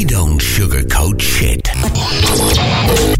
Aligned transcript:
We 0.00 0.06
don't 0.06 0.40
sugarcoat 0.40 1.20
shit. 1.20 1.68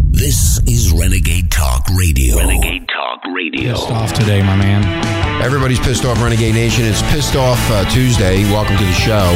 This 0.09 0.59
is 0.67 0.91
Renegade 0.93 1.51
Talk 1.51 1.87
Radio. 1.91 2.39
Renegade 2.39 2.89
Talk 2.89 3.21
Radio. 3.35 3.75
Pissed 3.75 3.91
off 3.91 4.15
today, 4.15 4.41
my 4.41 4.57
man. 4.57 5.43
Everybody's 5.43 5.79
pissed 5.79 6.07
off, 6.07 6.23
Renegade 6.23 6.55
Nation. 6.55 6.87
It's 6.87 7.03
Pissed 7.13 7.37
Off 7.37 7.61
uh, 7.71 7.85
Tuesday. 7.91 8.45
Welcome 8.45 8.79
to 8.79 8.85
the 8.85 8.93
show. 8.93 9.29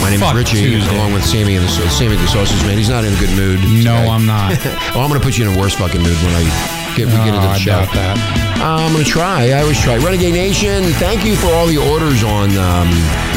My 0.00 0.10
name 0.10 0.20
Fuck 0.20 0.36
is 0.36 0.52
Richie, 0.52 0.70
Tuesday. 0.70 0.94
along 0.94 1.14
with 1.14 1.24
Sammy 1.24 1.56
and 1.56 1.64
the 1.64 1.90
Sammy 1.90 2.14
the 2.14 2.28
Sausage 2.28 2.62
Man. 2.62 2.78
He's 2.78 2.90
not 2.90 3.02
in 3.02 3.12
a 3.12 3.18
good 3.18 3.34
mood. 3.34 3.58
No, 3.58 3.98
today. 3.98 4.08
I'm 4.08 4.24
not. 4.24 4.64
well, 4.94 5.02
I'm 5.02 5.08
going 5.08 5.20
to 5.20 5.26
put 5.26 5.36
you 5.36 5.50
in 5.50 5.56
a 5.56 5.58
worse 5.58 5.74
fucking 5.74 6.00
mood 6.00 6.16
when 6.22 6.32
I 6.32 6.77
get, 6.98 7.06
we 7.06 7.18
get 7.24 7.34
into 7.34 7.40
the 7.40 7.54
I 7.54 7.58
show. 7.58 7.84
Uh, 7.94 8.38
I'm 8.60 8.92
going 8.92 9.04
to 9.04 9.10
try. 9.10 9.50
I 9.50 9.62
always 9.62 9.80
try. 9.80 9.96
Renegade 9.98 10.34
Nation, 10.34 10.82
thank 10.98 11.24
you 11.24 11.36
for 11.36 11.46
all 11.48 11.66
the 11.66 11.78
orders 11.78 12.24
on 12.24 12.50
um, 12.50 12.88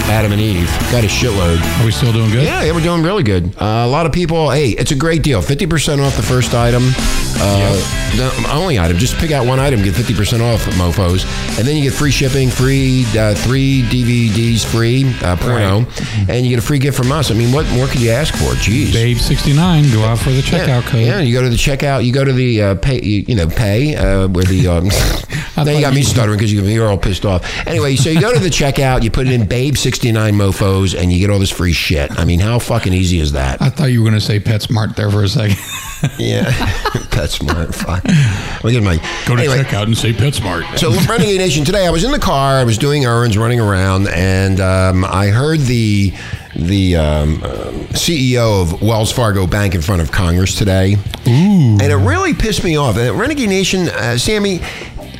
Adam 0.09 0.31
and 0.31 0.41
Eve. 0.41 0.67
Got 0.91 1.03
a 1.03 1.07
shitload. 1.07 1.61
Are 1.79 1.85
we 1.85 1.91
still 1.91 2.11
doing 2.11 2.31
good? 2.31 2.43
Yeah, 2.43 2.63
yeah, 2.63 2.73
we're 2.73 2.81
doing 2.81 3.03
really 3.03 3.23
good. 3.23 3.55
Uh, 3.61 3.85
a 3.85 3.87
lot 3.87 4.05
of 4.05 4.11
people, 4.11 4.49
hey, 4.49 4.69
it's 4.69 4.91
a 4.91 4.95
great 4.95 5.21
deal. 5.21 5.41
50% 5.41 6.05
off 6.05 6.15
the 6.15 6.23
first 6.23 6.53
item. 6.53 6.83
Uh, 7.43 8.01
the 8.15 8.49
only 8.51 8.77
item. 8.77 8.97
Just 8.97 9.15
pick 9.17 9.31
out 9.31 9.47
one 9.47 9.59
item, 9.59 9.81
get 9.83 9.93
50% 9.93 10.41
off, 10.41 10.63
mofos. 10.75 11.25
And 11.57 11.67
then 11.67 11.75
you 11.75 11.83
get 11.83 11.93
free 11.93 12.11
shipping, 12.11 12.49
free 12.49 13.05
uh, 13.17 13.33
three 13.35 13.83
DVDs 13.83 14.65
free, 14.65 15.13
uh, 15.23 15.35
porno. 15.37 15.85
And 16.29 16.45
you 16.45 16.49
get 16.49 16.59
a 16.59 16.65
free 16.65 16.79
gift 16.79 16.97
from 16.97 17.11
us. 17.11 17.31
I 17.31 17.33
mean, 17.33 17.53
what 17.53 17.67
more 17.71 17.87
could 17.87 18.01
you 18.01 18.11
ask 18.11 18.33
for? 18.35 18.51
Jeez. 18.55 18.87
Babe69, 18.87 19.93
go 19.93 20.03
out 20.03 20.19
for 20.19 20.31
the 20.31 20.41
checkout 20.41 20.67
yeah, 20.67 20.81
code. 20.81 21.01
Yeah, 21.01 21.19
you 21.21 21.33
go 21.33 21.41
to 21.41 21.49
the 21.49 21.55
checkout. 21.55 22.05
You 22.05 22.13
go 22.13 22.23
to 22.23 22.33
the 22.33 22.61
uh, 22.61 22.75
pay. 22.75 23.01
You, 23.01 23.23
you 23.27 23.35
know, 23.35 23.47
pay 23.51 23.95
uh, 23.95 24.27
where 24.27 24.43
the. 24.43 24.67
Um, 24.67 24.87
now 25.57 25.71
you 25.71 25.81
got 25.81 25.93
me 25.93 26.01
stuttering 26.01 26.37
because 26.37 26.51
you, 26.51 26.63
you're 26.63 26.87
all 26.87 26.97
pissed 26.97 27.25
off. 27.25 27.45
Anyway, 27.67 27.95
so 27.95 28.09
you 28.09 28.21
go 28.21 28.33
to 28.33 28.39
the 28.39 28.49
checkout. 28.49 29.03
You 29.03 29.11
put 29.11 29.27
it 29.27 29.33
in 29.33 29.47
Babe 29.47 29.75
sixty 29.75 30.11
nine 30.11 30.35
mofos, 30.35 30.99
and 30.99 31.11
you 31.11 31.19
get 31.19 31.29
all 31.29 31.39
this 31.39 31.51
free 31.51 31.73
shit. 31.73 32.11
I 32.19 32.25
mean, 32.25 32.39
how 32.39 32.59
fucking 32.59 32.93
easy 32.93 33.19
is 33.19 33.33
that? 33.33 33.61
I 33.61 33.69
thought 33.69 33.85
you 33.85 34.01
were 34.01 34.09
going 34.09 34.19
to 34.19 34.25
say 34.25 34.39
PetSmart 34.39 34.95
there 34.95 35.09
for 35.09 35.23
a 35.23 35.29
second. 35.29 35.57
Yeah, 36.17 36.43
that's 37.11 37.35
smart. 37.35 37.75
Fuck. 37.75 38.03
Let 38.63 38.73
me 38.73 38.79
my. 38.79 38.97
Go 39.27 39.35
to 39.35 39.43
anyway, 39.43 39.59
checkout 39.59 39.83
and 39.83 39.97
say 39.97 40.13
PetSmart. 40.13 40.79
so 40.79 40.91
Renegade 41.07 41.37
Nation 41.37 41.63
today, 41.63 41.85
I 41.85 41.91
was 41.91 42.03
in 42.03 42.11
the 42.11 42.19
car, 42.19 42.55
I 42.55 42.63
was 42.63 42.77
doing 42.77 43.05
errands, 43.05 43.37
running 43.37 43.59
around, 43.59 44.07
and 44.07 44.59
um, 44.59 45.05
I 45.05 45.27
heard 45.27 45.59
the 45.59 46.13
the 46.55 46.95
um, 46.97 47.43
um, 47.43 47.73
CEO 47.93 48.61
of 48.61 48.81
Wells 48.81 49.11
Fargo 49.11 49.47
Bank 49.47 49.75
in 49.75 49.81
front 49.81 50.01
of 50.01 50.11
Congress 50.11 50.55
today, 50.57 50.95
Ooh. 51.27 51.29
and 51.29 51.81
it 51.83 51.95
really 51.95 52.33
pissed 52.33 52.63
me 52.63 52.75
off. 52.77 52.97
And 52.97 53.17
Renegade 53.17 53.49
Nation, 53.49 53.87
uh, 53.89 54.17
Sammy, 54.17 54.59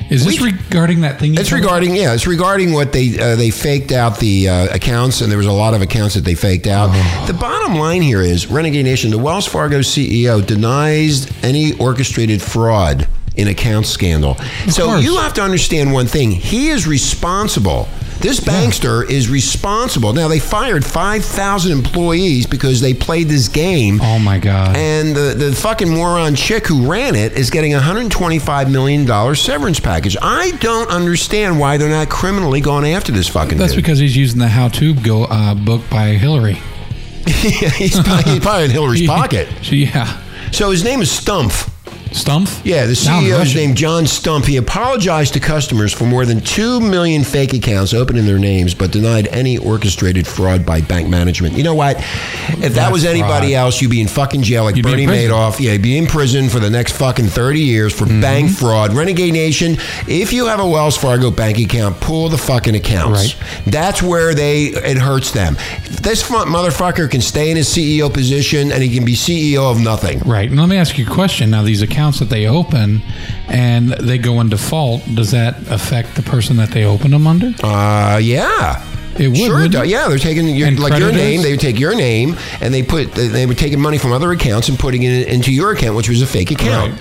Is 0.09 0.26
this 0.26 0.42
we- 0.42 0.52
regarding 0.52 1.02
that 1.02 1.20
thing? 1.20 1.34
you 1.34 1.40
it's 1.40 1.52
regarding 1.54 1.96
yeah, 1.96 2.14
it's 2.14 2.28
regarding 2.28 2.74
what 2.74 2.92
they 2.92 3.18
uh, 3.18 3.36
they 3.38 3.50
faked 3.50 3.92
out 3.94 4.20
the 4.20 4.50
uh, 4.50 4.76
accounts, 4.76 5.22
and 5.22 5.32
there 5.32 5.38
was 5.38 5.48
a 5.48 5.52
lot 5.54 5.74
of 5.74 5.82
accounts 5.82 6.16
that 6.16 6.26
they 6.26 6.36
faked 6.36 6.68
out. 6.68 6.90
Oh. 6.92 7.24
The 7.28 7.34
bottom 7.34 7.76
line 7.76 8.02
here 8.02 8.22
is 8.22 8.48
Renegade 8.48 8.84
Nation. 8.86 9.09
The 9.12 9.18
Wells 9.18 9.48
Fargo 9.48 9.80
CEO 9.80 10.46
denies 10.46 11.32
any 11.44 11.74
orchestrated 11.78 12.42
fraud 12.42 13.08
in 13.38 13.48
account 13.48 13.86
scandal. 13.86 14.36
so 14.70 14.88
course. 14.88 15.04
you 15.06 15.16
have 15.18 15.34
to 15.36 15.42
understand 15.42 15.94
one 15.94 16.08
thing: 16.08 16.32
he 16.32 16.68
is 16.70 16.86
responsible. 16.86 17.88
This 18.22 18.40
bankster 18.40 19.10
is 19.10 19.30
responsible. 19.30 20.14
Now 20.14 20.28
they 20.28 20.40
fired 20.40 20.86
five 20.86 21.26
thousand 21.26 21.72
employees 21.72 22.46
because 22.46 22.80
they 22.82 22.94
played 22.94 23.28
this 23.28 23.48
game. 23.48 24.00
Oh, 24.02 24.20
my 24.20 24.38
God. 24.38 24.76
And 24.76 25.16
the, 25.16 25.34
the 25.36 25.54
fucking 25.56 25.90
moron 25.90 26.36
chick 26.36 26.68
who 26.68 26.90
ran 26.90 27.16
it 27.16 27.34
is 27.34 27.50
getting 27.50 27.74
a 27.74 27.80
$125 27.80 28.72
million 28.72 29.36
severance 29.36 29.80
package. 29.80 30.16
I 30.22 30.52
don't 30.60 30.90
understand 30.90 31.60
why 31.60 31.78
they're 31.78 31.90
not 31.90 32.10
criminally 32.10 32.62
going 32.62 32.86
after 32.94 33.12
this 33.12 33.28
fucking 33.28 33.58
That's 33.58 33.74
dude. 33.74 33.84
because 33.84 34.00
he's 34.00 34.16
using 34.16 34.40
the 34.40 34.48
how-to 34.48 34.94
go 34.96 35.24
uh, 35.26 35.56
book 35.56 35.82
by 35.90 36.10
Hillary. 36.10 36.54
he's, 37.26 38.00
probably, 38.00 38.32
he's 38.34 38.40
probably 38.40 38.66
in 38.66 38.72
Hillary's 38.72 39.08
pocket. 39.08 39.48
Yeah. 39.72 40.22
So 40.52 40.70
his 40.72 40.84
name 40.84 41.02
is 41.02 41.10
Stumpf. 41.10 41.71
Stumpf? 42.12 42.62
Yeah, 42.66 42.86
the 42.88 42.95
Sounds 42.95 43.26
CEO 43.26 43.42
is 43.42 43.56
named 43.56 43.78
John 43.78 44.04
Stumpf. 44.04 44.45
He 44.45 44.58
apologized 44.58 45.34
to 45.34 45.40
customers 45.40 45.94
for 45.94 46.03
more 46.06 46.25
than 46.25 46.41
2 46.41 46.81
million 46.81 47.24
fake 47.24 47.53
accounts 47.53 47.94
open 47.94 48.18
in 48.18 48.25
their 48.25 48.38
names, 48.38 48.74
but 48.74 48.91
denied 48.91 49.28
any 49.28 49.58
orchestrated 49.58 50.28
fraud 50.28 50.66
by 50.66 50.81
bank 50.81 51.08
management. 51.08 51.56
You 51.56 51.63
know 51.63 51.74
what? 51.74 51.96
If 51.97 52.59
that 52.59 52.69
That's 52.74 52.91
was 52.91 53.06
anybody 53.06 53.52
fraud. 53.53 53.63
else, 53.63 53.81
you'd 53.81 53.91
be 53.91 54.02
in 54.02 54.09
fucking 54.09 54.41
jail 54.44 54.66
like 54.66 54.75
You'd 54.75 54.86
be 54.86 54.91
Bernie. 54.91 55.06
Madoff. 55.08 55.59
Yeah, 55.62 55.72
you'd 55.72 55.81
be 55.81 55.97
in 55.97 56.06
prison 56.06 56.50
for 56.50 56.59
the 56.59 56.69
next 56.69 56.97
fucking 56.97 57.28
30 57.28 57.59
years 57.62 57.94
for 57.97 58.06
Mm-hmm. 58.06 58.22
bank 58.22 58.52
fraud. 58.52 58.94
Renegade 58.94 59.31
Nation, 59.34 59.78
if 60.07 60.34
you 60.34 60.47
have 60.47 60.59
a 60.59 60.68
Wells 60.68 60.97
Fargo 60.97 61.31
bank 61.31 61.59
account, 61.59 62.00
pull 62.02 62.28
the 62.28 62.38
fucking 62.38 62.75
accounts. 62.75 63.36
That's 63.68 64.02
where 64.03 64.34
they 64.36 64.66
it 64.66 64.97
hurts 64.97 65.31
them. 65.31 65.56
This 66.02 66.22
fu- 66.22 66.34
motherfucker 66.34 67.09
can 67.09 67.22
stay 67.22 67.52
in 67.52 67.57
his 67.57 67.69
CEO 67.69 68.13
position 68.13 68.72
and 68.74 68.84
he 68.84 68.94
can 68.94 69.06
be 69.06 69.13
CEO 69.13 69.72
of 69.72 69.80
nothing. 69.80 70.19
Right. 70.19 70.50
And 70.50 70.59
let 70.59 70.68
me 70.68 70.75
ask 70.75 70.97
you 70.97 71.06
a 71.06 71.09
question. 71.09 71.50
Now, 71.52 71.62
these 71.62 71.81
accounts 71.81 72.00
that 72.19 72.29
they 72.29 72.47
open 72.47 73.01
and 73.47 73.89
they 73.89 74.17
go 74.17 74.39
in 74.41 74.50
default, 74.50 75.03
does 75.16 75.31
that 75.31 75.57
affect 75.69 76.16
the 76.16 76.22
person 76.23 76.57
that 76.57 76.69
they 76.69 76.85
open 76.85 77.12
them 77.12 77.28
under? 77.28 77.53
Uh, 77.63 78.17
yeah. 78.22 78.85
It 79.19 79.28
would, 79.28 79.38
sure, 79.38 79.45
it 79.45 79.53
wouldn't 79.53 79.73
does. 79.73 79.84
it? 79.84 79.89
yeah. 79.89 80.07
They're 80.07 80.17
taking 80.17 80.47
your, 80.47 80.67
And 80.69 80.79
like 80.79 80.97
your 80.97 81.12
name. 81.12 81.41
They 81.41 81.51
would 81.51 81.59
take 81.59 81.79
your 81.79 81.95
name 81.95 82.35
and 82.62 82.73
they 82.73 82.81
put 82.81 83.12
they 83.12 83.45
were 83.45 83.53
taking 83.53 83.79
money 83.79 83.97
from 83.97 84.13
other 84.13 84.31
accounts 84.31 84.69
and 84.69 84.79
putting 84.79 85.03
it 85.03 85.28
into 85.28 85.51
your 85.53 85.72
account, 85.72 85.95
which 85.97 86.07
was 86.09 86.22
a 86.22 86.28
fake 86.28 86.51
account. 86.51 86.97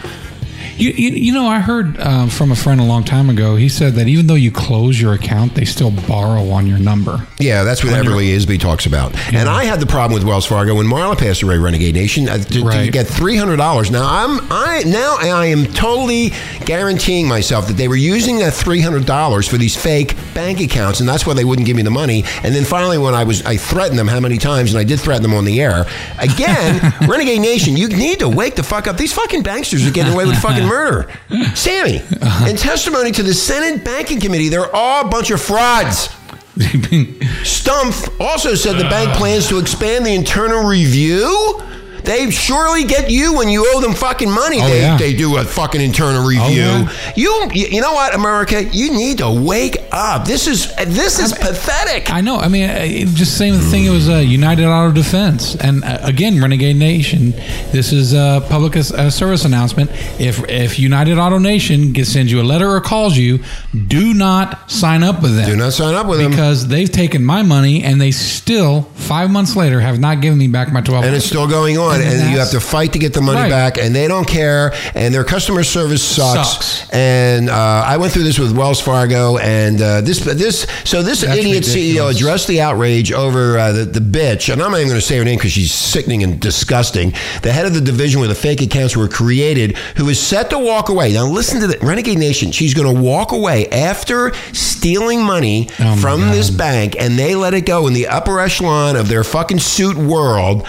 You, 0.80 0.90
you, 0.92 1.10
you 1.10 1.32
know, 1.34 1.46
I 1.46 1.60
heard 1.60 2.00
um, 2.00 2.30
from 2.30 2.50
a 2.52 2.56
friend 2.56 2.80
a 2.80 2.84
long 2.84 3.04
time 3.04 3.28
ago. 3.28 3.54
He 3.56 3.68
said 3.68 3.94
that 3.94 4.08
even 4.08 4.26
though 4.26 4.34
you 4.34 4.50
close 4.50 4.98
your 4.98 5.12
account, 5.12 5.54
they 5.54 5.66
still 5.66 5.90
borrow 5.90 6.48
on 6.48 6.66
your 6.66 6.78
number. 6.78 7.26
Yeah, 7.38 7.64
that's 7.64 7.84
what 7.84 7.92
Everly 7.92 8.34
Isby 8.34 8.58
talks 8.58 8.86
about. 8.86 9.14
And 9.34 9.46
I 9.46 9.64
had 9.64 9.78
the 9.78 9.86
problem 9.86 10.18
with 10.18 10.26
Wells 10.26 10.46
Fargo 10.46 10.76
when 10.76 10.86
Marla 10.86 11.18
passed 11.18 11.42
away, 11.42 11.58
Renegade 11.58 11.94
Nation, 11.94 12.30
uh, 12.30 12.38
to, 12.38 12.70
to 12.70 12.90
get 12.90 13.06
three 13.06 13.36
hundred 13.36 13.58
dollars. 13.58 13.90
Now 13.90 14.06
I'm 14.08 14.40
I 14.50 14.82
now 14.86 15.16
I 15.20 15.46
am 15.46 15.66
totally 15.66 16.30
guaranteeing 16.64 17.28
myself 17.28 17.66
that 17.68 17.74
they 17.74 17.88
were 17.88 17.96
using 17.96 18.38
that 18.38 18.54
three 18.54 18.80
hundred 18.80 19.04
dollars 19.04 19.46
for 19.46 19.58
these 19.58 19.76
fake 19.76 20.16
bank 20.32 20.60
accounts, 20.60 21.00
and 21.00 21.08
that's 21.08 21.26
why 21.26 21.34
they 21.34 21.44
wouldn't 21.44 21.66
give 21.66 21.76
me 21.76 21.82
the 21.82 21.90
money. 21.90 22.24
And 22.42 22.54
then 22.54 22.64
finally, 22.64 22.96
when 22.96 23.12
I 23.12 23.24
was 23.24 23.44
I 23.44 23.58
threatened 23.58 23.98
them 23.98 24.08
how 24.08 24.20
many 24.20 24.38
times, 24.38 24.72
and 24.72 24.80
I 24.80 24.84
did 24.84 24.98
threaten 24.98 25.22
them 25.22 25.34
on 25.34 25.44
the 25.44 25.60
air 25.60 25.84
again. 26.18 26.94
Renegade 27.06 27.42
Nation, 27.42 27.76
you 27.76 27.88
need 27.88 28.20
to 28.20 28.28
wake 28.30 28.54
the 28.54 28.62
fuck 28.62 28.86
up. 28.86 28.96
These 28.96 29.12
fucking 29.12 29.42
banksters 29.42 29.86
are 29.86 29.90
getting 29.92 30.14
away 30.14 30.24
with 30.24 30.40
fucking 30.40 30.69
murder. 30.70 31.12
Sammy, 31.54 31.98
uh-huh. 31.98 32.48
in 32.48 32.56
testimony 32.56 33.10
to 33.12 33.22
the 33.22 33.34
Senate 33.34 33.84
Banking 33.84 34.20
Committee, 34.20 34.48
they're 34.48 34.74
all 34.74 35.06
a 35.06 35.10
bunch 35.10 35.30
of 35.30 35.42
frauds. 35.42 36.08
Stumpf 36.56 38.20
also 38.20 38.54
said 38.54 38.76
the 38.76 38.84
bank 38.84 39.16
plans 39.16 39.48
to 39.48 39.58
expand 39.58 40.06
the 40.06 40.14
internal 40.14 40.64
review. 40.64 41.60
They 42.04 42.30
surely 42.30 42.84
get 42.84 43.10
you 43.10 43.36
when 43.36 43.48
you 43.48 43.66
owe 43.74 43.80
them 43.80 43.94
fucking 43.94 44.30
money. 44.30 44.58
Oh, 44.60 44.66
they, 44.68 44.80
yeah. 44.80 44.96
they 44.96 45.14
do 45.14 45.36
a 45.38 45.44
fucking 45.44 45.80
internal 45.80 46.26
review. 46.26 46.60
yeah. 46.62 46.92
You 47.16 47.48
you 47.52 47.80
know 47.80 47.92
what, 47.92 48.14
America? 48.14 48.62
You 48.64 48.90
need 48.92 49.18
to 49.18 49.30
wake 49.30 49.76
up. 49.92 50.26
This 50.26 50.46
is 50.46 50.74
this 50.76 51.18
is 51.18 51.32
pathetic. 51.32 52.12
I 52.12 52.20
know. 52.20 52.36
I 52.36 52.48
mean, 52.48 52.68
uh, 52.68 52.86
just 53.14 53.36
same 53.36 53.54
thing. 53.58 53.84
It 53.84 53.90
was 53.90 54.08
uh, 54.08 54.16
United 54.16 54.66
Auto 54.66 54.92
Defense, 54.92 55.54
and 55.56 55.82
uh, 55.84 55.98
again, 56.02 56.40
Renegade 56.40 56.76
Nation. 56.76 57.30
This 57.72 57.92
is 57.92 58.12
a 58.12 58.44
public 58.48 58.76
uh, 58.76 59.10
service 59.10 59.44
announcement. 59.44 59.90
If 60.20 60.48
if 60.48 60.78
United 60.78 61.18
Auto 61.18 61.38
Nation 61.38 61.92
gets, 61.92 62.10
sends 62.10 62.30
you 62.32 62.40
a 62.40 62.42
letter 62.44 62.68
or 62.68 62.80
calls 62.80 63.16
you, 63.16 63.40
do 63.86 64.14
not 64.14 64.70
sign 64.70 65.02
up 65.02 65.22
with 65.22 65.36
them. 65.36 65.48
Do 65.48 65.56
not 65.56 65.72
sign 65.72 65.94
up 65.94 66.06
with 66.06 66.18
them. 66.18 66.30
because 66.30 66.68
they've 66.68 66.90
taken 66.90 67.24
my 67.24 67.42
money 67.42 67.82
and 67.84 68.00
they 68.00 68.10
still 68.10 68.82
five 68.94 69.30
months 69.30 69.56
later 69.56 69.80
have 69.80 69.98
not 69.98 70.20
given 70.20 70.38
me 70.38 70.48
back 70.48 70.72
my 70.72 70.80
twelve. 70.80 71.04
and 71.04 71.14
it's 71.14 71.24
still 71.26 71.46
going 71.48 71.78
on, 71.78 71.89
And 71.94 72.02
and, 72.02 72.30
you 72.32 72.38
have 72.38 72.50
to 72.50 72.60
fight 72.60 72.92
to 72.92 72.98
get 72.98 73.12
the 73.14 73.20
money 73.20 73.40
Right. 73.40 73.50
back, 73.50 73.78
and 73.78 73.94
they 73.94 74.06
don't 74.08 74.26
care, 74.26 74.72
and 74.94 75.12
their 75.14 75.24
customer 75.24 75.64
service 75.64 76.02
sucks. 76.02 76.50
Sucks. 76.50 76.90
And 76.90 77.48
uh, 77.50 77.54
I 77.86 77.96
went 77.96 78.12
through 78.12 78.24
this 78.24 78.38
with 78.38 78.56
Wells 78.56 78.80
Fargo, 78.80 79.38
and 79.38 79.80
uh, 79.80 80.00
this 80.02 80.20
this 80.20 80.66
so 80.84 81.02
this 81.02 81.22
That's 81.22 81.38
idiot 81.38 81.64
CEO 81.64 82.10
addressed 82.14 82.48
the 82.48 82.60
outrage 82.60 83.12
over 83.12 83.58
uh, 83.58 83.72
the, 83.72 83.84
the 83.84 84.00
bitch, 84.00 84.52
and 84.52 84.62
I'm 84.62 84.70
not 84.70 84.78
even 84.78 84.88
going 84.88 85.00
to 85.00 85.06
say 85.06 85.16
her 85.18 85.24
name 85.24 85.38
because 85.38 85.52
she's 85.52 85.72
sickening 85.72 86.22
and 86.22 86.40
disgusting. 86.40 87.12
The 87.42 87.52
head 87.52 87.66
of 87.66 87.74
the 87.74 87.80
division 87.80 88.20
where 88.20 88.28
the 88.28 88.34
fake 88.34 88.60
accounts 88.62 88.96
were 88.96 89.08
created, 89.08 89.76
who 89.96 90.08
is 90.08 90.20
set 90.20 90.50
to 90.50 90.58
walk 90.58 90.88
away. 90.88 91.12
Now 91.12 91.26
listen 91.26 91.60
to 91.60 91.66
the 91.66 91.78
Renegade 91.80 92.18
Nation. 92.18 92.52
She's 92.52 92.74
going 92.74 92.94
to 92.94 93.00
walk 93.02 93.32
away 93.32 93.68
after 93.68 94.32
stealing 94.52 95.22
money 95.22 95.68
Oh, 95.78 95.96
from 95.96 96.20
God. 96.20 96.34
this 96.34 96.50
bank, 96.50 96.96
and 96.98 97.18
they 97.18 97.34
let 97.34 97.54
it 97.54 97.66
go 97.66 97.86
in 97.86 97.92
the 97.92 98.06
upper 98.08 98.40
echelon 98.40 98.96
of 98.96 99.08
their 99.08 99.24
fucking 99.24 99.58
suit 99.60 99.96
world. 99.96 100.66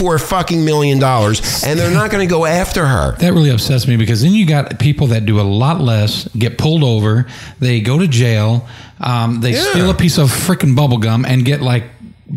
124 0.00 0.18
fucking 0.18 0.64
million 0.64 0.98
dollars, 0.98 1.62
and 1.64 1.78
they're 1.78 1.90
not 1.90 2.10
going 2.10 2.26
to 2.26 2.30
go 2.30 2.46
after 2.46 2.86
her. 2.86 3.16
That 3.16 3.32
really 3.32 3.50
upsets 3.50 3.86
me 3.86 3.96
because 3.96 4.22
then 4.22 4.32
you 4.32 4.46
got 4.46 4.78
people 4.78 5.08
that 5.08 5.26
do 5.26 5.40
a 5.40 5.42
lot 5.42 5.80
less, 5.80 6.26
get 6.28 6.58
pulled 6.58 6.82
over, 6.82 7.26
they 7.58 7.80
go 7.80 7.98
to 7.98 8.08
jail, 8.08 8.66
um, 9.00 9.40
they 9.40 9.52
Yeah. 9.52 9.70
steal 9.70 9.90
a 9.90 9.94
piece 9.94 10.18
of 10.18 10.30
freaking 10.30 10.74
bubble 10.74 10.98
gum 10.98 11.24
and 11.24 11.44
get 11.44 11.60
like 11.60 11.84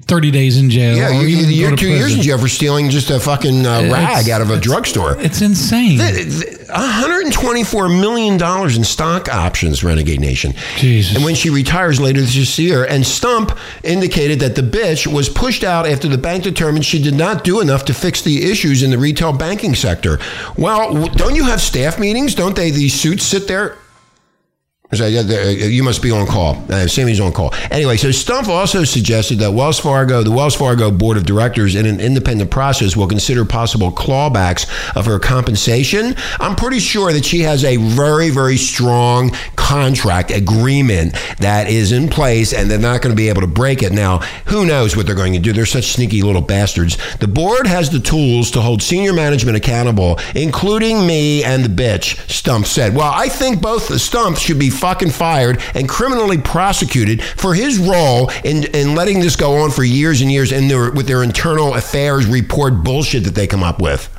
30 0.02 0.32
days 0.32 0.58
in 0.58 0.70
jail. 0.70 0.96
Yeah, 0.96 1.10
you, 1.12 1.28
even 1.28 1.52
you're 1.52 1.76
two 1.76 1.88
years 1.88 2.04
prison. 2.04 2.20
in 2.20 2.24
jail 2.24 2.38
for 2.40 2.48
stealing 2.48 2.90
just 2.90 3.10
a 3.12 3.20
fucking 3.20 3.66
uh, 3.66 3.90
rag 3.92 4.30
out 4.30 4.42
of 4.42 4.50
a 4.50 4.58
drugstore. 4.60 5.16
It's 5.20 5.42
insane. 5.42 6.00
$124 6.00 8.02
million 8.02 8.42
in 8.76 8.84
stock 8.84 9.30
options, 9.30 9.84
Renegade 9.84 10.20
Nation. 10.20 10.54
Jesus. 10.78 11.16
And 11.16 11.24
when 11.24 11.36
she 11.36 11.52
retires 11.52 12.00
later 12.00 12.22
this 12.22 12.58
year, 12.58 12.86
and 12.86 13.04
Stumpf 13.04 13.56
indicated 13.84 14.40
that 14.40 14.56
the 14.56 14.64
bitch 14.64 15.06
was 15.06 15.30
pushed 15.30 15.64
out 15.64 15.86
after 15.86 16.08
the 16.08 16.18
bank 16.18 16.44
determined 16.44 16.86
she 16.86 17.00
did 17.02 17.14
not 17.14 17.44
do 17.44 17.62
enough 17.62 17.86
to 17.86 17.94
fix 17.94 18.24
the 18.24 18.50
issues 18.50 18.82
in 18.82 18.90
the 18.90 18.98
retail 18.98 19.32
banking 19.32 19.76
sector. 19.76 20.18
Well, 20.58 21.08
don't 21.10 21.36
you 21.36 21.44
have 21.46 21.62
staff 21.62 22.00
meetings? 22.00 22.34
Don't 22.34 22.56
they, 22.56 22.72
these 22.72 23.00
suits 23.00 23.24
sit 23.24 23.48
there? 23.48 23.78
So, 24.96 25.06
uh, 25.06 25.50
You 25.50 25.84
must 25.84 26.02
be 26.02 26.12
on 26.12 26.28
call. 26.28 26.64
Uh, 26.70 26.88
Sammy's 26.88 27.20
on 27.20 27.32
call. 27.32 27.54
Anyway, 27.72 27.98
so 27.98 28.10
Stumpf 28.10 28.48
also 28.48 28.84
suggested 28.84 29.40
that 29.40 29.52
Wells 29.52 29.80
Fargo, 29.80 30.24
the 30.24 30.32
Wells 30.32 30.56
Fargo 30.56 30.92
Board 30.92 31.18
of 31.18 31.26
Directors, 31.26 31.76
in 31.76 31.86
an 31.86 32.00
independent 32.00 32.52
process, 32.52 32.96
will 32.96 33.08
consider 33.08 33.46
possible 33.46 33.92
clawbacks 33.92 34.66
of 34.96 35.06
her 35.06 35.20
compensation. 35.20 36.16
I'm 36.40 36.56
pretty 36.56 36.80
sure 36.80 37.14
that 37.14 37.26
she 37.26 37.40
has 37.42 37.64
a 37.64 37.78
very, 37.78 38.30
very 38.30 38.58
strong 38.58 39.32
contract 39.56 40.32
agreement 40.32 41.14
that 41.40 41.70
is 41.70 41.92
in 41.92 42.10
place, 42.10 42.54
and 42.54 42.70
they're 42.70 42.80
not 42.80 43.02
going 43.02 43.16
to 43.16 43.18
be 43.18 43.30
able 43.30 43.42
to 43.42 43.48
break 43.48 43.84
it. 43.84 43.92
Now, 43.92 44.20
who 44.48 44.66
knows 44.66 44.96
what 44.96 45.06
they're 45.06 45.16
going 45.16 45.34
to 45.34 45.40
do? 45.40 45.54
They're 45.54 45.66
such 45.66 45.94
sneaky 45.94 46.22
little 46.22 46.42
bastards. 46.42 46.98
The 47.18 47.28
board 47.28 47.68
has 47.68 47.90
the 47.90 48.00
tools 48.00 48.52
to 48.52 48.62
hold 48.62 48.82
senior 48.82 49.14
management 49.14 49.58
accountable, 49.58 50.20
including 50.36 51.06
me 51.08 51.44
and 51.44 51.64
the 51.64 51.70
bitch. 51.70 52.16
Stumpf 52.28 52.66
said. 52.66 52.96
Well, 52.96 53.12
I 53.14 53.30
think 53.30 53.62
both 53.62 53.88
the 53.88 54.00
Stump 54.00 54.38
should 54.38 54.60
be 54.60 54.70
fucking 54.84 55.12
fired 55.12 55.62
and 55.76 55.88
criminally 55.88 56.38
prosecuted 56.38 57.24
for 57.24 57.54
his 57.54 57.80
role 57.80 58.30
in, 58.44 58.66
in 58.76 58.96
letting 58.96 59.22
this 59.22 59.38
go 59.38 59.60
on 59.60 59.72
for 59.72 59.82
years 59.86 60.20
and 60.20 60.30
years 60.30 60.52
in 60.52 60.68
their, 60.68 60.92
with 60.92 61.08
their 61.08 61.24
internal 61.24 61.74
affairs 61.76 62.26
report 62.26 62.84
bullshit 62.84 63.24
that 63.24 63.34
they 63.34 63.48
come 63.48 63.64
up 63.64 63.82
with. 63.82 64.13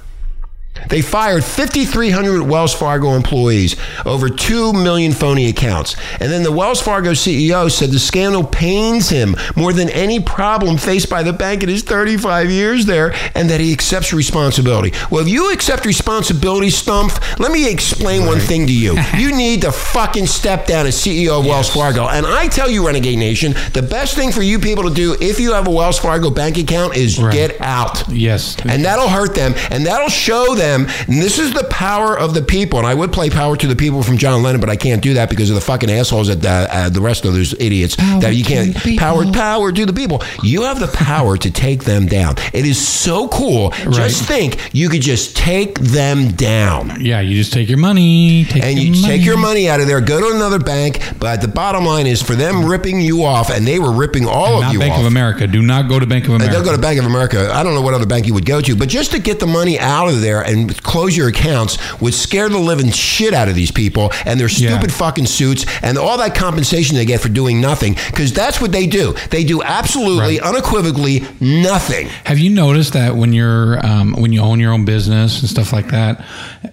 They 0.89 1.01
fired 1.03 1.45
5,300 1.45 2.43
Wells 2.43 2.75
Fargo 2.75 3.13
employees, 3.15 3.77
over 4.05 4.29
2 4.29 4.73
million 4.73 5.13
phony 5.13 5.49
accounts. 5.49 5.97
And 6.21 6.31
then 6.33 6.43
the 6.43 6.53
Wells 6.53 6.81
Fargo 6.81 7.13
CEO 7.13 7.71
said 7.71 7.91
the 7.91 7.99
scandal 7.99 8.45
pains 8.45 9.09
him 9.09 9.35
more 9.57 9.73
than 9.73 9.89
any 9.91 10.21
problem 10.21 10.77
faced 10.77 11.09
by 11.09 11.23
the 11.23 11.33
bank 11.33 11.63
in 11.63 11.69
his 11.69 11.83
35 11.85 12.51
years 12.51 12.87
there, 12.87 13.15
and 13.35 13.49
that 13.51 13.61
he 13.61 13.73
accepts 13.73 14.13
responsibility. 14.13 14.93
Well, 15.11 15.23
if 15.23 15.29
you 15.29 15.53
accept 15.53 15.87
responsibility, 15.87 16.69
Stumpf, 16.69 17.39
let 17.39 17.53
me 17.53 17.71
explain 17.71 18.27
one 18.27 18.41
thing 18.41 18.67
to 18.67 18.73
you. 18.73 18.97
You 19.15 19.35
need 19.35 19.63
to 19.63 19.71
fucking 19.71 20.27
step 20.27 20.67
down 20.67 20.87
as 20.87 20.97
CEO 20.97 21.39
of 21.39 21.47
Wells 21.47 21.71
Fargo. 21.73 22.09
And 22.09 22.27
I 22.27 22.49
tell 22.49 22.69
you, 22.69 22.85
Renegade 22.87 23.19
Nation, 23.19 23.55
the 23.73 23.81
best 23.83 24.17
thing 24.17 24.33
for 24.33 24.43
you 24.43 24.59
people 24.59 24.83
to 24.85 24.93
do 24.93 25.17
if 25.21 25.39
you 25.39 25.53
have 25.53 25.69
a 25.69 25.71
Wells 25.71 25.99
Fargo 26.01 26.31
bank 26.31 26.59
account 26.59 26.97
is 26.97 27.19
Right. 27.19 27.33
get 27.33 27.61
out. 27.61 28.03
yes. 28.09 28.57
And 28.65 28.85
that'll 28.85 29.09
hurt 29.09 29.35
them, 29.37 29.55
and 29.71 29.87
that'll 29.87 30.09
show 30.09 30.55
them. 30.57 30.64
And 30.65 31.23
this 31.23 31.39
is 31.39 31.53
the 31.53 31.65
power 31.71 32.19
of 32.19 32.35
the 32.35 32.43
people. 32.43 32.79
And 32.79 32.87
I 32.89 32.95
would 32.95 33.13
play 33.13 33.31
"Power 33.31 33.57
to 33.57 33.67
the 33.67 33.77
People" 33.77 34.03
from 34.03 34.17
John 34.19 34.43
Lennon, 34.43 34.61
but 34.61 34.71
I 34.71 34.77
can't 34.77 35.03
do 35.03 35.15
that 35.15 35.29
because 35.31 35.51
of 35.51 35.55
the 35.57 35.61
fucking 35.61 35.91
assholes 35.91 36.29
that 36.29 36.45
uh, 36.45 36.69
uh, 36.73 36.89
the 36.89 37.01
rest 37.01 37.25
of 37.25 37.35
those 37.35 37.53
idiots 37.61 37.97
Power 37.97 38.21
that 38.21 38.35
you 38.35 38.45
can't 38.45 38.75
power 38.99 39.25
power 39.33 39.73
to 39.73 39.87
the 39.87 39.93
people. 39.93 40.23
You 40.43 40.63
have 40.63 40.81
the 40.81 40.89
power 40.89 41.37
to 41.37 41.51
take 41.51 41.85
them 41.85 42.07
down. 42.07 42.37
It 42.53 42.65
is 42.67 42.79
so 42.87 43.29
cool. 43.29 43.71
Just 43.93 44.25
think, 44.27 44.59
you 44.75 44.89
could 44.89 45.03
just 45.03 45.37
take 45.37 45.79
them 45.79 46.31
down. 46.33 47.01
yeah, 47.01 47.21
you 47.21 47.37
just 47.37 47.53
take 47.53 47.69
your 47.69 47.79
money. 47.79 48.45
Take 48.45 48.63
And 48.65 48.79
your 48.79 48.95
you 48.95 49.03
money. 49.03 49.17
take 49.17 49.25
your 49.27 49.39
money 49.39 49.69
out 49.69 49.81
of 49.81 49.87
there, 49.87 50.01
go 50.01 50.21
to 50.21 50.35
another 50.37 50.59
bank. 50.59 51.01
But 51.19 51.41
the 51.41 51.49
bottom 51.49 51.85
line 51.85 52.07
is 52.07 52.23
for 52.23 52.35
them 52.35 52.65
ripping 52.65 53.01
you 53.01 53.25
off, 53.25 53.51
and 53.51 53.67
they 53.67 53.79
were 53.79 53.93
ripping 53.93 54.27
all 54.27 54.63
of 54.63 54.73
you 54.73 54.79
Bank 54.79 54.95
off. 54.95 55.01
of 55.01 55.07
America. 55.07 55.47
Do 55.47 55.63
not 55.63 55.89
go 55.89 55.99
to 55.99 56.07
Bank 56.07 56.25
of 56.27 56.33
And 56.35 56.43
America. 56.43 56.57
Don't 56.59 56.65
go 56.65 56.73
to 56.77 56.81
Bank 56.83 56.99
of 56.99 57.07
America. 57.07 57.51
I 57.53 57.63
don't 57.63 57.75
know 57.75 57.83
what 57.83 57.95
other 57.95 58.07
bank 58.07 58.27
you 58.27 58.35
would 58.35 58.47
go 58.47 58.61
to, 58.61 58.77
but 58.77 58.89
just 58.89 59.13
to 59.13 59.19
get 59.19 59.41
the 59.41 59.47
money 59.47 59.79
out 59.79 60.09
of 60.09 60.21
there 60.21 60.43
and 60.43 60.54
close 60.83 61.17
your 61.17 61.29
accounts 61.29 61.79
would 62.01 62.15
scare 62.15 62.49
the 62.49 62.59
living 62.59 62.91
shit 62.91 63.35
out 63.35 63.49
of 63.49 63.55
these 63.55 63.71
people 63.71 64.13
and 64.25 64.39
their 64.41 64.49
Yeah. 64.49 64.71
stupid 64.71 64.93
fucking 64.93 65.27
suits 65.27 65.65
and 65.83 65.99
all 65.99 66.19
that 66.19 66.35
compensation 66.35 66.97
they 66.97 67.05
get 67.05 67.21
for 67.21 67.29
doing 67.29 67.61
nothing 67.61 67.97
because 68.11 68.33
that's 68.33 68.61
what 68.61 68.73
they 68.73 68.87
do. 68.87 69.15
They 69.31 69.45
do 69.45 69.63
absolutely, 69.63 70.39
Right. 70.39 70.49
unequivocally 70.49 71.25
nothing. 71.41 72.09
Have 72.25 72.39
you 72.39 72.51
noticed 72.51 72.93
that 72.95 73.17
when 73.17 73.33
you're 73.33 73.85
um, 73.85 74.15
when 74.15 74.33
you 74.33 74.41
own 74.41 74.61
your 74.61 74.73
own 74.73 74.85
business 74.85 75.41
and 75.41 75.49
stuff 75.49 75.73
like 75.73 75.89
that, 75.91 76.25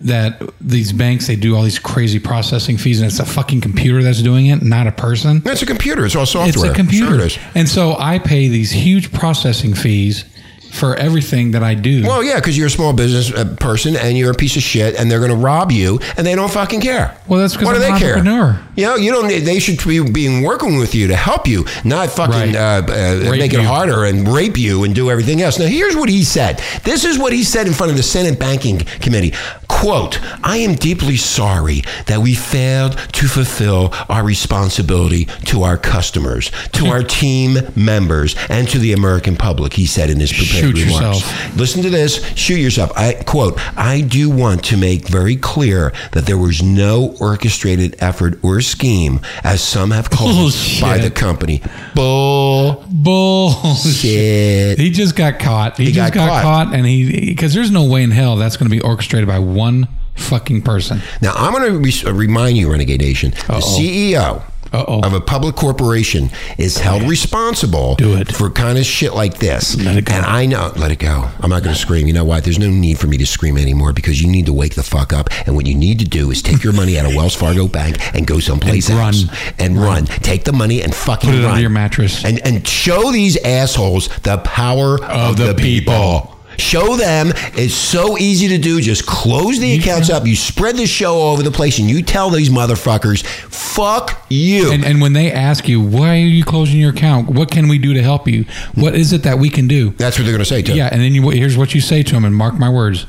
that 0.02 0.42
these 0.60 0.92
banks 0.92 1.28
they 1.28 1.36
do 1.36 1.56
all 1.56 1.64
these 1.64 1.80
crazy 1.80 2.20
processing 2.20 2.78
fees 2.78 3.00
and 3.02 3.10
it's 3.10 3.20
a 3.20 3.26
fucking 3.26 3.62
computer 3.62 4.02
that's 4.04 4.22
doing 4.22 4.48
it, 4.48 4.62
not 4.62 4.88
a 4.88 4.92
person. 4.92 5.42
It's 5.46 5.62
a 5.62 5.66
computer. 5.66 6.06
It's 6.06 6.16
all 6.16 6.26
software. 6.26 6.50
It's 6.50 6.64
a 6.64 6.74
computer. 6.74 7.18
Sure 7.18 7.26
it. 7.28 7.40
And 7.56 7.68
so 7.70 7.96
I 8.00 8.20
pay 8.20 8.48
these 8.48 8.72
huge 8.72 9.12
processing 9.12 9.74
fees 9.74 10.26
for 10.72 10.96
everything 10.96 11.52
that 11.52 11.64
I 11.64 11.74
do. 11.76 12.04
Well, 12.04 12.24
yeah, 12.24 12.36
because 12.36 12.58
you're 12.58 12.68
a 12.68 12.70
small 12.72 12.94
business 12.94 13.32
uh, 13.32 13.56
person 13.60 13.96
and 13.96 14.18
you're 14.18 14.32
a 14.32 14.36
piece 14.36 14.56
of 14.56 14.64
shit, 14.64 14.96
and 14.96 15.10
they're 15.12 15.20
going 15.20 15.32
to 15.32 15.38
rob 15.38 15.72
you, 15.72 16.00
and 16.18 16.26
they 16.26 16.34
don't 16.36 16.52
fucking 16.52 16.82
care. 16.82 17.16
Well, 17.28 17.40
that's 17.40 17.56
'cause 17.56 17.66
what 17.66 17.72
do 17.76 17.84
I'm 17.84 18.00
they 18.00 18.08
an 18.08 18.24
care? 18.24 18.62
You 18.76 18.86
know, 18.86 18.96
you 18.96 19.12
don't. 19.12 19.28
They 19.28 19.60
should 19.60 19.84
be 19.86 20.00
being 20.12 20.42
working 20.44 20.78
with 20.78 20.96
you 20.96 21.08
to 21.08 21.16
help 21.16 21.48
you, 21.48 21.66
not 21.84 22.10
fucking 22.10 22.54
Right. 22.54 22.56
uh, 22.56 22.82
uh, 22.88 23.32
make 23.32 23.54
it 23.54 23.60
you. 23.62 23.68
harder 23.68 24.06
and 24.06 24.28
rape 24.28 24.58
you 24.58 24.84
and 24.84 24.96
do 24.96 25.12
everything 25.12 25.42
else. 25.42 25.60
Now, 25.60 25.66
here's 25.66 25.96
what 25.96 26.10
he 26.10 26.24
said. 26.24 26.62
This 26.84 27.04
is 27.06 27.18
what 27.20 27.34
he 27.34 27.44
said 27.44 27.68
in 27.68 27.74
front 27.74 27.92
of 27.92 27.98
the 27.98 28.04
Senate 28.04 28.40
Banking 28.40 28.80
Committee. 29.02 29.34
"Quote: 29.68 30.20
I 30.44 30.58
am 30.58 30.76
deeply 30.76 31.18
sorry 31.18 31.84
that 32.06 32.22
we 32.22 32.34
failed 32.34 32.98
to 33.14 33.28
fulfill 33.28 33.94
our 34.10 34.24
responsibility 34.24 35.28
to 35.46 35.64
our 35.64 35.78
customers, 35.78 36.52
to 36.74 36.88
our 36.88 37.04
team 37.04 37.60
members, 37.76 38.36
and 38.50 38.68
to 38.70 38.80
the 38.80 38.94
American 38.94 39.36
public." 39.36 39.74
He 39.74 39.86
said 39.86 40.10
in 40.10 40.20
his 40.20 40.32
prepared 40.32 40.61
Shoot 40.62 40.76
remarks. 40.76 41.20
yourself. 41.22 41.58
Listen 41.58 41.84
to 41.84 41.90
this. 41.90 42.24
Shoot 42.36 42.56
yourself. 42.60 42.92
I 42.96 43.14
quote, 43.26 43.60
I 43.78 44.02
do 44.02 44.30
want 44.30 44.64
to 44.66 44.78
make 44.78 45.08
very 45.08 45.36
clear 45.36 45.92
that 46.14 46.26
there 46.26 46.38
was 46.38 46.62
no 46.64 47.16
orchestrated 47.20 47.96
effort 48.00 48.40
or 48.44 48.62
scheme, 48.62 49.20
as 49.44 49.62
some 49.62 49.92
have 49.92 50.10
called 50.10 50.54
it, 50.54 50.82
by 50.82 50.98
the 50.98 51.12
company. 51.12 51.62
Bull 51.96 52.86
Bullshit. 52.90 53.94
shit. 53.96 54.80
He 54.80 54.90
just 54.92 55.16
got 55.16 55.40
caught. 55.40 55.78
He, 55.78 55.86
He 55.86 55.92
just 55.92 56.14
got 56.14 56.28
got, 56.28 56.44
caught. 56.44 56.66
caught. 56.68 56.76
and 56.76 56.86
he 56.86 57.26
because 57.28 57.54
there's 57.54 57.72
no 57.72 57.84
way 57.86 58.04
in 58.04 58.12
hell 58.12 58.36
that's 58.36 58.58
going 58.58 58.70
to 58.70 58.76
be 58.76 58.82
orchestrated 58.82 59.28
by 59.28 59.40
one 59.40 59.88
fucking 60.16 60.62
person. 60.62 61.02
Now, 61.22 61.34
I'm 61.36 61.54
going 61.54 61.72
to 61.72 61.80
re- 61.80 62.12
remind 62.14 62.58
you, 62.58 62.72
Renegade 62.72 63.02
Nation, 63.02 63.32
the 63.32 63.60
CEO 63.62 64.44
Uh-oh. 64.74 65.02
of 65.02 65.14
a 65.14 65.20
public 65.22 65.56
corporation 65.56 66.30
is 66.58 66.78
held 66.78 67.04
oh, 67.04 67.08
responsible 67.08 67.96
Do 67.96 68.16
it. 68.16 68.34
for 68.34 68.50
kind 68.50 68.78
of 68.78 68.86
shit 68.86 69.14
like 69.14 69.38
this. 69.38 69.76
Let 69.78 69.98
it 69.98 70.06
go. 70.06 70.14
And 70.14 70.26
I 70.26 70.46
know, 70.46 70.72
let 70.78 70.92
it 70.92 71.00
go. 71.00 71.30
I'm 71.42 71.50
not 71.50 71.64
going 71.64 71.76
to 71.76 71.80
scream. 71.82 72.08
You 72.08 72.14
know 72.14 72.24
what? 72.26 72.44
There's 72.44 72.60
no 72.60 72.70
need 72.70 72.98
for 73.00 73.08
me 73.08 73.18
to 73.18 73.26
scream 73.26 73.58
anymore 73.58 73.92
because 73.94 74.22
you 74.22 74.30
need 74.30 74.46
to 74.46 74.54
wake 74.54 74.76
the 74.76 74.84
fuck 74.84 75.12
up. 75.14 75.30
And 75.46 75.56
what 75.56 75.66
you 75.66 75.76
need 75.76 76.00
to 76.00 76.06
do 76.06 76.32
is 76.32 76.42
take 76.42 76.64
your 76.64 76.74
money 76.74 76.98
out 76.98 77.06
of 77.06 77.16
Wells 77.16 77.36
Fargo 77.36 77.68
Bank 77.68 77.98
and 78.16 78.26
go 78.26 78.40
someplace 78.40 78.90
And 78.90 79.00
else 79.00 79.26
run. 79.26 79.36
and 79.60 79.78
run. 79.78 80.06
Take 80.06 80.44
the 80.46 80.54
money 80.54 80.82
and 80.82 80.94
fucking 80.96 81.30
Put 81.30 81.40
it 81.40 81.42
run. 81.42 81.50
under 81.52 81.62
your 81.62 81.70
mattress. 81.70 82.24
and 82.24 82.40
and 82.46 82.66
show 82.68 83.12
these 83.12 83.38
assholes 83.44 84.08
the 84.24 84.38
power 84.40 85.04
of, 85.04 85.38
the 85.38 85.54
people. 85.54 86.38
Show 86.62 86.96
them 86.96 87.34
it's 87.56 87.74
so 87.74 88.18
easy 88.18 88.48
to 88.50 88.58
do. 88.58 88.80
Just 88.82 89.06
close 89.06 89.60
the 89.60 89.78
accounts 89.80 90.10
up. 90.10 90.26
You 90.28 90.36
spread 90.36 90.78
the 90.78 90.86
show 90.86 91.16
all 91.16 91.34
over 91.34 91.42
the 91.44 91.52
place, 91.52 91.80
and 91.80 91.90
you 91.90 92.04
tell 92.04 92.30
these 92.30 92.50
motherfuckers, 92.50 93.24
"Fuck 93.26 94.26
you." 94.30 94.72
And, 94.72 94.86
and 94.86 95.02
when 95.02 95.14
they 95.14 95.32
ask 95.32 95.68
you, 95.68 95.82
why 95.82 96.12
are 96.12 96.16
you 96.26 96.44
closing 96.46 96.80
your 96.80 96.92
account? 96.92 97.30
What 97.30 97.50
can 97.50 97.68
we 97.68 97.78
do 97.80 97.94
to 97.96 98.02
help 98.04 98.28
you? 98.28 98.46
What 98.76 98.96
is 98.96 99.12
it 99.12 99.24
that 99.24 99.40
we 99.40 99.50
can 99.50 99.68
do? 99.68 99.90
That's 99.92 100.18
what 100.18 100.24
they're 100.26 100.34
going 100.34 100.44
to 100.44 100.46
say 100.46 100.62
to 100.62 100.72
you. 100.72 100.78
Yeah, 100.78 100.90
and 100.92 101.02
then 101.02 101.14
you, 101.16 101.30
here's 101.30 101.58
what 101.58 101.74
you 101.74 101.82
say 101.82 102.04
to 102.04 102.14
them, 102.14 102.26
and 102.26 102.36
mark 102.36 102.54
my 102.60 102.70
words: 102.70 103.08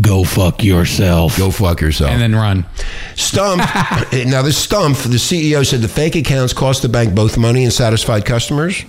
Go 0.00 0.24
fuck 0.24 0.62
yourself, 0.62 1.36
Go 1.36 1.50
fuck 1.50 1.80
yourself. 1.80 2.10
and 2.10 2.20
then 2.20 2.34
run. 2.34 2.64
Stumpf. 3.14 4.26
now, 4.30 4.42
this 4.42 4.64
Stumpf, 4.64 5.02
the 5.04 5.16
CEO 5.16 5.66
said 5.66 5.80
the 5.80 5.88
fake 5.88 6.14
accounts 6.16 6.52
cost 6.52 6.82
the 6.82 6.88
bank 6.88 7.14
both 7.14 7.36
money 7.36 7.64
and 7.64 7.72
satisfied 7.72 8.24
customers. 8.24 8.84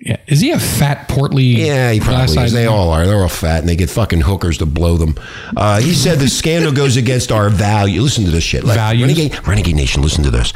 Yeah, 0.00 0.16
is 0.28 0.40
he 0.40 0.52
a 0.52 0.60
fat, 0.60 1.08
portly? 1.08 1.42
Yeah, 1.42 1.90
he 1.90 1.98
probably 2.00 2.38
is. 2.44 2.52
They 2.52 2.66
all 2.66 2.90
are. 2.90 3.04
They're 3.06 3.20
all 3.20 3.28
fat, 3.28 3.60
and 3.60 3.68
they 3.68 3.74
get 3.76 3.90
fucking 3.90 4.20
hookers 4.20 4.58
to 4.58 4.66
blow 4.66 4.96
them. 4.96 5.16
Uh, 5.56 5.80
he 5.80 5.92
said 5.92 6.18
the 6.20 6.28
scandal 6.28 6.70
goes 6.72 6.96
against 6.96 7.32
our 7.32 7.50
value. 7.50 8.00
Listen 8.02 8.24
to 8.24 8.30
this 8.30 8.44
shit. 8.44 8.62
Like, 8.62 8.76
Values? 8.76 9.02
Renegade, 9.08 9.46
Renegade 9.48 9.74
Nation, 9.76 10.02
listen 10.02 10.22
to 10.24 10.30
this. 10.30 10.52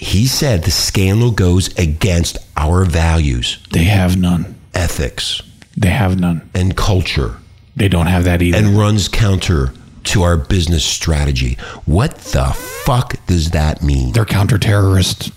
He 0.00 0.26
said 0.26 0.64
the 0.64 0.70
scandal 0.70 1.30
goes 1.30 1.76
against 1.78 2.38
our 2.56 2.84
values, 2.84 3.58
They 3.72 3.84
have 3.84 4.16
none. 4.16 4.54
ethics, 4.74 5.40
They 5.76 5.90
have 5.90 6.18
none. 6.18 6.48
and 6.54 6.76
culture, 6.76 7.36
They 7.76 7.88
don't 7.88 8.06
have 8.06 8.24
that 8.24 8.42
either. 8.42 8.58
and 8.58 8.76
runs 8.78 9.08
counter 9.08 9.72
to 10.04 10.22
our 10.22 10.36
business 10.36 10.84
strategy. 10.84 11.56
What 11.86 12.16
the 12.18 12.46
fuck 12.84 13.14
does 13.26 13.50
that 13.50 13.82
mean? 13.82 14.12
They're 14.12 14.24
counter 14.24 14.58
terrorists. 14.58 15.30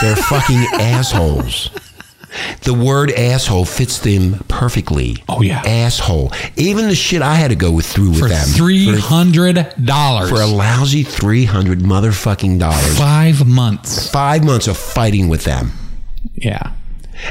They're 0.00 0.16
fucking 0.16 0.64
assholes. 0.80 1.70
The 2.62 2.74
word 2.74 3.10
asshole 3.12 3.64
fits 3.64 3.98
them 3.98 4.44
perfectly. 4.48 5.22
Oh, 5.28 5.42
yeah. 5.42 5.62
Asshole. 5.64 6.32
Even 6.56 6.88
the 6.88 6.94
shit 6.94 7.22
I 7.22 7.34
had 7.36 7.48
to 7.48 7.56
go 7.56 7.70
with 7.72 7.86
through 7.86 8.10
with 8.10 8.18
For 8.20 8.28
them. 8.28 8.46
three 8.48 8.98
hundred 8.98 9.72
dollars 9.84 10.30
for 10.30 10.40
a 10.40 10.46
lousy 10.46 11.02
300 11.02 11.80
motherfucking 11.80 12.58
dollars. 12.58 12.98
five 12.98 13.46
months. 13.46 14.10
Five 14.10 14.44
months 14.44 14.66
of 14.68 14.76
fighting 14.76 15.28
with 15.28 15.44
them. 15.44 15.72
Yeah. 16.34 16.72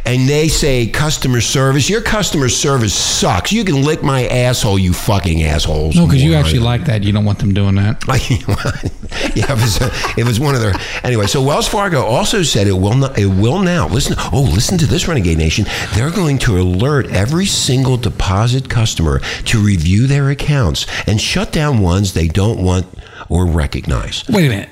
And 0.05 0.27
they 0.27 0.47
say 0.47 0.87
customer 0.87 1.41
service, 1.41 1.89
your 1.89 2.01
customer 2.01 2.49
service 2.49 2.93
sucks. 2.93 3.51
You 3.51 3.63
can 3.63 3.83
lick 3.83 4.03
my 4.03 4.27
asshole, 4.27 4.79
you 4.79 4.93
fucking 4.93 5.43
assholes. 5.43 5.95
No, 5.95 6.05
because 6.05 6.23
you 6.23 6.33
actually 6.33 6.59
like 6.59 6.85
that. 6.85 7.03
You 7.03 7.11
don't 7.11 7.25
want 7.25 7.39
them 7.39 7.53
doing 7.53 7.75
that. 7.75 8.03
yeah, 9.35 9.51
it 9.51 9.61
was, 9.61 9.81
uh, 9.81 10.13
it 10.17 10.25
was 10.25 10.39
one 10.39 10.55
of 10.55 10.61
their 10.61 10.73
anyway. 11.03 11.27
So 11.27 11.41
Wells 11.41 11.67
Fargo 11.67 12.01
also 12.03 12.43
said 12.43 12.67
it 12.67 12.73
will 12.73 12.95
not. 12.95 13.17
It 13.17 13.27
will 13.27 13.59
now. 13.59 13.87
Listen. 13.87 14.15
Oh, 14.31 14.41
listen 14.53 14.77
to 14.79 14.87
this, 14.87 15.07
Renegade 15.07 15.37
Nation. 15.37 15.65
They're 15.93 16.11
going 16.11 16.37
to 16.39 16.59
alert 16.59 17.07
every 17.07 17.45
single 17.45 17.97
deposit 17.97 18.69
customer 18.69 19.19
to 19.19 19.59
review 19.59 20.07
their 20.07 20.29
accounts 20.29 20.85
and 21.07 21.19
shut 21.19 21.51
down 21.51 21.79
ones 21.79 22.13
they 22.13 22.27
don't 22.27 22.63
want 22.63 22.85
or 23.29 23.45
recognize. 23.45 24.23
Wait 24.29 24.45
a 24.45 24.49
minute. 24.49 24.69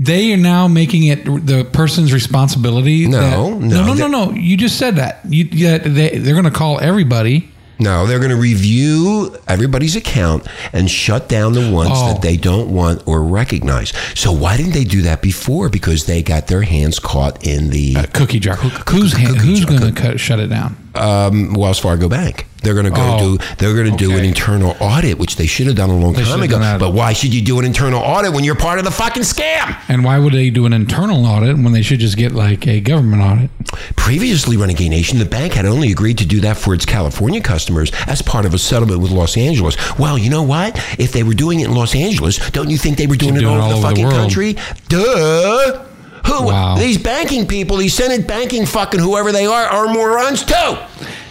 They 0.00 0.32
are 0.32 0.36
now 0.36 0.68
making 0.68 1.04
it 1.04 1.24
the 1.24 1.64
person's 1.72 2.12
responsibility. 2.12 3.06
No, 3.08 3.18
that- 3.20 3.60
no, 3.66 3.84
no, 3.84 3.94
no, 3.94 4.06
no, 4.06 4.26
no. 4.26 4.32
You 4.32 4.56
just 4.56 4.78
said 4.78 4.96
that. 4.96 5.20
You, 5.28 5.48
yeah, 5.50 5.78
they, 5.78 6.18
they're 6.18 6.34
going 6.34 6.44
to 6.44 6.50
call 6.52 6.78
everybody. 6.80 7.50
No, 7.80 8.06
they're 8.06 8.18
going 8.18 8.30
to 8.32 8.36
review 8.36 9.36
everybody's 9.46 9.94
account 9.94 10.44
and 10.72 10.90
shut 10.90 11.28
down 11.28 11.52
the 11.52 11.70
ones 11.70 11.90
Oh. 11.92 12.12
that 12.12 12.22
they 12.22 12.36
don't 12.36 12.74
want 12.74 13.06
or 13.06 13.22
recognize. 13.22 13.92
So 14.18 14.32
why 14.32 14.56
didn't 14.56 14.72
they 14.72 14.82
do 14.82 15.02
that 15.02 15.22
before? 15.22 15.68
Because 15.68 16.06
they 16.06 16.20
got 16.24 16.48
their 16.48 16.62
hands 16.62 16.98
caught 16.98 17.46
in 17.46 17.70
the 17.70 17.94
Cookie 18.14 18.40
jar. 18.40 18.56
Who, 18.56 18.68
who's 18.68 19.12
who's 19.12 19.64
going 19.64 19.94
to 19.94 20.18
shut 20.18 20.40
it 20.40 20.48
down? 20.48 20.76
um, 20.96 21.54
Wells 21.54 21.78
Fargo 21.78 22.08
Bank. 22.08 22.47
They're 22.62 22.74
going 22.74 22.86
to 22.86 22.90
go 22.90 22.96
Oh, 23.00 23.36
do. 23.38 23.44
They're 23.58 23.74
going 23.74 23.90
to 23.90 23.96
do 23.96 24.16
an 24.16 24.24
internal 24.24 24.76
audit, 24.80 25.18
which 25.18 25.36
they 25.36 25.46
should 25.46 25.66
have 25.68 25.76
done 25.76 25.90
a 25.90 25.96
long 25.96 26.12
They 26.12 26.24
time 26.24 26.42
ago. 26.42 26.58
But 26.78 26.92
why 26.92 27.12
should 27.12 27.32
you 27.32 27.40
do 27.42 27.58
an 27.58 27.64
internal 27.64 28.00
audit 28.00 28.32
when 28.32 28.44
you're 28.44 28.54
part 28.56 28.78
of 28.78 28.84
the 28.84 28.90
fucking 28.90 29.22
scam? 29.22 29.76
And 29.88 30.04
why 30.04 30.18
would 30.18 30.32
they 30.32 30.50
do 30.50 30.66
an 30.66 30.72
internal 30.72 31.24
audit 31.24 31.56
when 31.56 31.72
they 31.72 31.82
should 31.82 32.00
just 32.00 32.16
get 32.16 32.32
like 32.32 32.66
a 32.66 32.80
government 32.80 33.22
audit? 33.22 33.50
Previously, 33.96 34.56
Renegade 34.56 34.90
Nation, 34.90 35.18
the 35.18 35.24
bank 35.24 35.52
had 35.54 35.66
only 35.66 35.90
agreed 35.92 36.18
to 36.18 36.26
do 36.26 36.40
that 36.40 36.56
for 36.56 36.74
its 36.74 36.84
California 36.84 37.40
customers 37.40 37.92
as 38.06 38.22
part 38.22 38.44
of 38.44 38.54
a 38.54 38.58
settlement 38.58 39.00
with 39.00 39.10
Los 39.10 39.36
Angeles. 39.36 39.76
Well, 39.98 40.18
you 40.18 40.30
know 40.30 40.42
what? 40.42 40.76
If 40.98 41.12
they 41.12 41.22
were 41.22 41.34
doing 41.34 41.60
it 41.60 41.68
in 41.68 41.74
Los 41.74 41.94
Angeles, 41.94 42.38
don't 42.50 42.70
you 42.70 42.78
think 42.78 42.96
they 42.98 43.06
were 43.06 43.16
doing 43.16 43.36
it 43.36 43.40
do 43.40 43.48
it 43.48 43.52
over 43.52 43.60
all 43.60 43.68
the 43.68 43.74
over 43.76 43.82
the 43.82 43.88
fucking 43.88 44.04
world. 44.04 44.16
country? 44.16 44.56
Duh. 44.88 45.84
Who? 46.26 46.46
Wow. 46.46 46.76
These 46.76 46.98
banking 46.98 47.46
people, 47.46 47.76
these 47.78 47.94
Senate 47.94 48.26
banking 48.26 48.66
fucking 48.66 49.00
whoever 49.00 49.32
they 49.32 49.46
are, 49.46 49.64
are 49.66 49.86
morons 49.92 50.44
too. 50.44 50.76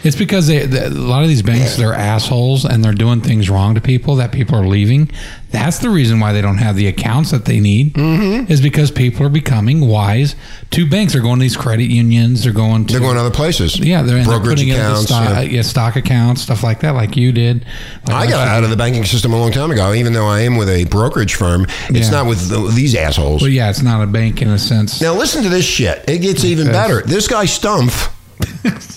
It's 0.04 0.16
because 0.16 0.48
they, 0.48 0.66
the, 0.66 0.88
a 0.88 0.90
lot 0.90 1.24
of 1.24 1.30
these 1.30 1.42
banks 1.42 1.76
they're 1.78 1.94
assholes 1.94 2.66
and 2.66 2.84
they're 2.84 2.94
doing 2.94 3.22
things 3.22 3.50
wrong 3.50 3.76
to 3.76 3.82
people 3.82 4.16
that 4.18 4.32
people 4.32 4.56
are 4.56 4.66
leaving. 4.68 5.10
That's 5.50 5.80
the 5.80 5.90
reason 5.90 6.20
why 6.20 6.34
they 6.34 6.42
don't 6.42 6.58
have 6.58 6.76
the 6.76 6.88
accounts 6.88 7.32
that 7.32 7.46
they 7.46 7.60
need. 7.62 7.94
Mm-hmm. 7.94 8.52
Is 8.52 8.60
because 8.62 8.92
people 8.92 9.26
are 9.26 9.30
becoming 9.30 9.88
wise 9.88 10.36
to 10.72 10.90
banks. 10.90 11.14
They're 11.14 11.22
going 11.22 11.40
to 11.40 11.42
these 11.44 11.56
credit 11.56 11.86
unions. 11.86 12.44
They're 12.44 12.52
going 12.54 12.86
to 12.88 12.94
They're 12.94 13.02
going 13.02 13.18
other 13.18 13.32
places. 13.32 13.80
yeah. 13.80 14.02
They're, 14.04 14.18
and 14.18 14.26
they're 14.30 14.40
putting 14.42 14.72
accounts. 14.72 15.06
stock, 15.06 15.30
yeah. 15.30 15.42
yeah, 15.42 15.62
stock 15.62 15.96
accounts, 15.96 16.42
stuff 16.42 16.64
like 16.64 16.82
that, 16.82 16.92
like 16.92 17.16
you 17.16 17.32
did. 17.32 17.66
Like 18.08 18.28
I 18.28 18.30
got 18.30 18.48
out 18.48 18.64
of 18.66 18.70
the 18.70 18.76
banking 18.78 19.06
system 19.06 19.34
a 19.34 19.40
long 19.40 19.52
time 19.52 19.72
ago, 19.72 19.94
even 19.94 20.12
though 20.14 20.28
I 20.28 20.42
am 20.42 20.58
with 20.58 20.70
a 20.70 20.84
brokerage 20.86 21.36
firm. 21.36 21.66
It's 21.90 22.08
Yeah. 22.08 22.12
not 22.12 22.28
with 22.28 22.50
the, 22.50 22.70
these 22.74 22.94
assholes. 22.96 23.42
Well, 23.42 23.50
yeah, 23.52 23.70
it's 23.70 23.82
not 23.82 24.02
a 24.04 24.08
bank 24.08 24.42
in 24.42 24.50
a 24.50 24.60
sense. 24.60 25.00
Now 25.02 25.14
listen 25.16 25.44
to 25.44 25.50
this 25.50 25.66
shit. 25.66 26.04
It 26.10 26.20
gets 26.20 26.44
even 26.44 26.68
better. 26.68 27.02
This 27.04 27.28
guy 27.28 27.46
Stumpf, 27.46 28.12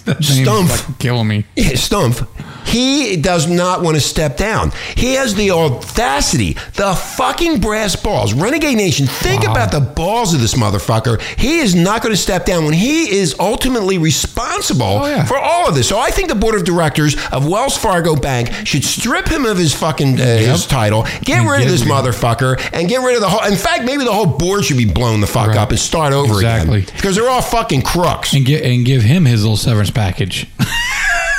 That 0.04 0.20
name's 0.20 0.48
Stumpf. 0.48 0.68
fucking 0.78 0.94
killing 0.98 1.28
me. 1.28 1.44
yeah, 1.56 1.72
Stumpf, 1.72 2.26
he 2.70 3.16
does 3.16 3.46
not 3.48 3.82
want 3.82 3.96
to 3.96 4.00
step 4.00 4.36
down. 4.36 4.72
He 4.96 5.14
has 5.14 5.34
the 5.34 5.50
audacity, 5.50 6.54
the 6.74 6.94
fucking 6.94 7.60
brass 7.60 7.96
balls. 7.96 8.32
Renegade 8.32 8.76
Nation, 8.76 9.06
think 9.06 9.44
Wow. 9.44 9.52
about 9.52 9.72
the 9.72 9.80
balls 9.80 10.34
of 10.34 10.40
this 10.40 10.54
motherfucker. 10.54 11.20
He 11.38 11.58
is 11.58 11.74
not 11.74 12.02
going 12.02 12.14
to 12.14 12.20
step 12.20 12.44
down 12.46 12.64
when 12.64 12.74
he 12.74 13.10
is 13.10 13.34
ultimately 13.38 13.98
responsible 13.98 15.00
Oh, 15.02 15.06
yeah. 15.06 15.24
for 15.24 15.38
all 15.38 15.68
of 15.68 15.74
this. 15.74 15.88
So 15.88 15.98
I 15.98 16.10
think 16.10 16.28
the 16.28 16.34
board 16.34 16.54
of 16.54 16.64
directors 16.64 17.16
of 17.32 17.46
Wells 17.48 17.76
Fargo 17.76 18.14
Bank 18.16 18.50
should 18.64 18.84
strip 18.84 19.28
him 19.28 19.44
of 19.44 19.56
his 19.58 19.74
fucking 19.74 20.20
uh, 20.20 20.24
his 20.24 20.66
title, 20.66 21.06
get 21.24 21.48
rid 21.48 21.62
of 21.62 21.68
this 21.68 21.82
motherfucker, 21.82 22.60
and 22.72 22.88
get 22.88 23.00
rid 23.02 23.14
of 23.16 23.20
the 23.22 23.28
whole. 23.28 23.44
In 23.50 23.56
fact, 23.56 23.84
maybe 23.84 24.04
the 24.04 24.12
whole 24.12 24.26
board 24.26 24.64
should 24.64 24.76
be 24.76 24.84
blown 24.90 25.20
the 25.20 25.26
fuck 25.26 25.48
Right. 25.48 25.56
up 25.56 25.70
and 25.70 25.78
start 25.78 26.12
over 26.12 26.34
Exactly. 26.34 26.78
again 26.82 26.92
because 26.96 27.16
they're 27.16 27.28
all 27.30 27.42
fucking 27.42 27.82
crooks. 27.82 28.32
And 28.32 28.44
get 28.44 28.62
and 28.64 28.84
give 28.84 29.02
him 29.02 29.24
his 29.24 29.42
little 29.42 29.56
severance 29.56 29.90
package. 29.90 30.46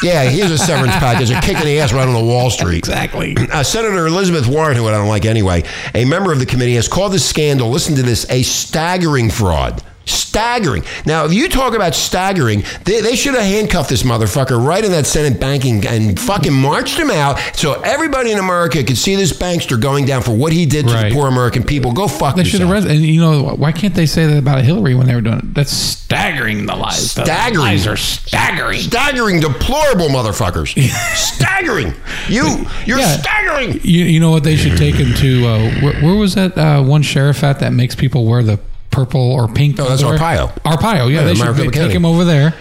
Yeah, 0.04 0.24
here's 0.24 0.52
a 0.52 0.58
severance 0.58 0.96
package, 0.96 1.30
a 1.32 1.40
kick 1.42 1.58
in 1.58 1.66
the 1.66 1.80
ass 1.80 1.94
right 1.94 2.08
on 2.08 2.14
the 2.14 2.24
Wall 2.24 2.50
Street. 2.50 2.80
exactly. 2.80 3.36
Uh, 3.52 3.62
Senator 3.64 4.08
Elizabeth 4.08 4.48
Warren, 4.48 4.78
who 4.78 4.88
I 4.88 4.92
don't 4.92 5.10
like 5.10 5.26
anyway, 5.26 5.64
a 5.94 6.06
member 6.06 6.32
of 6.32 6.40
the 6.40 6.46
committee, 6.46 6.76
has 6.76 6.88
called 6.88 7.12
this 7.12 7.28
scandal, 7.28 7.70
listen 7.70 7.96
to 7.96 8.02
this, 8.04 8.26
a 8.30 8.44
staggering 8.44 9.30
fraud. 9.30 9.84
Staggering. 10.06 10.84
Now, 11.06 11.26
if 11.26 11.34
you 11.34 11.50
talk 11.50 11.74
about 11.76 11.94
staggering, 11.94 12.64
they, 12.86 13.02
they 13.02 13.16
should 13.16 13.34
have 13.36 13.44
handcuffed 13.44 13.90
this 13.90 14.04
motherfucker 14.04 14.66
right 14.66 14.84
in 14.84 14.92
that 14.92 15.06
Senate 15.06 15.40
banking 15.40 15.86
and 15.86 16.20
fucking 16.20 16.54
marched 16.54 16.98
him 16.98 17.12
out 17.12 17.38
so 17.54 17.74
everybody 17.82 18.32
in 18.32 18.40
America 18.40 18.84
could 18.84 18.98
see 18.98 19.16
this 19.16 19.34
bankster 19.34 19.80
going 19.80 20.06
down 20.06 20.22
for 20.22 20.32
what 20.32 20.54
he 20.54 20.66
did 20.66 20.88
to 20.88 20.94
Right. 20.94 21.10
the 21.10 21.16
poor 21.16 21.28
American 21.28 21.64
people. 21.64 21.92
Go 21.94 22.08
fuck 22.08 22.36
They 22.36 22.44
should 22.44 22.62
yourself. 22.62 22.72
arrest. 22.72 22.88
And 22.88 23.02
you 23.06 23.20
know 23.22 23.56
why 23.56 23.72
can't 23.72 23.94
they 23.94 24.06
say 24.06 24.26
that 24.26 24.38
about 24.38 24.64
Hillary 24.64 24.96
when 24.96 25.06
they 25.08 25.16
were 25.16 25.22
doing 25.22 25.40
it? 25.40 25.54
That's 25.54 25.72
staggering. 25.72 26.66
The 26.66 26.76
lies. 26.76 27.14
The 27.14 27.24
Staggering. 27.26 27.60
lies 27.66 27.88
are 27.88 27.98
staggering. 27.98 28.80
Staggering, 28.80 29.40
deplorable 29.42 30.08
motherfuckers. 30.08 30.74
staggering. 31.16 31.94
You, 32.30 32.66
you're 32.86 33.00
Yeah. 33.00 33.18
staggering. 33.18 33.80
You, 33.84 34.06
you 34.06 34.20
know 34.20 34.32
what 34.32 34.44
they 34.44 34.56
should 34.56 34.78
take 34.78 34.96
him 34.96 35.14
to? 35.16 35.46
Uh, 35.48 35.72
where, 35.82 36.02
where 36.02 36.16
was 36.16 36.36
that 36.36 36.58
uh, 36.58 36.82
one 36.82 37.02
sheriff 37.02 37.44
at 37.44 37.60
that 37.60 37.74
makes 37.74 37.96
people 37.96 38.26
wear 38.26 38.44
the 38.44 38.60
purple 38.92 39.32
or 39.32 39.48
pink? 39.48 39.80
Oh, 39.80 39.88
that's? 39.90 40.04
Arpaio. 40.04 40.52
Arpaio, 40.64 41.10
yeah. 41.10 41.20
Yeah, 41.20 41.24
they 41.24 41.36
should 41.36 41.48
America 41.48 41.72
take 41.72 41.92
him 41.92 42.06
over 42.06 42.24
there 42.26 42.54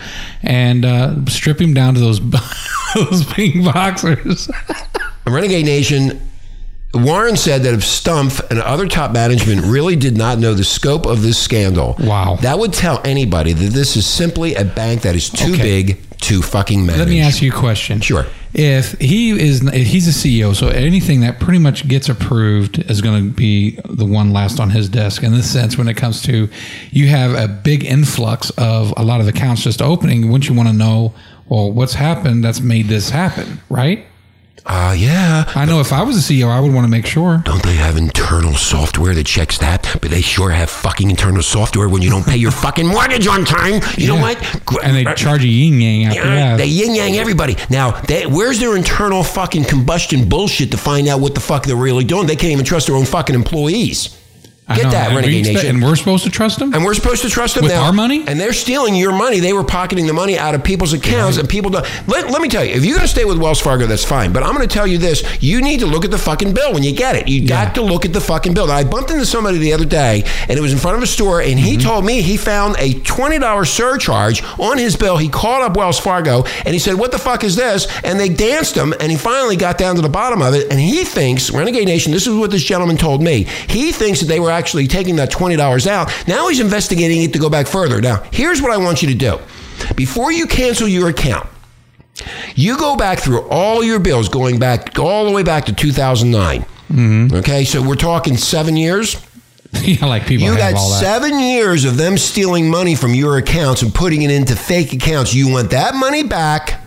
and 0.42 0.84
uh, 0.84 1.25
strip 1.26 1.60
him 1.60 1.75
down 1.75 1.94
to 1.94 2.00
those 2.00 2.20
those 2.94 3.25
pink 3.32 3.64
boxers. 3.64 4.49
Renegade 5.26 5.64
Nation, 5.66 6.20
Warren 6.94 7.37
said 7.37 7.62
that 7.62 7.75
if 7.75 7.80
Stumpf 7.80 8.49
and 8.50 8.58
other 8.60 8.88
top 8.88 9.12
management 9.12 9.62
really 9.64 9.94
did 9.94 10.16
not 10.16 10.38
know 10.38 10.54
the 10.54 10.64
scope 10.64 11.06
of 11.06 11.22
this 11.22 11.38
scandal, 11.38 11.94
Wow. 12.00 12.37
that 12.40 12.58
would 12.58 12.72
tell 12.72 13.00
anybody 13.04 13.52
that 13.52 13.72
this 13.72 13.96
is 13.96 14.06
simply 14.06 14.54
a 14.56 14.64
bank 14.64 15.02
that 15.02 15.14
is 15.14 15.28
too 15.30 15.52
Okay. 15.52 15.62
big 15.62 16.18
to 16.22 16.42
fucking 16.42 16.84
manage. 16.84 16.99
Let 16.99 17.08
me 17.08 17.20
ask 17.20 17.42
you 17.42 17.52
a 17.52 17.54
question. 17.54 18.00
Sure. 18.00 18.26
If 18.52 18.92
he 19.00 19.30
is, 19.30 19.61
he's 19.71 20.09
a 20.09 20.11
CEO, 20.11 20.54
so 20.57 20.69
anything 20.69 21.21
that 21.21 21.38
pretty 21.38 21.61
much 21.61 21.87
gets 21.87 22.09
approved 22.09 22.78
is 22.90 23.00
going 23.00 23.28
to 23.28 23.35
be 23.35 23.78
the 23.85 24.04
one 24.04 24.33
last 24.33 24.59
on 24.59 24.71
his 24.71 24.88
desk. 24.88 25.23
In 25.23 25.33
this 25.33 25.50
sense, 25.50 25.78
when 25.78 25.87
it 25.87 25.97
comes 25.97 26.21
to, 26.23 26.49
you 26.90 27.07
have 27.09 27.33
a 27.35 27.47
big 27.47 27.85
influx 27.85 28.50
of 28.59 28.92
a 28.97 29.04
lot 29.04 29.21
of 29.21 29.28
accounts 29.28 29.62
just 29.62 29.80
opening. 29.80 30.30
Wouldn't 30.30 30.49
you 30.49 30.54
want 30.54 30.69
to 30.69 30.75
know, 30.75 31.14
well, 31.49 31.71
what's 31.71 31.95
happened 31.95 32.42
that's 32.42 32.61
made 32.61 32.87
this 32.87 33.11
happen, 33.11 33.61
right? 33.69 34.04
Uh, 34.66 34.94
yeah. 34.96 35.44
I 35.54 35.64
know 35.64 35.80
if 35.80 35.92
I 35.92 36.02
was 36.02 36.16
a 36.16 36.20
CEO, 36.32 36.48
I 36.48 36.60
would 36.60 36.72
want 36.72 36.84
to 36.84 36.90
make 36.90 37.06
sure. 37.06 37.38
Don't 37.44 37.62
they 37.62 37.74
have 37.74 37.96
internal 37.96 38.54
software 38.54 39.14
that 39.14 39.26
checks 39.26 39.58
that? 39.58 39.98
But 40.00 40.10
they 40.10 40.20
sure 40.20 40.50
have 40.50 40.70
fucking 40.70 41.10
internal 41.10 41.42
software 41.42 41.88
when 41.88 42.02
you 42.02 42.10
don't 42.10 42.26
pay 42.26 42.36
your 42.36 42.50
fucking 42.50 42.86
mortgage 42.86 43.26
on 43.26 43.44
time. 43.44 43.80
You 43.96 44.08
know 44.08 44.20
what? 44.20 44.38
And 44.84 44.94
they 44.96 45.12
charge 45.14 45.44
a 45.44 45.48
yin 45.48 45.80
yang 45.80 46.04
after 46.06 46.20
Yeah, 46.20 46.34
that. 46.34 46.56
They 46.58 46.66
yin 46.66 46.94
yang 46.94 47.16
everybody. 47.16 47.56
Now, 47.70 47.92
they, 48.02 48.26
where's 48.26 48.60
their 48.60 48.76
internal 48.76 49.22
fucking 49.24 49.64
combustion 49.64 50.28
bullshit 50.28 50.70
to 50.72 50.76
find 50.76 51.08
out 51.08 51.20
what 51.20 51.34
the 51.34 51.40
fuck 51.40 51.64
they're 51.64 51.76
really 51.76 52.04
doing? 52.04 52.26
They 52.26 52.36
can't 52.36 52.52
even 52.52 52.64
trust 52.64 52.86
their 52.86 52.96
own 52.96 53.06
fucking 53.06 53.34
employees. 53.34 54.16
Get 54.74 54.84
know. 54.84 54.90
that, 54.90 55.14
Renegade 55.14 55.46
Nation. 55.46 55.76
And 55.76 55.82
we're 55.82 55.96
supposed 55.96 56.24
to 56.24 56.30
trust 56.30 56.58
them? 56.58 56.72
And 56.74 56.84
we're 56.84 56.94
supposed 56.94 57.22
to 57.22 57.28
trust 57.28 57.54
them 57.54 57.64
With 57.64 57.72
now. 57.72 57.84
our 57.84 57.92
money? 57.92 58.24
And 58.26 58.38
they're 58.38 58.52
stealing 58.52 58.94
your 58.94 59.12
money. 59.12 59.40
They 59.40 59.52
were 59.52 59.64
pocketing 59.64 60.06
the 60.06 60.12
money 60.12 60.38
out 60.38 60.54
of 60.54 60.62
people's 60.62 60.92
accounts, 60.92 61.38
and 61.38 61.48
people 61.48 61.70
don't. 61.70 61.86
Let, 62.06 62.30
let 62.30 62.40
me 62.40 62.48
tell 62.48 62.64
you, 62.64 62.74
if 62.74 62.84
you're 62.84 62.96
going 62.96 63.06
to 63.06 63.12
stay 63.12 63.24
with 63.24 63.38
Wells 63.38 63.60
Fargo, 63.60 63.86
that's 63.86 64.04
fine. 64.04 64.32
But 64.32 64.42
I'm 64.42 64.54
going 64.54 64.66
to 64.66 64.72
tell 64.72 64.86
you 64.86 64.98
this: 64.98 65.24
you 65.42 65.60
need 65.60 65.80
to 65.80 65.86
look 65.86 66.04
at 66.04 66.10
the 66.10 66.18
fucking 66.18 66.54
bill 66.54 66.72
when 66.72 66.82
you 66.82 66.94
get 66.94 67.16
it. 67.16 67.28
You 67.28 67.46
got 67.46 67.74
to 67.74 67.82
look 67.82 68.04
at 68.04 68.12
the 68.12 68.20
fucking 68.20 68.54
bill. 68.54 68.66
Now, 68.66 68.74
I 68.74 68.84
bumped 68.84 69.10
into 69.10 69.26
somebody 69.26 69.58
the 69.58 69.72
other 69.72 69.84
day, 69.84 70.22
and 70.48 70.58
it 70.58 70.60
was 70.60 70.72
in 70.72 70.78
front 70.78 70.96
of 70.96 71.02
a 71.02 71.06
store, 71.06 71.40
and 71.40 71.58
he 71.58 71.76
mm-hmm. 71.76 71.88
told 71.88 72.04
me 72.04 72.22
he 72.22 72.36
found 72.36 72.76
a 72.78 72.94
twenty 73.00 73.38
dollars 73.38 73.70
surcharge 73.70 74.42
on 74.58 74.78
his 74.78 74.96
bill. 74.96 75.16
He 75.16 75.28
called 75.28 75.62
up 75.62 75.76
Wells 75.76 75.98
Fargo, 75.98 76.44
and 76.64 76.68
he 76.68 76.78
said, 76.78 76.94
"What 76.94 77.12
the 77.12 77.18
fuck 77.18 77.44
is 77.44 77.56
this?" 77.56 77.86
And 78.04 78.18
they 78.18 78.28
danced 78.28 78.76
him, 78.76 78.94
and 79.00 79.10
he 79.10 79.16
finally 79.16 79.56
got 79.56 79.78
down 79.78 79.96
to 79.96 80.02
the 80.02 80.08
bottom 80.08 80.42
of 80.42 80.54
it. 80.54 80.70
And 80.70 80.78
he 80.78 81.04
thinks, 81.04 81.50
Renegade 81.50 81.86
Nation, 81.86 82.12
this 82.12 82.26
is 82.26 82.34
what 82.34 82.50
this 82.50 82.62
gentleman 82.62 82.96
told 82.96 83.22
me. 83.22 83.44
He 83.68 83.92
thinks 83.92 84.20
that 84.20 84.26
they 84.26 84.40
were 84.40 84.50
actually 84.60 84.86
taking 84.86 85.16
that 85.16 85.30
twenty 85.30 85.56
dollars 85.56 85.86
out. 85.86 86.12
Now 86.28 86.48
he's 86.48 86.60
investigating 86.60 87.22
it 87.22 87.32
to 87.32 87.38
go 87.38 87.48
back 87.50 87.66
further. 87.66 88.00
Now, 88.00 88.22
here's 88.30 88.60
what 88.62 88.70
I 88.70 88.76
want 88.76 89.02
you 89.02 89.08
to 89.08 89.14
do: 89.14 89.38
before 89.96 90.30
you 90.32 90.46
cancel 90.46 90.86
your 90.86 91.08
account. 91.08 91.48
You 92.54 92.76
go 92.76 92.96
back 92.96 93.18
through 93.20 93.42
all 93.48 93.82
your 93.82 93.98
bills, 93.98 94.28
going 94.28 94.58
back 94.58 94.98
all 94.98 95.24
the 95.24 95.30
way 95.30 95.42
back 95.42 95.64
to 95.66 95.72
2009. 95.72 96.60
Mm-hmm. 96.60 97.36
Okay, 97.36 97.64
so 97.64 97.80
we're 97.82 97.94
talking 97.94 98.36
seven 98.36 98.76
years. 98.76 99.16
yeah, 99.82 100.04
like 100.04 100.26
people 100.26 100.44
You 100.44 100.50
have 100.50 100.58
got 100.58 100.74
all 100.74 100.90
that. 100.90 101.00
seven 101.00 101.38
years 101.38 101.84
of 101.86 101.96
them 101.96 102.18
stealing 102.18 102.68
money 102.68 102.94
from 102.94 103.14
your 103.14 103.38
accounts 103.38 103.80
and 103.82 103.94
putting 103.94 104.20
it 104.22 104.30
into 104.30 104.54
fake 104.54 104.92
accounts. 104.92 105.32
You 105.32 105.48
want 105.48 105.70
that 105.70 105.94
money 105.94 106.22
back. 106.24 106.82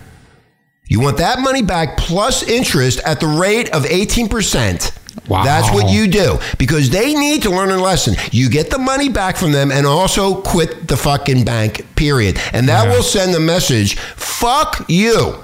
You 0.85 0.99
want 0.99 1.17
that 1.17 1.39
money 1.39 1.63
back 1.63 1.97
plus 1.97 2.43
interest 2.43 2.99
at 3.03 3.19
the 3.19 3.27
rate 3.27 3.69
of 3.71 3.85
18%. 3.85 4.91
Wow. 5.27 5.43
That's 5.43 5.71
what 5.71 5.89
you 5.89 6.07
do 6.07 6.39
because 6.57 6.89
they 6.89 7.13
need 7.13 7.43
to 7.43 7.49
learn 7.49 7.69
a 7.71 7.81
lesson. 7.81 8.15
You 8.31 8.49
get 8.49 8.69
the 8.69 8.77
money 8.77 9.07
back 9.09 9.37
from 9.37 9.51
them 9.53 9.71
and 9.71 9.85
also 9.87 10.41
quit 10.41 10.87
the 10.87 10.97
fucking 10.97 11.45
bank, 11.45 11.85
period. 11.95 12.39
And 12.51 12.67
that 12.67 12.87
Yeah. 12.87 12.93
will 12.95 13.03
send 13.03 13.33
the 13.33 13.39
message 13.39 13.95
fuck 14.15 14.85
you. 14.89 15.35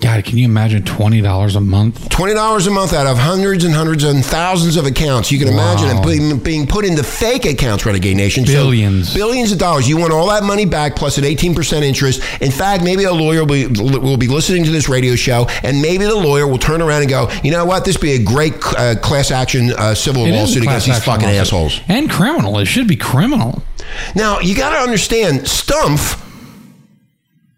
God, 0.00 0.24
can 0.24 0.38
you 0.38 0.44
imagine 0.44 0.84
twenty 0.84 1.20
dollars 1.20 1.56
a 1.56 1.60
month? 1.60 2.08
Twenty 2.08 2.32
dollars 2.32 2.68
a 2.68 2.70
month 2.70 2.92
out 2.92 3.08
of 3.08 3.18
hundreds 3.18 3.64
and 3.64 3.74
hundreds 3.74 4.04
and 4.04 4.24
thousands 4.24 4.76
of 4.76 4.86
accounts. 4.86 5.32
You 5.32 5.40
can 5.40 5.48
imagine 5.48 5.88
it 5.88 6.06
being, 6.06 6.38
being 6.38 6.66
put 6.68 6.84
into 6.84 7.02
fake 7.02 7.44
accounts, 7.46 7.84
Renegade 7.84 8.16
Nation. 8.16 8.46
So 8.46 8.52
Billions. 8.52 9.12
billions 9.12 9.50
of 9.50 9.58
dollars. 9.58 9.88
You 9.88 9.96
want 9.96 10.12
all 10.12 10.28
that 10.28 10.44
money 10.44 10.66
back 10.66 10.94
plus 10.94 11.18
an 11.18 11.24
eighteen 11.24 11.52
percent 11.52 11.84
interest. 11.84 12.22
In 12.40 12.52
fact, 12.52 12.84
maybe 12.84 13.04
a 13.04 13.12
lawyer 13.12 13.40
will 13.44 13.66
be, 13.66 13.66
will 13.66 14.16
be 14.16 14.28
listening 14.28 14.62
to 14.66 14.70
this 14.70 14.88
radio 14.88 15.16
show, 15.16 15.46
and 15.64 15.82
maybe 15.82 16.04
the 16.04 16.14
lawyer 16.14 16.46
will 16.46 16.58
turn 16.58 16.80
around 16.80 17.00
and 17.02 17.10
go, 17.10 17.28
you 17.42 17.50
know 17.50 17.64
what, 17.64 17.84
this 17.84 17.96
would 17.96 18.02
be 18.02 18.12
a 18.12 18.22
great 18.22 18.54
uh, 18.76 18.94
class 19.00 19.32
action 19.32 19.72
uh, 19.72 19.96
civil 19.96 20.26
It 20.26 20.30
lawsuit 20.30 20.62
against 20.62 20.86
these 20.86 21.02
fucking 21.04 21.26
lawsuit. 21.26 21.40
assholes. 21.40 21.80
And 21.88 22.08
criminal. 22.08 22.60
It 22.60 22.66
should 22.66 22.86
be 22.86 22.94
criminal. 22.96 23.64
Now 24.14 24.38
you 24.38 24.54
got 24.54 24.70
to 24.70 24.76
understand, 24.76 25.40
Stumpf 25.40 26.24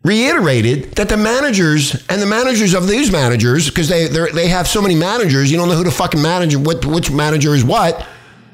reiterated 0.03 0.93
that 0.97 1.09
the 1.09 1.17
managers 1.17 1.95
and 2.09 2.23
the 2.23 2.27
managers 2.27 2.75
of 2.75 2.89
these 2.89 3.13
managers, 3.13 3.69
because 3.69 3.89
they 3.89 4.07
they're- 4.07 4.49
have 4.49 4.67
so 4.67 4.81
many 4.81 4.95
managers, 4.95 5.51
you 5.51 5.59
don't 5.59 5.69
know 5.69 5.75
who 5.77 5.85
the 5.85 5.91
fucking 5.91 6.23
manager, 6.23 6.59
what 6.59 6.85
which 6.87 7.11
manager 7.11 7.55
is 7.55 7.63
what. 7.65 8.07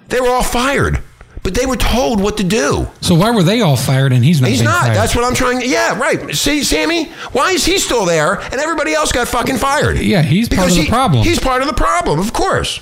They 0.09 0.21
were 0.21 0.29
all 0.31 0.43
fired, 0.43 1.00
but 1.43 1.55
they 1.55 1.67
were 1.67 1.76
told 1.76 2.21
what 2.21 2.37
to 2.38 2.45
do. 2.45 2.88
So 3.00 3.15
why 3.15 3.31
were 3.31 3.43
they 3.43 3.61
all 3.61 3.76
fired 3.76 4.12
and 4.12 4.25
he's 4.25 4.41
not? 4.41 4.50
He's 4.50 4.62
not. 4.62 4.83
Fired? 4.87 4.97
That's 4.97 5.15
what 5.15 5.25
I'm 5.25 5.35
trying. 5.35 5.61
Yeah, 5.62 5.99
right. 5.99 6.35
See, 6.35 6.62
Sammy, 6.65 7.07
why 7.33 7.53
is 7.53 7.65
he 7.65 7.79
still 7.79 8.05
there 8.05 8.41
and 8.41 8.55
everybody 8.55 8.93
else 8.95 9.12
got 9.12 9.29
fucking 9.29 9.57
fired? 9.59 9.99
Yeah, 9.99 10.23
he's 10.23 10.49
because 10.49 10.67
part 10.75 10.79
of 10.79 10.85
the 10.85 10.91
problem. 10.91 11.25
He's 11.25 11.38
part 11.41 11.62
of 11.62 11.69
the 11.69 11.75
problem, 11.75 12.19
of 12.21 12.33
course. 12.33 12.81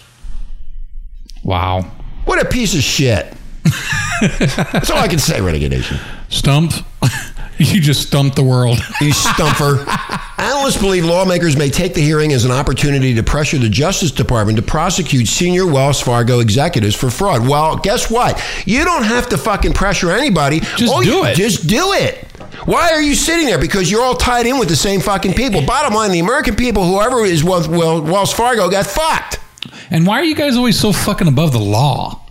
wow. 1.42 1.82
What 2.24 2.40
a 2.40 2.46
piece 2.48 2.74
of 2.74 2.82
shit. 2.82 3.30
That's 4.38 4.90
all 4.90 4.98
I 4.98 5.08
can 5.08 5.18
say, 5.18 5.40
Renegade 5.42 5.70
Nation. 5.72 5.98
Stumped. 6.30 6.82
you 7.58 7.80
just 7.80 8.06
stumped 8.06 8.36
the 8.36 8.42
world. 8.42 8.78
You 9.00 9.12
stumper. 9.12 9.84
Analysts 10.38 10.78
believe 10.80 11.04
lawmakers 11.04 11.56
may 11.56 11.68
take 11.68 11.94
the 11.94 12.00
hearing 12.00 12.32
as 12.32 12.44
an 12.44 12.50
opportunity 12.50 13.14
to 13.14 13.22
pressure 13.22 13.58
the 13.58 13.68
Justice 13.68 14.10
Department 14.10 14.56
to 14.56 14.62
prosecute 14.62 15.26
senior 15.28 15.66
Wells 15.66 16.00
Fargo 16.00 16.40
executives 16.40 16.94
for 16.94 17.10
fraud. 17.10 17.46
Well, 17.46 17.76
guess 17.76 18.10
what? 18.10 18.42
You 18.66 18.84
don't 18.84 19.02
have 19.04 19.28
to 19.30 19.36
fucking 19.38 19.72
pressure 19.74 20.10
anybody. 20.10 20.60
Just 20.60 20.92
All 20.92 21.02
do 21.02 21.08
you- 21.08 21.24
it. 21.24 21.34
Just 21.36 21.66
do 21.66 21.92
it. 21.92 22.26
Why 22.66 22.92
are 22.92 23.02
you 23.02 23.14
sitting 23.14 23.46
there? 23.46 23.58
Because 23.58 23.90
you're 23.90 24.02
all 24.02 24.14
tied 24.16 24.46
in 24.46 24.58
with 24.58 24.68
the 24.68 24.76
same 24.76 25.00
fucking 25.00 25.34
people. 25.34 25.60
Bottom 25.66 25.92
line, 25.92 26.12
the 26.12 26.20
American 26.20 26.54
people, 26.56 26.84
whoever 26.84 27.24
is 27.24 27.44
Wells, 27.44 27.68
Wel- 27.68 28.02
Wells 28.02 28.32
Fargo, 28.32 28.70
got 28.70 28.86
fucked. 28.86 29.38
And 29.90 30.06
why 30.06 30.20
are 30.20 30.24
you 30.24 30.34
guys 30.34 30.56
always 30.56 30.78
so 30.78 30.92
fucking 30.92 31.28
above 31.28 31.52
the 31.52 31.58
law? 31.58 32.23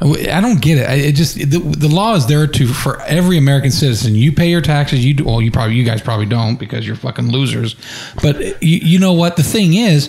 I 0.00 0.40
don't 0.40 0.60
get 0.60 0.78
it. 0.78 1.06
It 1.06 1.14
just 1.16 1.34
the, 1.34 1.58
the 1.58 1.88
law 1.88 2.14
is 2.14 2.26
there 2.26 2.46
to 2.46 2.66
for 2.68 3.00
every 3.02 3.36
American 3.36 3.72
citizen. 3.72 4.14
You 4.14 4.32
pay 4.32 4.48
your 4.48 4.60
taxes. 4.60 5.04
You 5.04 5.14
do, 5.14 5.24
well, 5.24 5.42
you 5.42 5.50
probably 5.50 5.74
you 5.74 5.84
guys 5.84 6.00
probably 6.00 6.26
don't 6.26 6.56
because 6.56 6.86
you're 6.86 6.94
fucking 6.94 7.32
losers. 7.32 7.74
But 8.22 8.62
you, 8.62 8.78
you 8.78 8.98
know 9.00 9.12
what? 9.14 9.36
The 9.36 9.42
thing 9.42 9.74
is, 9.74 10.08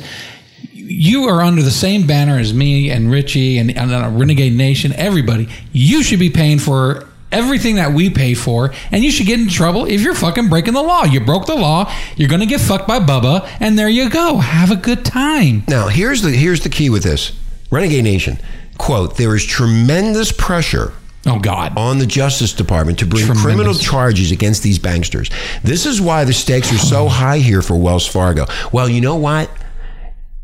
you 0.74 1.24
are 1.24 1.42
under 1.42 1.64
the 1.64 1.72
same 1.72 2.06
banner 2.06 2.38
as 2.38 2.54
me 2.54 2.92
and 2.92 3.12
Richie 3.12 3.58
and, 3.58 3.76
and 3.76 4.20
Renegade 4.20 4.54
Nation. 4.54 4.94
Everybody, 4.94 5.50
you 5.72 6.04
should 6.04 6.20
be 6.20 6.30
paying 6.30 6.60
for 6.60 7.08
everything 7.32 7.76
that 7.76 7.92
we 7.92 8.12
pay 8.12 8.36
for, 8.36 8.74
and 8.92 9.04
you 9.04 9.10
should 9.10 9.26
get 9.26 9.40
in 9.40 9.48
trouble 9.48 9.86
if 9.86 10.02
you're 10.02 10.16
fucking 10.16 10.50
breaking 10.50 10.74
the 10.74 10.84
law. 10.84 11.04
You 11.04 11.20
broke 11.20 11.48
the 11.48 11.56
law. 11.56 11.92
You're 12.16 12.30
gonna 12.30 12.46
get 12.46 12.62
fucked 12.62 12.88
by 12.88 13.00
Bubba, 13.00 13.50
and 13.60 13.78
there 13.78 13.90
you 13.90 14.08
go. 14.10 14.38
Have 14.38 14.70
a 14.70 14.76
good 14.76 15.04
time. 15.04 15.64
Now, 15.68 15.88
here's 15.88 16.22
the 16.22 16.30
here's 16.30 16.62
the 16.62 16.70
key 16.70 16.92
with 16.92 17.02
this. 17.02 17.34
Renegade 17.72 18.04
Nation, 18.04 18.40
quote, 18.80 19.18
there 19.18 19.36
is 19.36 19.46
tremendous 19.46 20.32
pressure 20.32 20.94
Oh 21.28 21.38
God. 21.38 21.78
on 21.78 22.00
the 22.00 22.06
Justice 22.08 22.54
Department 22.54 22.98
to 23.00 23.06
bring 23.06 23.26
Tremendous. 23.26 23.44
criminal 23.44 23.74
charges 23.76 24.32
against 24.32 24.64
these 24.64 24.80
banksters. 24.80 25.32
This 25.62 25.86
is 25.86 26.02
why 26.02 26.24
the 26.24 26.34
stakes 26.34 26.74
are 26.74 26.78
so 26.80 27.08
high 27.08 27.38
here 27.38 27.62
for 27.62 27.76
Wells 27.76 28.08
Fargo. 28.08 28.46
Well, 28.72 28.90
you 28.90 29.02
know 29.02 29.18
what? 29.18 29.52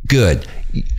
Good. 0.08 0.46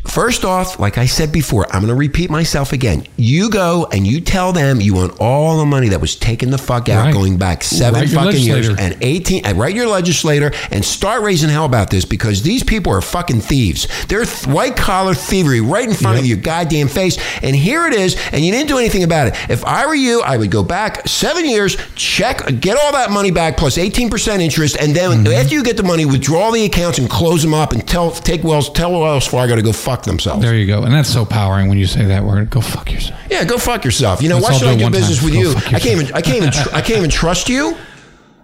First 0.07 0.45
off, 0.45 0.79
like 0.79 0.99
I 0.99 1.07
said 1.07 1.33
before, 1.33 1.67
I'm 1.67 1.81
going 1.83 1.89
to 1.89 1.95
repeat 1.95 2.31
myself 2.31 2.73
again. 2.73 3.07
You 3.17 3.51
go 3.51 3.87
and 3.93 4.07
you 4.07 4.21
tell 4.21 4.53
them 4.53 4.81
you 4.81 4.95
want 4.95 5.17
all 5.21 5.59
the 5.59 5.67
money 5.67 5.89
that 5.89 6.01
was 6.01 6.17
taken 6.17 6.51
the 6.51 6.59
fuck 6.59 6.89
out 6.89 7.05
Right. 7.07 7.13
going 7.15 7.37
back 7.39 7.63
seven 7.65 8.07
fucking 8.09 8.41
years 8.41 8.69
and 8.69 8.97
18 9.01 9.45
and 9.45 9.59
write 9.59 9.75
your 9.75 9.89
legislator 9.89 10.53
and 10.71 10.85
start 10.85 11.23
raising 11.23 11.51
hell 11.51 11.65
about 11.67 11.91
this 11.91 12.05
because 12.05 12.43
these 12.43 12.63
people 12.63 12.93
are 12.93 13.01
fucking 13.03 13.41
thieves. 13.41 13.89
They're 14.09 14.25
th- 14.25 14.47
white 14.47 14.77
collar 14.77 15.15
thievery 15.15 15.61
right 15.61 15.89
in 15.89 15.95
front 15.95 16.19
of 16.19 16.25
your 16.27 16.39
goddamn 16.39 16.89
face. 16.89 17.19
And 17.43 17.55
here 17.55 17.87
it 17.87 17.93
is, 17.95 18.17
and 18.33 18.45
you 18.45 18.53
didn't 18.53 18.69
do 18.69 18.79
anything 18.79 19.03
about 19.03 19.29
it. 19.29 19.35
If 19.51 19.65
I 19.65 19.87
were 19.87 19.95
you, 19.95 20.23
I 20.23 20.37
would 20.37 20.51
go 20.51 20.63
back 20.63 21.07
seven 21.09 21.45
years, 21.45 21.77
check, 21.97 22.61
get 22.61 22.79
all 22.83 22.93
that 22.93 23.11
money 23.11 23.31
back 23.33 23.57
plus 23.57 23.77
18% 23.77 24.41
interest, 24.41 24.77
and 24.81 24.95
then 24.95 25.07
Mm-hmm. 25.07 25.33
after 25.33 25.55
you 25.55 25.63
get 25.63 25.77
the 25.77 25.83
money, 25.83 26.05
withdraw 26.05 26.51
the 26.51 26.65
accounts 26.65 26.99
and 26.99 27.09
close 27.09 27.43
them 27.43 27.55
up 27.55 27.73
and 27.73 27.87
tell 27.87 28.11
take 28.11 28.43
Wells 28.45 28.69
tell 28.71 28.93
Wells 28.93 29.27
Fargo 29.27 29.55
to 29.57 29.63
go 29.67 29.73
fuck 29.73 30.05
themselves. 30.05 30.43
There 30.43 30.55
you 30.55 30.67
go. 30.67 30.83
And 30.83 30.93
that's 30.93 31.09
so 31.13 31.25
powering 31.25 31.69
when 31.69 31.79
you 31.79 31.87
say 31.87 32.05
that 32.07 32.25
word. 32.25 32.51
Go 32.51 32.61
fuck 32.61 32.91
yourself. 32.93 33.21
Yeah, 33.31 33.45
go 33.45 33.59
fuck 33.59 33.85
yourself. 33.85 34.23
You 34.23 34.29
know, 34.29 34.37
Let's 34.39 34.49
why 34.51 34.59
should 34.59 34.69
I 34.69 34.77
do 34.77 34.91
business 34.91 35.19
time. 35.19 35.25
with 35.27 35.35
Go 35.35 35.41
you? 35.41 35.57
I 35.77 35.81
can't 35.81 36.01
even 36.01 36.15
I 36.15 36.21
can't 36.21 36.37
even 36.39 36.51
tr- 36.53 36.75
I 36.75 36.81
can't 36.81 36.99
even 36.99 37.11
trust 37.11 37.49
you. 37.49 37.77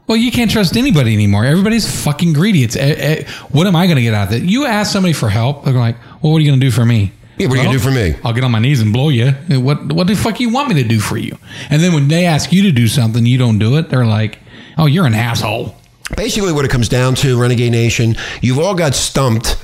Well, 0.09 0.17
you 0.17 0.33
can't 0.33 0.51
trust 0.51 0.77
anybody 0.77 1.15
anymore. 1.15 1.45
Everybody's 1.45 2.05
fucking 2.05 2.33
greedy. 2.33 2.65
It's 2.65 2.75
eh, 2.75 2.95
eh, 2.99 3.31
what 3.53 3.69
am 3.69 3.77
I 3.77 3.87
going 3.87 3.97
to 3.97 4.03
get 4.03 4.13
out 4.13 4.29
of 4.29 4.35
it? 4.35 4.43
You 4.43 4.67
ask 4.67 4.93
somebody 4.93 5.13
for 5.13 5.29
help, 5.29 5.65
they're 5.65 5.73
like, 5.73 5.97
"Well, 6.21 6.33
what 6.33 6.39
are 6.39 6.41
you 6.41 6.51
going 6.51 6.59
to 6.61 6.67
do 6.67 6.73
for 6.73 6.85
me?" 6.85 7.13
Yeah, 7.39 7.47
what 7.47 7.55
are 7.55 7.57
you 7.59 7.69
gonna 7.69 7.79
do 7.79 7.83
for 7.85 7.91
me? 7.93 8.17
I'll 8.25 8.33
get 8.33 8.45
on 8.45 8.51
my 8.51 8.59
knees 8.59 8.81
and 8.81 8.93
blow 8.93 9.09
you. 9.09 9.31
What 9.49 9.93
What 9.93 10.09
the 10.09 10.15
fuck 10.17 10.39
you 10.41 10.51
want 10.51 10.69
me 10.69 10.83
to 10.83 10.89
do 10.89 10.99
for 11.01 11.17
you? 11.17 11.39
And 11.71 11.81
then 11.83 11.93
when 11.95 12.09
they 12.09 12.27
ask 12.27 12.53
you 12.53 12.63
to 12.65 12.73
do 12.73 12.89
something, 12.89 13.25
you 13.25 13.39
don't 13.39 13.59
do 13.59 13.79
it. 13.79 13.89
They're 13.91 14.05
like, 14.05 14.39
"Oh, 14.77 14.87
you're 14.87 15.07
an 15.07 15.15
asshole." 15.15 15.75
Basically, 16.17 16.53
what 16.53 16.65
it 16.65 16.71
comes 16.71 16.89
down 16.89 17.15
to, 17.17 17.41
Renegade 17.41 17.73
Nation, 17.73 18.17
you've 18.43 18.59
all 18.59 18.75
got 18.75 18.95
stumped, 18.95 19.57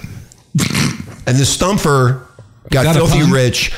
and 1.28 1.36
the 1.38 1.44
stumper 1.44 2.26
got 2.70 2.86
a 2.86 2.94
filthy 2.94 3.30
rich, 3.30 3.72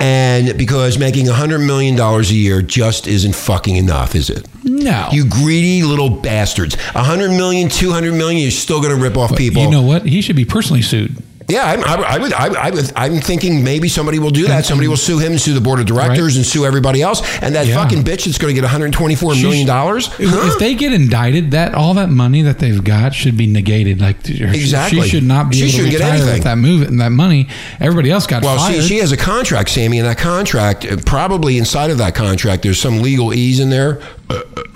and 0.00 0.56
because 0.58 0.98
making 0.98 1.26
hundred 1.26 1.60
million 1.60 1.96
dollars 1.96 2.30
a 2.30 2.34
year 2.34 2.60
just 2.62 3.06
isn't 3.06 3.34
fucking 3.34 3.76
enough, 3.76 4.14
is 4.14 4.30
it? 4.30 4.46
No, 4.64 5.08
You 5.12 5.26
greedy 5.28 5.82
little 5.82 6.10
bastards. 6.10 6.74
A 6.94 7.02
hundred 7.02 7.30
million, 7.30 7.68
two 7.68 7.90
hundred 7.92 8.14
million, 8.14 8.42
you're 8.42 8.50
still 8.50 8.80
going 8.82 8.94
to 8.94 9.00
rip 9.02 9.16
off 9.16 9.36
people. 9.36 9.62
You 9.62 9.70
know 9.70 9.82
what? 9.82 10.04
He 10.04 10.20
should 10.20 10.36
be 10.36 10.44
personally 10.44 10.82
sued. 10.82 11.16
Yeah, 11.50 11.64
I, 11.64 11.76
I, 11.76 12.14
I 12.16 12.18
would. 12.18 12.32
I, 12.34 12.46
I 12.66 12.70
would. 12.70 12.92
I'm 12.94 13.20
thinking 13.22 13.64
maybe 13.64 13.88
somebody 13.88 14.18
will 14.18 14.28
do 14.30 14.48
that. 14.48 14.66
Somebody 14.66 14.86
will 14.86 14.98
sue 14.98 15.18
him 15.18 15.32
and 15.32 15.40
sue 15.40 15.54
the 15.54 15.62
board 15.62 15.80
of 15.80 15.86
directors 15.86 16.34
Right. 16.34 16.36
and 16.36 16.44
sue 16.44 16.66
everybody 16.66 17.00
else. 17.00 17.22
And 17.40 17.54
that 17.54 17.66
Yeah. 17.66 17.82
fucking 17.82 18.02
bitch 18.04 18.26
that's 18.26 18.36
going 18.36 18.54
to 18.54 18.54
get 18.54 18.64
124 18.64 19.34
She 19.34 19.42
million 19.44 19.66
dollars. 19.66 20.10
If 20.18 20.58
they 20.58 20.74
get 20.74 20.92
indicted, 20.92 21.52
that 21.52 21.72
all 21.74 21.94
that 21.94 22.10
money 22.10 22.42
that 22.42 22.58
they've 22.58 22.84
got 22.84 23.14
should 23.14 23.38
be 23.38 23.46
negated. 23.46 23.98
Like 23.98 24.26
she- 24.26 24.42
Exactly. 24.44 25.00
she 25.02 25.08
should 25.08 25.24
not 25.24 25.48
be 25.48 25.56
She 25.56 25.62
able 25.62 25.70
to 25.70 25.76
shouldn't 25.76 25.92
get 25.92 26.00
anything. 26.02 26.34
with 26.34 26.44
that 26.44 26.58
move 26.58 26.86
and 26.86 27.00
that 27.00 27.12
money. 27.12 27.48
Everybody 27.80 28.10
else 28.10 28.26
got 28.26 28.42
Well, 28.42 28.58
fired. 28.58 28.82
she, 28.82 28.88
she 28.88 28.98
has 28.98 29.12
a 29.12 29.16
contract, 29.16 29.70
Sammy, 29.70 29.98
and 29.98 30.06
that 30.06 30.18
contract, 30.18 30.84
uh, 30.84 30.96
probably 31.06 31.56
inside 31.56 31.90
of 31.90 31.96
that 31.96 32.14
contract, 32.14 32.62
there's 32.62 32.78
some 32.78 33.00
legal 33.00 33.32
ease 33.32 33.58
in 33.58 33.70
there 33.70 34.00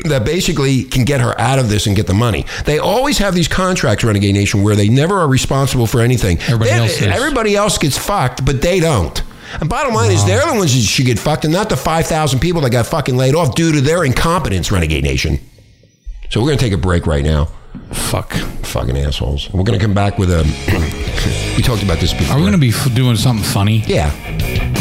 that 0.04 0.22
basically 0.24 0.84
can 0.84 1.04
get 1.04 1.20
her 1.20 1.38
out 1.40 1.58
of 1.58 1.68
this 1.68 1.86
and 1.86 1.94
get 1.94 2.06
the 2.06 2.14
money. 2.14 2.46
They 2.64 2.78
always 2.78 3.18
have 3.18 3.34
these 3.34 3.48
contracts, 3.48 4.02
Renegade 4.04 4.34
Nation, 4.34 4.62
where 4.62 4.74
they 4.74 4.88
never 4.88 5.18
are 5.20 5.28
responsible 5.28 5.86
for 5.86 6.00
anything. 6.00 6.38
Everybody 6.48 6.70
They- 6.70 6.76
else 6.76 7.02
everybody 7.02 7.56
else 7.56 7.78
gets 7.78 7.98
fucked, 7.98 8.44
but 8.44 8.62
they 8.62 8.80
don't. 8.80 9.22
And 9.60 9.68
bottom 9.68 9.92
line 9.94 10.10
is, 10.10 10.24
they're 10.24 10.46
the 10.46 10.54
ones 10.54 10.74
that 10.74 10.80
should 10.80 11.04
get 11.04 11.18
fucked, 11.18 11.44
and 11.44 11.52
not 11.52 11.68
the 11.68 11.76
5,000 11.76 12.38
people 12.40 12.62
that 12.62 12.70
got 12.70 12.86
fucking 12.86 13.16
laid 13.18 13.34
off 13.34 13.54
due 13.54 13.70
to 13.72 13.80
their 13.82 14.02
incompetence, 14.02 14.72
Renegade 14.72 15.04
Nation. 15.04 15.38
So 16.30 16.40
we're 16.40 16.46
going 16.46 16.58
to 16.58 16.64
take 16.64 16.72
a 16.72 16.78
break 16.78 17.06
right 17.06 17.22
now. 17.24 17.48
Fuck. 17.92 18.32
Fucking 18.32 18.96
assholes. 18.98 19.50
We're 19.52 19.64
going 19.64 19.78
to 19.78 19.84
come 19.84 19.94
back 19.94 20.18
with 20.18 20.30
a. 20.30 20.42
we 21.56 21.62
talked 21.62 21.82
about 21.82 21.98
this 21.98 22.12
before. 22.12 22.34
Are 22.34 22.36
we 22.36 22.42
going 22.42 22.52
to 22.52 22.58
be 22.58 22.70
f- 22.70 22.92
doing 22.94 23.16
something 23.16 23.44
funny? 23.44 23.78
Yeah. 23.86 24.10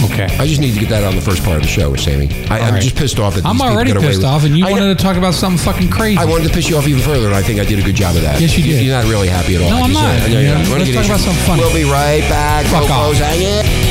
Okay. 0.05 0.25
I 0.39 0.47
just 0.47 0.59
need 0.61 0.73
to 0.73 0.79
get 0.79 0.89
that 0.89 1.03
on 1.03 1.15
the 1.15 1.21
first 1.21 1.43
part 1.43 1.57
of 1.57 1.61
the 1.63 1.67
show, 1.69 1.95
Sammy. 1.95 2.27
I, 2.49 2.59
I'm 2.59 2.73
right. 2.75 2.81
just 2.83 2.95
pissed 2.95 3.19
off 3.19 3.35
that 3.35 3.45
I'm 3.45 3.55
people 3.57 3.67
already 3.71 3.89
get 3.91 3.97
away 3.97 4.07
pissed 4.07 4.19
with- 4.19 4.25
off, 4.25 4.43
and 4.43 4.57
you 4.57 4.65
I 4.65 4.71
wanted 4.71 4.85
know- 4.87 4.93
to 4.95 5.01
talk 5.03 5.17
about 5.17 5.33
something 5.33 5.59
fucking 5.63 5.89
crazy. 5.89 6.17
I 6.19 6.25
wanted 6.25 6.47
to 6.47 6.53
piss 6.53 6.69
you 6.69 6.77
off 6.77 6.87
even 6.87 7.01
further, 7.01 7.27
and 7.27 7.35
I 7.35 7.41
think 7.41 7.59
I 7.59 7.65
did 7.65 7.79
a 7.79 7.83
good 7.83 7.95
job 7.95 8.15
of 8.15 8.21
that. 8.23 8.39
Yes, 8.41 8.57
you 8.57 8.63
did. 8.63 8.83
You're 8.85 8.95
not 9.01 9.09
really 9.09 9.27
happy 9.27 9.55
at 9.55 9.61
all. 9.61 9.69
No, 9.69 9.75
I'm 9.77 9.91
just- 9.91 10.01
not. 10.01 10.09
I 10.09 10.19
know 10.19 10.25
you're 10.27 10.41
Yeah, 10.41 10.53
not. 10.63 10.67
let's 10.79 10.91
talk 10.91 11.05
about 11.05 11.07
Nation. 11.11 11.19
something 11.19 11.45
funny. 11.45 11.61
We'll 11.61 11.73
be 11.73 11.83
right 11.83 12.21
back. 12.29 12.65
Fuck 12.67 12.89
off. 12.89 13.13
Hang 13.15 13.41
in. 13.41 13.90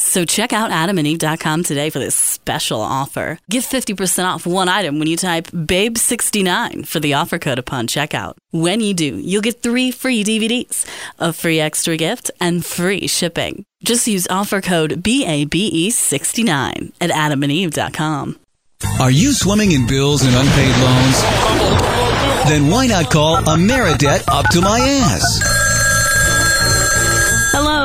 So 0.00 0.24
check 0.24 0.52
out 0.52 0.70
adamandeve.com 0.70 1.62
today 1.62 1.90
for 1.90 1.98
this 1.98 2.14
special 2.14 2.80
offer. 2.80 3.38
Get 3.50 3.64
50% 3.64 4.24
off 4.24 4.46
one 4.46 4.68
item 4.68 4.98
when 4.98 5.08
you 5.08 5.16
type 5.16 5.48
BABE69 5.48 6.86
for 6.86 7.00
the 7.00 7.14
offer 7.14 7.38
code 7.38 7.58
upon 7.58 7.86
checkout. 7.86 8.36
When 8.50 8.80
you 8.80 8.94
do, 8.94 9.16
you'll 9.18 9.42
get 9.42 9.62
three 9.62 9.90
free 9.90 10.24
DVDs, 10.24 10.86
a 11.18 11.34
free 11.34 11.60
extra 11.60 11.98
gift, 11.98 12.30
and 12.40 12.64
free 12.64 13.06
shipping. 13.06 13.64
Just 13.84 14.06
use 14.06 14.26
offer 14.28 14.60
code 14.62 15.02
BABE69 15.02 16.92
at 17.00 17.10
adamandeve.com. 17.10 18.38
Are 18.98 19.10
you 19.10 19.32
swimming 19.34 19.72
in 19.72 19.86
bills 19.86 20.22
and 20.24 20.34
unpaid 20.34 20.76
loans? 20.82 21.22
Then 22.48 22.70
why 22.70 22.86
not 22.86 23.10
call 23.10 23.36
Ameridebt 23.36 24.24
up 24.28 24.46
to 24.52 24.62
my 24.62 24.78
ass? 24.78 25.59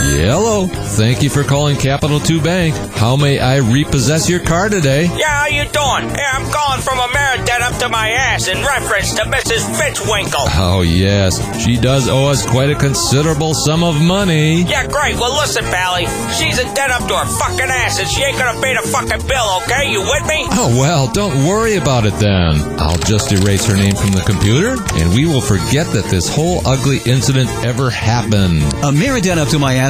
Hello. 0.00 0.66
Thank 0.66 1.22
you 1.22 1.28
for 1.28 1.44
calling 1.44 1.76
Capital 1.76 2.20
2 2.20 2.40
Bank. 2.40 2.74
How 2.96 3.16
may 3.16 3.38
I 3.38 3.58
repossess 3.58 4.28
your 4.28 4.40
car 4.40 4.68
today? 4.68 5.04
Yeah, 5.16 5.28
how 5.28 5.46
you 5.46 5.64
doing? 5.64 6.14
Yeah, 6.16 6.32
I'm 6.32 6.50
calling 6.50 6.80
from 6.80 6.98
a 6.98 7.10
Ameridebt 7.30 7.60
up 7.60 7.78
to 7.78 7.88
my 7.88 8.10
ass 8.10 8.48
in 8.48 8.58
reference 8.64 9.14
to 9.14 9.22
Mrs. 9.22 9.62
Fitzwinkle. 9.78 10.46
Oh, 10.56 10.82
yes. 10.82 11.38
She 11.62 11.76
does 11.76 12.08
owe 12.08 12.26
us 12.26 12.44
quite 12.44 12.70
a 12.70 12.74
considerable 12.74 13.54
sum 13.54 13.84
of 13.84 14.00
money. 14.00 14.62
Yeah, 14.62 14.86
great. 14.86 15.16
Well, 15.16 15.36
listen, 15.36 15.64
Pally. 15.64 16.06
She's 16.38 16.58
a 16.58 16.64
debt 16.74 16.90
up 16.90 17.06
to 17.08 17.16
her 17.16 17.26
fucking 17.38 17.70
ass, 17.70 18.00
and 18.00 18.08
she 18.08 18.22
ain't 18.22 18.38
gonna 18.38 18.60
pay 18.60 18.74
the 18.74 18.86
fucking 18.88 19.26
bill, 19.28 19.62
okay? 19.62 19.90
You 19.90 20.00
with 20.00 20.26
me? 20.26 20.46
Oh, 20.52 20.76
well, 20.78 21.08
don't 21.08 21.46
worry 21.46 21.76
about 21.76 22.04
it 22.04 22.14
then. 22.14 22.60
I'll 22.80 22.98
just 22.98 23.32
erase 23.32 23.66
her 23.66 23.76
name 23.76 23.94
from 23.94 24.12
the 24.12 24.22
computer, 24.22 24.76
and 24.94 25.14
we 25.14 25.26
will 25.26 25.40
forget 25.40 25.86
that 25.92 26.06
this 26.06 26.28
whole 26.34 26.66
ugly 26.66 26.98
incident 27.06 27.50
ever 27.64 27.90
happened. 27.90 28.62
A 28.82 28.90
Ameridebt 28.90 29.38
up 29.38 29.48
to 29.48 29.58
my 29.58 29.74
ass 29.74 29.89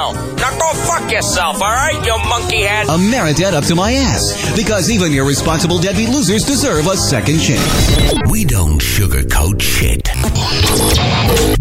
Now 0.09 0.57
go 0.57 0.73
fuck 0.73 1.11
yourself, 1.11 1.61
all 1.61 1.69
right, 1.69 1.93
you 2.03 2.17
monkey 2.27 2.63
head? 2.63 2.87
Ameridebt 2.87 3.53
up 3.53 3.63
to 3.65 3.75
my 3.75 3.91
ass 3.93 4.55
because 4.55 4.89
even 4.89 5.13
irresponsible 5.13 5.77
deadbeat 5.77 6.09
losers 6.09 6.43
deserve 6.43 6.87
a 6.87 6.97
second 6.97 7.37
chance. 7.39 8.31
We 8.31 8.43
don't 8.43 8.81
sugarcoat 8.81 9.61
shit. 9.61 10.09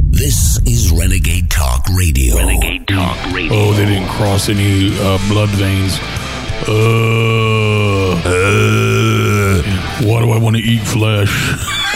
This 0.08 0.58
is 0.66 0.90
Renegade 0.90 1.50
Talk 1.50 1.86
Radio. 1.94 2.36
Renegade 2.36 2.88
Talk 2.88 3.32
Radio. 3.34 3.52
Oh, 3.52 3.72
they 3.74 3.84
didn't 3.84 4.08
cross 4.08 4.48
any 4.48 4.88
uh, 5.00 5.18
blood 5.28 5.50
veins. 5.50 5.98
Uh, 6.66 8.22
why 10.02 10.20
do 10.22 10.30
I 10.30 10.38
want 10.38 10.56
to 10.56 10.62
eat 10.62 10.80
flesh? 10.80 11.30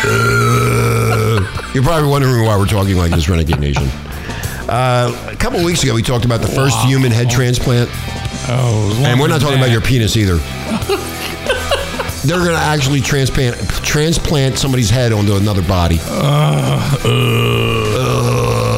You're 1.74 1.82
probably 1.82 2.08
wondering 2.10 2.44
why 2.44 2.58
we're 2.58 2.66
talking 2.66 2.98
like 2.98 3.12
this, 3.12 3.30
Renegade 3.30 3.60
Nation. 3.60 3.88
Uh, 4.74 5.30
a 5.30 5.36
couple 5.36 5.62
weeks 5.64 5.84
ago, 5.84 5.94
we 5.94 6.02
talked 6.02 6.24
about 6.24 6.40
the 6.40 6.48
first 6.48 6.76
human 6.80 7.12
head 7.12 7.30
transplant, 7.30 7.88
Oh, 8.48 9.04
and 9.06 9.20
we're 9.20 9.28
not 9.28 9.40
talking 9.40 9.56
about 9.56 9.70
your 9.70 9.80
penis 9.80 10.16
either. 10.16 10.34
They're 12.26 12.38
going 12.42 12.56
to 12.56 12.60
actually 12.60 13.00
transplant 13.00 13.56
transplant 13.84 14.58
somebody's 14.58 14.90
head 14.90 15.12
onto 15.12 15.36
another 15.36 15.62
body. 15.62 16.00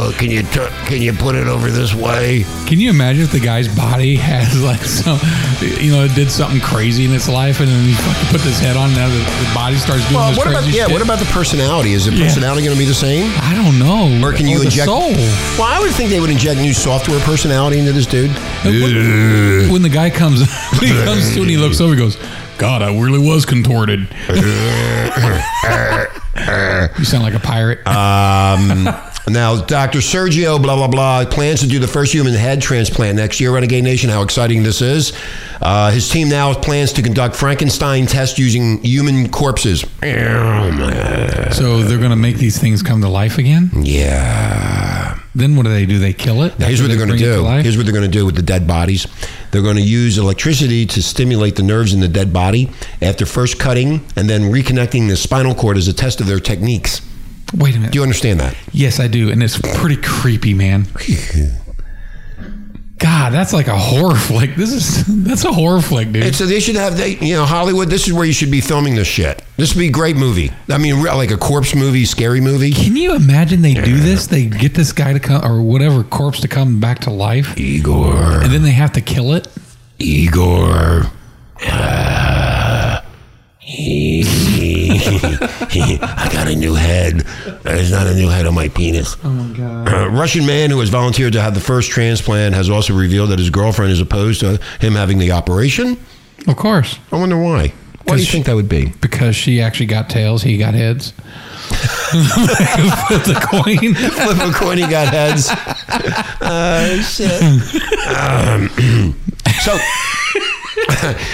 Uh, 0.06 0.12
can 0.18 0.30
you 0.30 0.42
t- 0.42 0.68
can 0.86 1.02
you 1.02 1.12
put 1.12 1.34
it 1.34 1.46
over 1.48 1.70
this 1.70 1.92
way? 1.94 2.44
Can 2.66 2.78
you 2.78 2.90
imagine 2.90 3.22
if 3.24 3.32
the 3.32 3.40
guy's 3.40 3.66
body 3.68 4.14
has 4.16 4.62
like 4.62 4.82
some, 4.82 5.18
you 5.60 5.90
know, 5.90 6.04
it 6.04 6.14
did 6.14 6.30
something 6.30 6.60
crazy 6.60 7.04
in 7.04 7.12
its 7.12 7.28
life, 7.28 7.58
and 7.60 7.68
then 7.68 7.84
he 7.84 7.92
fucking 7.94 8.28
put 8.30 8.40
this 8.42 8.58
head 8.60 8.76
on, 8.76 8.88
and 8.90 8.96
now 8.96 9.08
the, 9.08 9.18
the 9.18 9.50
body 9.54 9.76
starts 9.76 10.02
doing 10.08 10.14
Well, 10.20 10.28
this 10.30 10.38
what 10.38 10.46
about 10.48 10.62
crazy 10.62 10.78
yeah? 10.78 10.84
shit? 10.86 10.92
What 10.92 11.02
about 11.02 11.18
the 11.18 11.24
personality? 11.26 11.92
Is 11.92 12.04
the 12.06 12.12
Yeah. 12.12 12.24
personality 12.26 12.62
going 12.64 12.76
to 12.76 12.78
be 12.78 12.84
the 12.86 12.94
same? 12.94 13.30
I 13.42 13.54
don't 13.54 13.78
know. 13.78 14.26
Or 14.26 14.32
can 14.32 14.46
you 14.46 14.58
the 14.58 14.64
inject? 14.66 14.86
soul? 14.86 15.10
Well, 15.58 15.62
I 15.64 15.80
would 15.80 15.90
think 15.92 16.10
they 16.10 16.20
would 16.20 16.30
inject 16.30 16.60
new 16.60 16.72
software 16.74 17.18
personality 17.20 17.78
into 17.78 17.92
this 17.92 18.06
dude. 18.06 18.30
When, 18.64 19.70
when 19.72 19.82
the 19.82 19.88
guy 19.88 20.10
comes, 20.10 20.40
when 20.78 20.90
he 20.90 21.04
comes 21.04 21.34
to 21.34 21.40
and 21.40 21.50
he 21.50 21.56
looks 21.56 21.80
over, 21.80 21.94
he 21.94 21.98
goes, 21.98 22.16
"God, 22.58 22.82
I 22.82 22.96
really 22.96 23.18
was 23.18 23.44
contorted." 23.44 24.06
you 26.98 27.04
sound 27.04 27.24
like 27.24 27.34
a 27.34 27.40
pirate. 27.40 27.84
Um, 27.86 28.88
now, 29.28 29.60
Dr. 29.60 29.98
Sergio, 29.98 30.62
blah, 30.62 30.76
blah, 30.76 30.86
blah, 30.86 31.24
plans 31.24 31.60
to 31.60 31.66
do 31.66 31.80
the 31.80 31.88
first 31.88 32.12
human 32.12 32.32
head 32.32 32.62
transplant 32.62 33.16
next 33.16 33.40
year. 33.40 33.52
Renegade 33.52 33.82
Nation, 33.82 34.08
how 34.08 34.22
exciting 34.22 34.62
this 34.62 34.80
is. 34.80 35.12
Uh, 35.60 35.90
his 35.90 36.08
team 36.08 36.28
now 36.28 36.54
plans 36.54 36.92
to 36.92 37.02
conduct 37.02 37.34
Frankenstein 37.34 38.06
tests 38.06 38.38
using 38.38 38.78
human 38.84 39.28
corpses. 39.28 39.84
so 41.52 41.82
they're 41.82 41.98
going 41.98 42.10
to 42.10 42.16
make 42.16 42.36
these 42.36 42.58
things 42.58 42.82
come 42.82 43.00
to 43.00 43.08
life 43.08 43.38
again. 43.38 43.70
Yeah. 43.74 45.18
Then 45.34 45.56
what 45.56 45.64
do 45.64 45.70
they 45.70 45.86
do? 45.86 45.98
They 45.98 46.12
kill 46.12 46.44
it. 46.44 46.58
Now, 46.58 46.66
here's 46.66 46.80
what 46.80 46.88
They 46.88 46.94
they're 46.94 47.06
going 47.06 47.18
to 47.18 47.24
do. 47.24 47.44
Here's 47.62 47.76
what 47.76 47.84
they're 47.84 47.92
going 47.92 48.10
to 48.10 48.18
do 48.18 48.24
with 48.24 48.36
the 48.36 48.42
dead 48.42 48.66
bodies. 48.66 49.06
They're 49.50 49.62
going 49.62 49.76
to 49.76 49.82
use 49.82 50.18
electricity 50.18 50.86
to 50.86 51.02
stimulate 51.02 51.56
the 51.56 51.62
nerves 51.62 51.92
in 51.92 52.00
the 52.00 52.08
dead 52.08 52.32
body 52.32 52.70
after 53.02 53.26
first 53.26 53.58
cutting 53.58 54.06
and 54.16 54.30
then 54.30 54.42
reconnecting 54.52 55.08
the 55.08 55.16
spinal 55.16 55.54
cord 55.54 55.76
as 55.76 55.88
a 55.88 55.92
test 55.92 56.20
of 56.20 56.26
their 56.26 56.40
techniques. 56.40 57.00
Wait 57.54 57.74
a 57.74 57.78
minute. 57.78 57.92
Do 57.92 57.98
you 57.98 58.02
understand 58.02 58.40
that? 58.40 58.56
Yes, 58.72 58.98
I 58.98 59.06
do, 59.08 59.30
and 59.30 59.42
it's 59.42 59.58
pretty 59.78 59.96
creepy, 59.96 60.52
man. 60.54 60.86
God, 62.98 63.32
that's 63.32 63.52
like 63.52 63.68
a 63.68 63.76
horror 63.76 64.14
flick. 64.16 64.56
This 64.56 64.72
is 64.72 65.04
that's 65.24 65.44
a 65.44 65.52
horror 65.52 65.82
flick, 65.82 66.12
dude. 66.12 66.24
It's 66.24 66.38
they 66.38 66.60
should 66.60 66.76
have 66.76 66.96
they 66.96 67.16
you 67.18 67.34
know 67.34 67.44
Hollywood. 67.44 67.88
This 67.88 68.06
is 68.06 68.12
where 68.12 68.24
you 68.24 68.32
should 68.32 68.50
be 68.50 68.60
filming 68.60 68.94
this 68.94 69.06
shit. 69.06 69.42
This 69.56 69.74
would 69.74 69.80
be 69.80 69.88
a 69.88 69.92
great 69.92 70.16
movie. 70.16 70.50
I 70.70 70.78
mean, 70.78 71.02
re- 71.02 71.12
like 71.12 71.30
a 71.30 71.36
corpse 71.36 71.74
movie, 71.74 72.04
scary 72.04 72.40
movie. 72.40 72.72
Can 72.72 72.96
you 72.96 73.14
imagine 73.14 73.60
they 73.62 73.74
do 73.74 73.98
this? 73.98 74.26
They 74.26 74.46
get 74.46 74.74
this 74.74 74.92
guy 74.92 75.12
to 75.12 75.20
come 75.20 75.44
or 75.44 75.62
whatever 75.62 76.02
corpse 76.04 76.40
to 76.40 76.48
come 76.48 76.80
back 76.80 77.00
to 77.00 77.10
life, 77.10 77.58
Igor, 77.58 78.42
and 78.42 78.52
then 78.52 78.62
they 78.62 78.72
have 78.72 78.92
to 78.92 79.00
kill 79.00 79.34
it. 79.34 79.46
Igor. 79.98 81.10
Uh, 81.66 83.00
I 85.06 86.28
got 86.32 86.48
a 86.48 86.54
new 86.56 86.74
head. 86.74 87.20
There's 87.62 87.90
not 87.90 88.06
a 88.06 88.14
new 88.14 88.28
head 88.28 88.46
on 88.46 88.54
my 88.54 88.68
penis. 88.68 89.16
Oh 89.24 89.30
my 89.30 89.56
god! 89.56 89.88
A 89.92 90.08
Russian 90.10 90.46
man 90.46 90.70
who 90.70 90.80
has 90.80 90.88
volunteered 90.88 91.32
to 91.34 91.40
have 91.40 91.54
the 91.54 91.60
first 91.60 91.90
transplant 91.90 92.54
has 92.54 92.68
also 92.70 92.94
revealed 92.94 93.30
that 93.30 93.38
his 93.38 93.50
girlfriend 93.50 93.92
is 93.92 94.00
opposed 94.00 94.40
to 94.40 94.60
him 94.80 94.94
having 94.94 95.18
the 95.18 95.32
operation. 95.32 95.96
Of 96.46 96.56
course, 96.56 96.98
I 97.12 97.16
wonder 97.16 97.38
why. 97.40 97.72
Why 98.04 98.14
do 98.16 98.20
you 98.20 98.26
think 98.26 98.46
that 98.46 98.54
would 98.54 98.68
be? 98.68 98.92
because 99.00 99.34
she 99.34 99.60
actually 99.60 99.86
got 99.86 100.08
tails, 100.08 100.42
he 100.42 100.58
got 100.58 100.74
heads. 100.74 101.10
Flip 102.06 103.24
the 103.24 103.34
coin. 103.50 103.94
Flip 103.94 104.38
a 104.38 104.52
coin, 104.52 104.78
he 104.78 104.86
got 104.86 105.08
heads. 105.08 105.50
Uh, 106.38 107.00
shit. 107.02 107.42
Um, 108.06 108.68
so. 109.64 109.76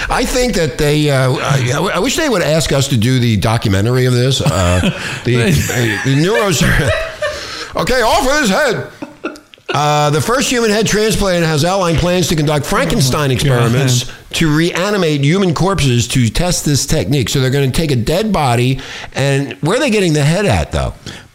I 0.09 0.25
think 0.25 0.55
that 0.55 0.79
they. 0.79 1.11
Uh, 1.11 1.33
I, 1.33 1.91
I 1.95 1.99
wish 1.99 2.17
they 2.17 2.29
would 2.29 2.43
ask 2.43 2.73
us 2.73 2.89
to 2.89 2.97
do 2.97 3.19
the 3.19 3.37
documentary 3.37 4.07
of 4.07 4.13
this. 4.13 4.41
Uh, 4.41 4.81
the, 5.25 5.35
the 6.05 6.15
neuros. 6.15 6.63
okay, 7.83 8.03
off 8.03 8.25
with 8.25 8.41
his 8.41 8.51
head. 8.51 8.93
Uh, 9.69 10.11
the 10.11 10.21
first 10.21 10.51
human 10.51 10.71
head 10.71 10.87
transplant 10.87 11.45
has 11.47 11.65
outlined 11.65 11.99
plans 11.99 12.29
to 12.29 12.37
conduct 12.37 12.67
Frankenstein 12.67 13.31
experiments 13.31 14.13
to 14.31 14.55
reanimate 14.55 15.23
human 15.23 15.55
corpses 15.55 16.07
to 16.09 16.29
test 16.29 16.65
this 16.65 16.85
technique. 16.85 17.29
So 17.31 17.41
they're 17.41 17.51
going 17.51 17.71
to 17.71 17.77
take 17.77 17.91
a 17.91 17.97
dead 17.97 18.33
body, 18.33 18.81
and 19.15 19.55
where 19.63 19.79
are 19.79 19.81
they 19.81 19.91
getting 19.91 20.13
the 20.13 20.25
head 20.25 20.45
at, 20.45 20.73
though? 20.73 20.95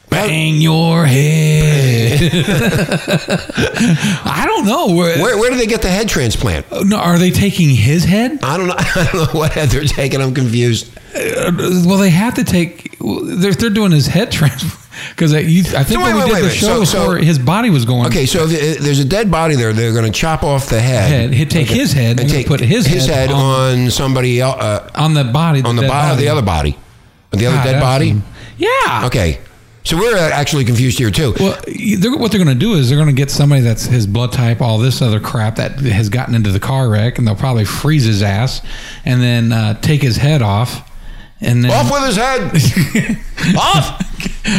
Bang 0.10 0.56
your 0.56 1.06
head. 1.06 2.20
I 4.26 4.44
don't 4.48 4.66
know. 4.66 4.96
Where, 4.96 5.22
Where, 5.22 5.38
where 5.38 5.50
do 5.52 5.58
they 5.58 5.68
get 5.68 5.82
the 5.82 5.90
head 5.90 6.08
transplant? 6.10 6.66
no, 6.86 6.98
are 6.98 7.18
they 7.20 7.30
taking 7.32 7.70
his 7.70 8.04
head? 8.06 8.40
I 8.44 8.58
don't 8.58 8.68
know. 8.68 8.76
I 8.78 9.10
don't 9.12 9.34
know 9.34 9.40
what 9.40 9.54
head 9.54 9.70
they're 9.70 9.84
taking. 9.84 10.22
I'm 10.22 10.34
confused. 10.34 10.90
Uh, 11.16 11.52
Well, 11.86 11.98
they 11.98 12.10
have 12.10 12.36
to 12.36 12.44
take. 12.44 12.98
They're, 13.00 13.54
they're 13.54 13.70
doing 13.70 13.92
his 13.92 14.08
head 14.08 14.32
transplant 14.38 14.84
because 15.12 15.34
I, 15.34 15.44
think 15.44 15.68
So 15.68 15.98
wait, 16.00 16.14
when 16.14 16.16
we 16.16 16.20
wait, 16.22 16.26
did 16.28 16.34
wait, 16.34 16.42
the 16.44 16.50
show 16.50 16.84
So- 16.84 17.12
so- 17.12 17.12
his 17.16 17.38
body 17.38 17.70
was 17.70 17.86
going. 17.86 18.08
Okay, 18.08 18.26
so 18.26 18.46
if 18.48 18.80
there's 18.80 19.00
a 19.00 19.06
dead 19.06 19.30
body 19.30 19.56
there. 19.56 19.74
They're 19.74 19.94
going 19.94 20.06
to 20.12 20.18
chop 20.18 20.44
off 20.44 20.70
the 20.70 20.80
head. 20.80 21.10
Head. 21.10 21.34
He'd 21.34 21.52
take 21.52 21.68
his 21.68 21.92
head 21.94 22.20
and 22.20 22.30
take 22.30 22.48
put 22.48 22.60
his 22.62 22.86
his 22.88 23.06
head 23.06 23.30
head 23.30 23.32
on- 23.32 23.80
on, 23.84 23.92
somebody 23.92 24.40
else, 24.42 24.60
uh, 24.60 24.90
on 24.96 25.14
the 25.14 25.24
body. 25.26 25.62
on 25.64 25.76
the 25.76 25.84
dead 25.84 25.90
body, 25.90 26.22
the 26.24 26.30
other 26.30 26.42
body, 26.42 26.78
the 27.32 27.46
other 27.46 27.58
God, 27.58 27.64
dead 27.66 27.80
body. 27.82 28.22
Yeah. 28.58 29.06
Okay, 29.06 29.40
so 29.88 29.96
we're 29.96 30.18
uh, 30.18 30.30
actually 30.32 30.66
confused 30.66 31.00
here 31.00 31.12
too. 31.12 31.34
Well, 31.40 31.58
they're, 31.66 32.12
what 32.12 32.32
they're 32.32 32.44
going 32.44 32.54
to 32.54 32.60
do 32.60 32.74
is 32.74 32.90
they're 32.90 32.98
going 32.98 33.08
to 33.08 33.20
get 33.20 33.32
somebody 33.32 33.62
that's 33.62 33.86
his 33.86 34.06
blood 34.06 34.34
type, 34.34 34.62
all 34.62 34.80
this 34.80 35.02
other 35.02 35.22
crap 35.22 35.56
that 35.56 35.80
has 35.80 36.10
gotten 36.10 36.36
into 36.36 36.52
the 36.52 36.60
car 36.60 36.90
wreck, 36.90 37.18
and 37.18 37.26
they'll 37.26 37.36
probably 37.36 37.64
freeze 37.64 38.04
his 38.04 38.22
ass, 38.22 38.62
and 39.06 39.22
then 39.22 39.54
uh, 39.54 39.80
take 39.80 40.02
his 40.02 40.18
head 40.18 40.42
off, 40.42 40.92
and 41.40 41.64
then 41.64 41.72
Off 41.72 41.90
with 41.90 42.06
his 42.06 42.18
head. 42.18 43.18
Off. 43.58 44.04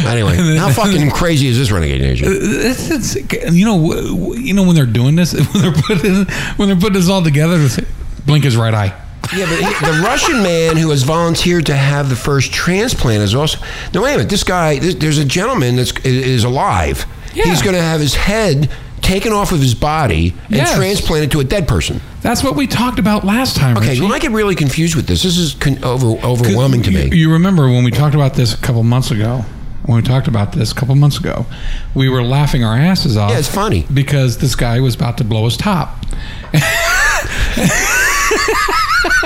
Anyway, 0.07 0.35
how 0.57 0.71
fucking 0.71 1.11
crazy 1.11 1.47
is 1.47 1.57
this 1.57 1.71
renegade 1.71 2.01
nation? 2.01 2.27
It's, 2.31 3.15
it's, 3.15 3.53
you 3.53 3.65
know, 3.65 3.93
you 4.33 4.53
know 4.55 4.63
when 4.63 4.75
they're 4.75 4.85
doing 4.85 5.15
this, 5.15 5.33
when 5.53 5.61
they're 5.61 5.81
putting 5.83 6.25
when 6.55 6.69
they're 6.69 6.77
putting 6.77 6.93
this 6.93 7.09
all 7.09 7.21
together, 7.21 7.67
blink 8.25 8.45
his 8.45 8.57
right 8.57 8.73
eye. 8.73 9.08
Yeah, 9.35 9.45
but 9.45 9.59
he, 9.59 9.85
the 9.85 10.01
Russian 10.03 10.41
man 10.41 10.77
who 10.77 10.89
has 10.89 11.03
volunteered 11.03 11.67
to 11.67 11.75
have 11.75 12.09
the 12.09 12.15
first 12.15 12.51
transplant 12.51 13.21
is 13.21 13.35
also. 13.35 13.59
No, 13.93 14.01
wait 14.01 14.13
a 14.13 14.17
minute. 14.17 14.29
This 14.29 14.43
guy, 14.43 14.79
this, 14.79 14.95
there's 14.95 15.19
a 15.19 15.25
gentleman 15.25 15.75
that's 15.75 15.91
is 16.03 16.43
alive. 16.43 17.05
Yeah. 17.33 17.45
He's 17.45 17.61
going 17.61 17.75
to 17.75 17.81
have 17.81 18.01
his 18.01 18.15
head 18.15 18.69
taken 19.01 19.31
off 19.31 19.51
of 19.51 19.61
his 19.61 19.75
body 19.75 20.33
and 20.47 20.55
Yes. 20.57 20.75
transplanted 20.75 21.31
to 21.31 21.39
a 21.39 21.43
dead 21.43 21.67
person. 21.67 22.01
That's 22.21 22.43
what 22.43 22.55
we 22.55 22.67
talked 22.67 22.99
about 22.99 23.23
last 23.23 23.55
time. 23.55 23.77
Okay, 23.77 23.89
Richie. 23.89 24.01
well, 24.01 24.13
I 24.13 24.19
get 24.19 24.31
really 24.31 24.55
confused 24.55 24.95
with 24.95 25.07
this. 25.07 25.23
This 25.23 25.37
is 25.37 25.53
con- 25.53 25.81
over, 25.83 26.07
overwhelming 26.25 26.81
to 26.83 26.91
me. 26.91 27.15
You 27.15 27.31
remember 27.33 27.69
when 27.69 27.83
we 27.83 27.91
talked 27.91 28.15
about 28.15 28.33
this 28.33 28.53
a 28.53 28.57
couple 28.57 28.83
months 28.83 29.11
ago? 29.11 29.45
When 29.85 29.95
we 29.95 30.01
talked 30.01 30.27
about 30.27 30.51
this 30.51 30.71
a 30.71 30.75
couple 30.75 30.95
months 30.95 31.17
ago, 31.17 31.45
we 31.95 32.09
were 32.09 32.21
laughing 32.23 32.63
our 32.63 32.75
asses 32.75 33.15
off. 33.17 33.31
Yeah, 33.31 33.39
it's 33.39 33.47
funny. 33.47 33.85
because 33.93 34.37
this 34.39 34.55
guy 34.55 34.79
was 34.81 34.95
about 34.95 35.17
to 35.19 35.23
blow 35.23 35.45
his 35.45 35.55
top. 35.57 36.03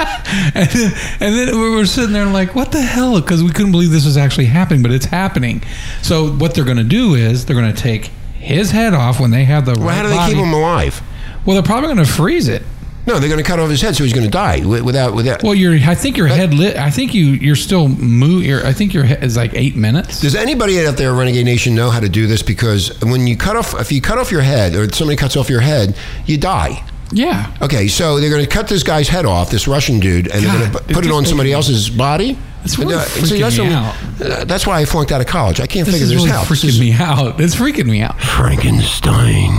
and, 0.56 0.70
then, 0.70 0.94
and 1.20 1.36
then 1.36 1.60
we 1.60 1.70
were 1.70 1.86
sitting 1.86 2.14
there 2.14 2.26
like, 2.26 2.56
what 2.56 2.72
the 2.72 2.82
hell? 2.82 3.20
Because 3.20 3.44
we 3.44 3.52
couldn't 3.52 3.72
believe 3.72 3.92
this 3.92 4.06
was 4.06 4.18
actually 4.18 4.46
happening, 4.46 4.82
but 4.82 4.92
it's 4.92 5.06
happening. 5.06 5.64
So 6.02 6.32
what 6.32 6.56
they're 6.56 6.66
going 6.66 6.78
to 6.78 6.84
do 6.84 7.16
is 7.16 7.46
they're 7.46 7.56
going 7.56 7.74
to 7.74 7.82
take 7.82 8.06
his 8.36 8.72
head 8.72 8.94
off 8.94 9.20
when 9.20 9.32
they 9.32 9.46
have 9.46 9.66
the 9.66 9.74
well, 9.74 9.88
right 9.88 9.96
how 9.96 10.04
do 10.04 10.10
they 10.10 10.16
body. 10.16 10.34
keep 10.34 10.44
him 10.44 10.54
alive? 10.54 11.02
Well, 11.46 11.56
they're 11.56 11.64
probably 11.64 11.94
going 11.94 12.06
to 12.06 12.12
freeze 12.12 12.48
it. 12.48 12.64
No, 13.06 13.20
they're 13.20 13.30
going 13.30 13.44
to 13.44 13.48
cut 13.48 13.60
off 13.60 13.70
his 13.70 13.82
head, 13.82 13.98
so 13.98 14.06
he's 14.06 14.14
going 14.14 14.26
to 14.26 14.32
die 14.32 14.66
without 14.66 15.14
without. 15.14 15.44
Well, 15.44 15.54
your 15.54 15.74
I 15.74 15.94
think 15.94 16.16
your 16.16 16.28
head 16.28 16.54
lit. 16.54 16.78
I 16.78 16.90
think 16.90 17.14
you 17.14 17.26
you're 17.32 17.58
still 17.58 17.90
move. 17.90 18.46
Your, 18.46 18.66
I 18.66 18.72
think 18.72 18.94
your 18.94 19.04
head 19.04 19.22
is 19.26 19.36
like 19.36 19.54
eight 19.56 19.76
minutes. 19.76 20.22
Does 20.22 20.36
anybody 20.36 20.86
out 20.86 20.96
there, 20.96 21.14
Renegade 21.14 21.44
Nation, 21.44 21.76
know 21.76 21.90
how 21.90 22.00
to 22.00 22.08
do 22.08 22.28
this? 22.28 22.42
Because 22.42 22.98
when 23.02 23.28
you 23.28 23.36
cut 23.36 23.58
off, 23.58 23.78
if 23.78 23.92
you 23.92 24.00
cut 24.00 24.20
off 24.20 24.32
your 24.32 24.42
head, 24.42 24.74
or 24.76 24.90
somebody 24.94 25.18
cuts 25.18 25.36
off 25.36 25.50
your 25.50 25.60
head, 25.60 25.98
you 26.26 26.38
die. 26.38 26.82
Yeah. 27.14 27.56
Okay, 27.62 27.88
so 27.88 28.20
they're 28.20 28.30
going 28.30 28.44
to 28.44 28.50
cut 28.50 28.68
this 28.68 28.84
guy's 28.84 29.08
head 29.08 29.26
off, 29.26 29.50
this 29.52 29.68
Russian 29.68 30.00
dude, 30.00 30.28
and 30.28 30.44
they're 30.44 30.60
going 30.60 30.72
to 30.72 30.94
put 30.94 31.06
it 31.06 31.12
on 31.12 31.26
somebody 31.26 31.50
me- 31.50 31.54
else's 31.54 31.90
body. 31.90 32.38
That's 32.62 32.78
really 32.80 32.96
Uh, 32.96 33.00
freaking 33.02 33.40
that's, 33.42 33.58
me 33.58 33.64
what- 33.66 33.74
out. 33.74 33.96
uh, 34.22 34.46
that's 34.46 34.66
why 34.66 34.80
I 34.80 34.86
flunked 34.86 35.12
out 35.12 35.22
of 35.22 35.28
college. 35.28 35.60
I 35.60 35.68
can't 35.68 35.86
This 35.86 35.96
figure 35.96 36.06
is 36.06 36.10
this 36.12 36.18
really 36.18 36.32
out. 36.32 36.48
This 36.48 36.64
freaking 36.64 36.70
is 36.70 36.80
me 36.80 36.92
out. 36.94 37.40
It's 37.42 37.56
freaking 37.56 37.86
me 37.88 38.02
out. 38.02 38.20
Frankenstein, 38.22 39.52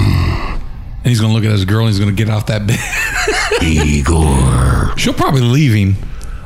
And 1.04 1.10
he's 1.10 1.20
gonna 1.20 1.32
look 1.34 1.44
at 1.44 1.50
his 1.52 1.64
girl 1.66 1.80
and 1.86 1.88
he's 1.90 1.98
gonna 1.98 2.12
get 2.12 2.30
off 2.30 2.46
that 2.46 2.66
bed. 2.66 2.80
Igor. 3.62 4.94
She'll 4.96 5.12
probably 5.12 5.42
leave 5.42 5.74
him. 5.74 5.96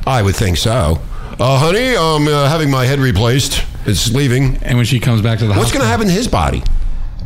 I 0.05 0.21
would 0.21 0.35
think 0.35 0.57
so. 0.57 0.99
Uh, 1.39 1.57
honey, 1.59 1.95
I'm 1.95 2.27
uh, 2.27 2.49
having 2.49 2.69
my 2.69 2.85
head 2.85 2.99
replaced. 2.99 3.63
It's 3.85 4.11
leaving. 4.11 4.57
And 4.57 4.77
when 4.77 4.85
she 4.85 4.99
comes 4.99 5.21
back 5.21 5.39
to 5.39 5.47
the 5.47 5.53
house, 5.53 5.61
What's 5.61 5.71
going 5.71 5.83
to 5.83 5.87
happen 5.87 6.07
to 6.07 6.13
his 6.13 6.27
body? 6.27 6.61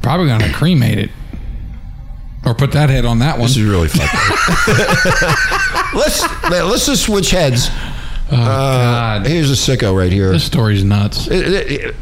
Probably 0.03 0.27
gonna 0.27 0.51
cremate 0.53 0.99
it, 0.99 1.09
or 2.45 2.53
put 2.53 2.71
that 2.73 2.89
head 2.89 3.05
on 3.05 3.19
that 3.19 3.37
one. 3.37 3.47
This 3.47 3.57
is 3.57 3.63
really 3.63 3.87
fucked 3.87 4.13
let's 5.95 6.21
let's 6.49 6.85
just 6.85 7.03
switch 7.03 7.31
heads. 7.31 7.69
oh 8.31 8.35
uh, 8.35 8.37
God, 9.21 9.27
Here's 9.27 9.49
a 9.51 9.53
sicko 9.55 9.95
right 9.97 10.11
here. 10.11 10.31
this 10.31 10.43
story's 10.43 10.83
nuts. 10.83 11.27
It- 11.27 11.47
it- 11.53 11.71
it- 11.71 11.95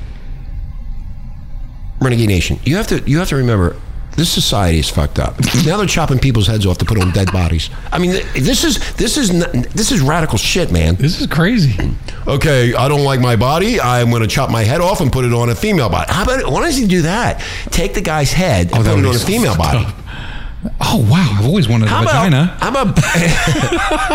Renegade 1.99 2.29
Nation, 2.29 2.59
you 2.63 2.77
have 2.77 2.87
to 2.87 2.99
you 3.05 3.19
have 3.19 3.29
to 3.29 3.35
remember 3.35 3.75
this 4.17 4.29
society 4.29 4.79
is 4.79 4.89
fucked 4.89 5.19
up. 5.19 5.35
now 5.65 5.77
they're 5.77 5.85
chopping 5.85 6.17
people's 6.19 6.47
heads 6.47 6.65
off 6.65 6.79
to 6.79 6.85
put 6.85 6.99
on 6.99 7.11
dead 7.11 7.31
bodies. 7.31 7.69
I 7.91 7.99
mean, 7.99 8.11
this 8.33 8.63
is 8.63 8.93
this 8.95 9.17
is 9.17 9.29
this 9.73 9.91
is 9.91 10.01
radical 10.01 10.37
shit, 10.39 10.71
man. 10.71 10.95
This 10.95 11.21
is 11.21 11.27
crazy. 11.27 11.95
Okay, 12.27 12.73
I 12.73 12.87
don't 12.87 13.03
like 13.03 13.19
my 13.19 13.35
body. 13.35 13.79
I'm 13.79 14.09
going 14.09 14.23
to 14.23 14.27
chop 14.27 14.49
my 14.49 14.63
head 14.63 14.81
off 14.81 14.99
and 14.99 15.11
put 15.11 15.25
it 15.25 15.33
on 15.33 15.49
a 15.49 15.55
female 15.55 15.89
body. 15.89 16.11
How 16.11 16.23
about 16.23 16.51
why 16.51 16.63
does 16.63 16.75
he 16.75 16.87
do 16.87 17.03
that? 17.03 17.39
Take 17.69 17.93
the 17.93 18.01
guy's 18.01 18.31
head 18.31 18.71
oh, 18.73 18.79
and 18.79 18.87
Oh, 18.87 18.95
put 18.95 18.99
it 19.03 19.07
on 19.07 19.15
a 19.15 19.19
female 19.19 19.55
body. 19.55 19.85
up. 19.85 19.93
Oh 20.79 21.07
wow, 21.09 21.37
I've 21.39 21.45
always 21.45 21.67
wanted 21.67 21.85
a 21.85 21.89
How 21.89 22.03
vagina. 22.03 22.45
how 22.59 22.69
about 22.69 22.99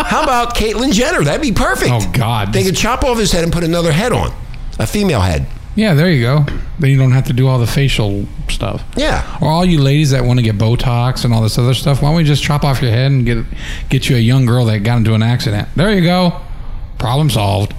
how 0.07 0.23
about 0.23 0.55
Caitlyn 0.55 0.93
Jenner? 0.93 1.21
That'd 1.23 1.41
be 1.41 1.51
perfect. 1.51 1.91
Oh, 1.91 2.11
God. 2.13 2.53
They 2.53 2.63
could 2.63 2.75
chop 2.75 3.03
off 3.03 3.17
his 3.17 3.31
head 3.31 3.43
and 3.43 3.51
put 3.51 3.63
another 3.63 3.91
head 3.91 4.11
on, 4.13 4.31
a 4.79 4.87
female 4.87 5.19
head. 5.21 5.45
yeah, 5.75 5.93
there 5.93 6.09
you 6.09 6.21
go. 6.21 6.45
Then 6.79 6.89
you 6.91 6.97
don't 6.97 7.11
have 7.11 7.25
to 7.27 7.33
do 7.33 7.47
all 7.47 7.59
the 7.59 7.67
facial 7.67 8.25
stuff. 8.49 8.83
Yeah. 8.95 9.37
Or 9.41 9.49
all 9.49 9.65
you 9.65 9.81
ladies 9.81 10.11
that 10.11 10.23
want 10.23 10.39
to 10.39 10.43
get 10.43 10.55
Botox 10.57 11.25
and 11.25 11.33
all 11.33 11.41
this 11.41 11.57
other 11.57 11.73
stuff, 11.73 12.01
why 12.01 12.09
don't 12.09 12.17
we 12.17 12.23
just 12.23 12.43
chop 12.43 12.63
off 12.63 12.81
your 12.81 12.91
head 12.91 13.11
and 13.11 13.25
get 13.25 13.43
get 13.89 14.09
you 14.09 14.15
a 14.15 14.19
young 14.19 14.45
girl 14.45 14.65
that 14.65 14.79
got 14.79 14.97
into 14.97 15.13
an 15.15 15.23
accident? 15.23 15.67
There 15.75 15.91
you 15.93 16.01
go. 16.01 16.39
Problem 16.97 17.29
solved. 17.29 17.73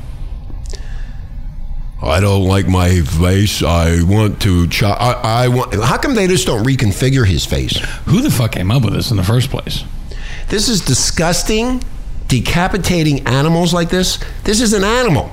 I 2.00 2.20
don't 2.20 2.44
like 2.44 2.68
my 2.68 3.00
face. 3.00 3.62
I 3.62 4.02
want 4.02 4.40
to 4.42 4.68
chop. 4.68 5.00
I, 5.00 5.44
I 5.44 5.48
want. 5.48 5.74
How 5.74 5.98
come 5.98 6.14
they 6.14 6.28
just 6.28 6.46
don't 6.46 6.64
reconfigure 6.64 7.26
his 7.26 7.44
face? 7.44 7.76
Who 8.06 8.20
the 8.20 8.30
fuck 8.30 8.52
came 8.52 8.70
up 8.70 8.84
with 8.84 8.94
this 8.94 9.10
in 9.10 9.16
the 9.16 9.24
first 9.24 9.50
place? 9.50 9.84
This 10.48 10.68
is 10.68 10.80
disgusting. 10.80 11.82
Decapitating 12.28 13.26
animals 13.26 13.72
like 13.72 13.88
this. 13.88 14.18
This 14.44 14.60
is 14.60 14.74
an 14.74 14.84
animal. 14.84 15.30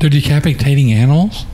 They're 0.00 0.10
decapitating 0.10 0.90
animals? 0.92 1.44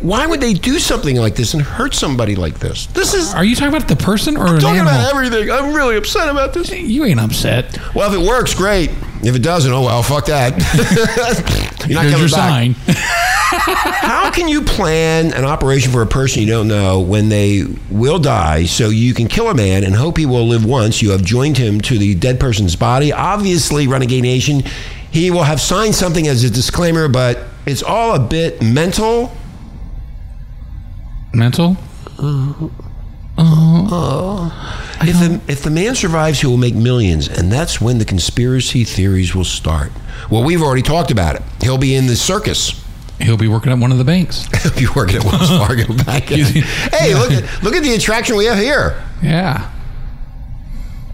Why 0.00 0.26
would 0.26 0.40
they 0.42 0.52
do 0.52 0.78
something 0.78 1.16
like 1.16 1.36
this 1.36 1.54
and 1.54 1.62
hurt 1.62 1.94
somebody 1.94 2.36
like 2.36 2.58
this? 2.58 2.86
This 2.88 3.14
is 3.14 3.32
Are 3.34 3.44
you 3.44 3.56
talking 3.56 3.74
about 3.74 3.88
the 3.88 3.96
person 3.96 4.36
or 4.36 4.54
an 4.54 4.60
talking 4.60 4.80
animal? 4.80 4.92
about 4.92 5.14
everything. 5.14 5.50
I'm 5.50 5.72
really 5.74 5.96
upset 5.96 6.28
about 6.28 6.52
this. 6.52 6.70
you 6.70 7.04
ain't 7.04 7.18
upset. 7.20 7.78
Well, 7.94 8.12
if 8.12 8.20
it 8.20 8.26
works, 8.28 8.54
great. 8.54 8.90
If 9.22 9.34
it 9.34 9.38
doesn't, 9.42 9.72
oh 9.72 9.82
well, 9.82 10.02
fuck 10.02 10.26
that. 10.26 10.52
You're 11.88 11.94
not 11.94 12.04
Here's 12.04 12.12
coming 12.12 12.18
your 12.20 12.28
back. 12.28 12.30
sign. 12.30 12.74
How 13.56 14.30
can 14.30 14.48
you 14.48 14.60
plan 14.62 15.32
an 15.32 15.44
operation 15.46 15.92
for 15.92 16.02
a 16.02 16.06
person 16.06 16.42
you 16.42 16.48
don't 16.48 16.68
know 16.68 17.00
when 17.00 17.28
they 17.30 17.64
will 17.90 18.18
die 18.18 18.64
so 18.66 18.88
you 18.90 19.14
can 19.14 19.28
kill 19.28 19.48
a 19.48 19.54
man 19.54 19.84
and 19.84 19.94
hope 19.94 20.18
he 20.18 20.26
will 20.26 20.46
live 20.46 20.64
once 20.66 21.00
you 21.00 21.10
have 21.12 21.22
joined 21.22 21.56
him 21.56 21.80
to 21.82 21.96
the 21.98 22.14
dead 22.14 22.38
person's 22.38 22.76
body? 22.76 23.12
Obviously, 23.12 23.86
Renegade 23.86 24.22
Nation, 24.24 24.62
he 25.10 25.30
will 25.30 25.44
have 25.44 25.60
signed 25.60 25.94
something 25.94 26.26
as 26.28 26.44
a 26.44 26.50
disclaimer, 26.50 27.08
but 27.08 27.44
it's 27.64 27.82
all 27.82 28.14
a 28.14 28.18
bit 28.20 28.60
mental. 28.62 29.34
Mental? 31.34 31.76
If 35.06 35.18
the, 35.18 35.40
if 35.48 35.62
the 35.62 35.70
man 35.70 35.94
survives, 35.94 36.40
he 36.40 36.46
will 36.46 36.56
make 36.56 36.74
millions, 36.74 37.28
and 37.28 37.50
that's 37.52 37.80
when 37.80 37.98
the 37.98 38.04
conspiracy 38.04 38.84
theories 38.84 39.34
will 39.34 39.44
start. 39.44 39.90
Well, 40.30 40.44
we've 40.44 40.62
already 40.62 40.82
talked 40.82 41.10
about 41.10 41.36
it. 41.36 41.42
He'll 41.60 41.78
be 41.78 41.94
in 41.94 42.06
the 42.06 42.16
circus. 42.16 42.80
He'll 43.20 43.36
be 43.36 43.48
working 43.48 43.72
at 43.72 43.78
one 43.78 43.92
of 43.92 43.98
the 43.98 44.04
banks. 44.04 44.46
He'll 44.62 44.72
be 44.74 44.86
working 44.94 45.16
at 45.16 45.24
Wells 45.24 45.48
Fargo 45.50 45.92
back. 46.04 46.30
in- 46.30 46.44
hey, 46.46 47.14
look 47.14 47.30
at 47.32 47.62
look 47.62 47.74
at 47.74 47.82
the 47.82 47.94
attraction 47.94 48.36
we 48.36 48.46
have 48.46 48.58
here. 48.58 49.02
Yeah. 49.22 49.70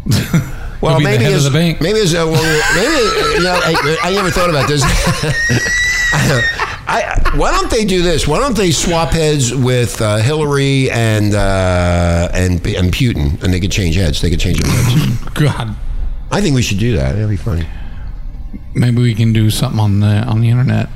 Well, 0.82 0.98
He'll 0.98 1.06
be 1.10 1.12
the 1.12 1.18
maybe 1.24 1.34
as 1.34 1.44
the 1.44 1.50
bank. 1.50 1.82
maybe 1.82 1.98
as 2.00 2.14
uh, 2.14 2.24
well, 2.26 2.40
maybe 2.74 3.36
you 3.36 3.42
know, 3.44 3.52
I, 3.52 3.98
I 4.02 4.10
never 4.14 4.30
thought 4.30 4.48
about 4.48 4.66
this. 4.66 4.80
I, 6.92 7.36
why 7.36 7.52
don't 7.52 7.70
they 7.70 7.84
do 7.84 8.02
this? 8.02 8.26
Why 8.26 8.38
don't 8.40 8.56
they 8.56 8.72
swap 8.72 9.10
heads 9.10 9.54
with 9.54 10.02
uh, 10.02 10.16
Hillary 10.16 10.90
and 10.90 11.34
uh, 11.34 12.28
and 12.32 12.54
and 12.66 12.92
Putin, 12.92 13.40
and 13.42 13.54
they 13.54 13.60
could 13.60 13.70
change 13.70 13.94
heads. 13.94 14.20
They 14.20 14.28
could 14.28 14.40
change 14.40 14.58
their 14.60 14.72
heads. 14.72 15.18
God. 15.34 15.76
I 16.32 16.40
think 16.40 16.54
we 16.56 16.62
should 16.62 16.78
do 16.78 16.96
that. 16.96 17.12
That'd 17.12 17.28
be 17.28 17.36
funny. 17.36 17.66
Maybe 18.74 19.00
we 19.02 19.14
can 19.14 19.32
do 19.32 19.50
something 19.50 19.78
on 19.78 20.00
the 20.00 20.06
on 20.06 20.40
the 20.40 20.48
internet. 20.48 20.88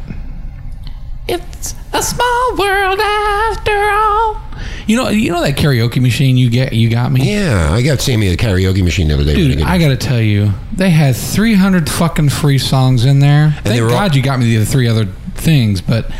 It's 1.28 1.74
a 1.92 2.02
small 2.02 2.56
world 2.58 2.98
after 3.00 3.72
all. 3.72 4.40
You 4.86 4.96
know, 4.96 5.08
you 5.08 5.30
know 5.30 5.42
that 5.42 5.56
karaoke 5.56 6.02
machine 6.02 6.36
you 6.36 6.50
get 6.50 6.72
you 6.72 6.90
got 6.90 7.12
me. 7.12 7.32
Yeah, 7.32 7.70
I 7.72 7.82
got 7.82 8.00
Sammy 8.00 8.28
a 8.28 8.36
karaoke 8.36 8.82
machine 8.82 9.08
the 9.08 9.14
other 9.14 9.24
day. 9.24 9.34
Dude, 9.34 9.62
I 9.62 9.78
got 9.78 9.88
to 9.88 9.96
tell 9.96 10.20
you, 10.20 10.50
they 10.72 10.90
had 10.90 11.16
300 11.16 11.88
fucking 11.88 12.28
free 12.28 12.58
songs 12.58 13.04
in 13.04 13.20
there. 13.20 13.52
Thank 13.62 13.64
they 13.64 13.80
were 13.80 13.88
all- 13.88 13.94
God 13.94 14.14
you 14.14 14.22
got 14.22 14.38
me 14.38 14.46
the 14.46 14.56
other 14.56 14.64
three 14.66 14.88
other 14.88 15.06
things, 15.34 15.80
but 15.80 16.10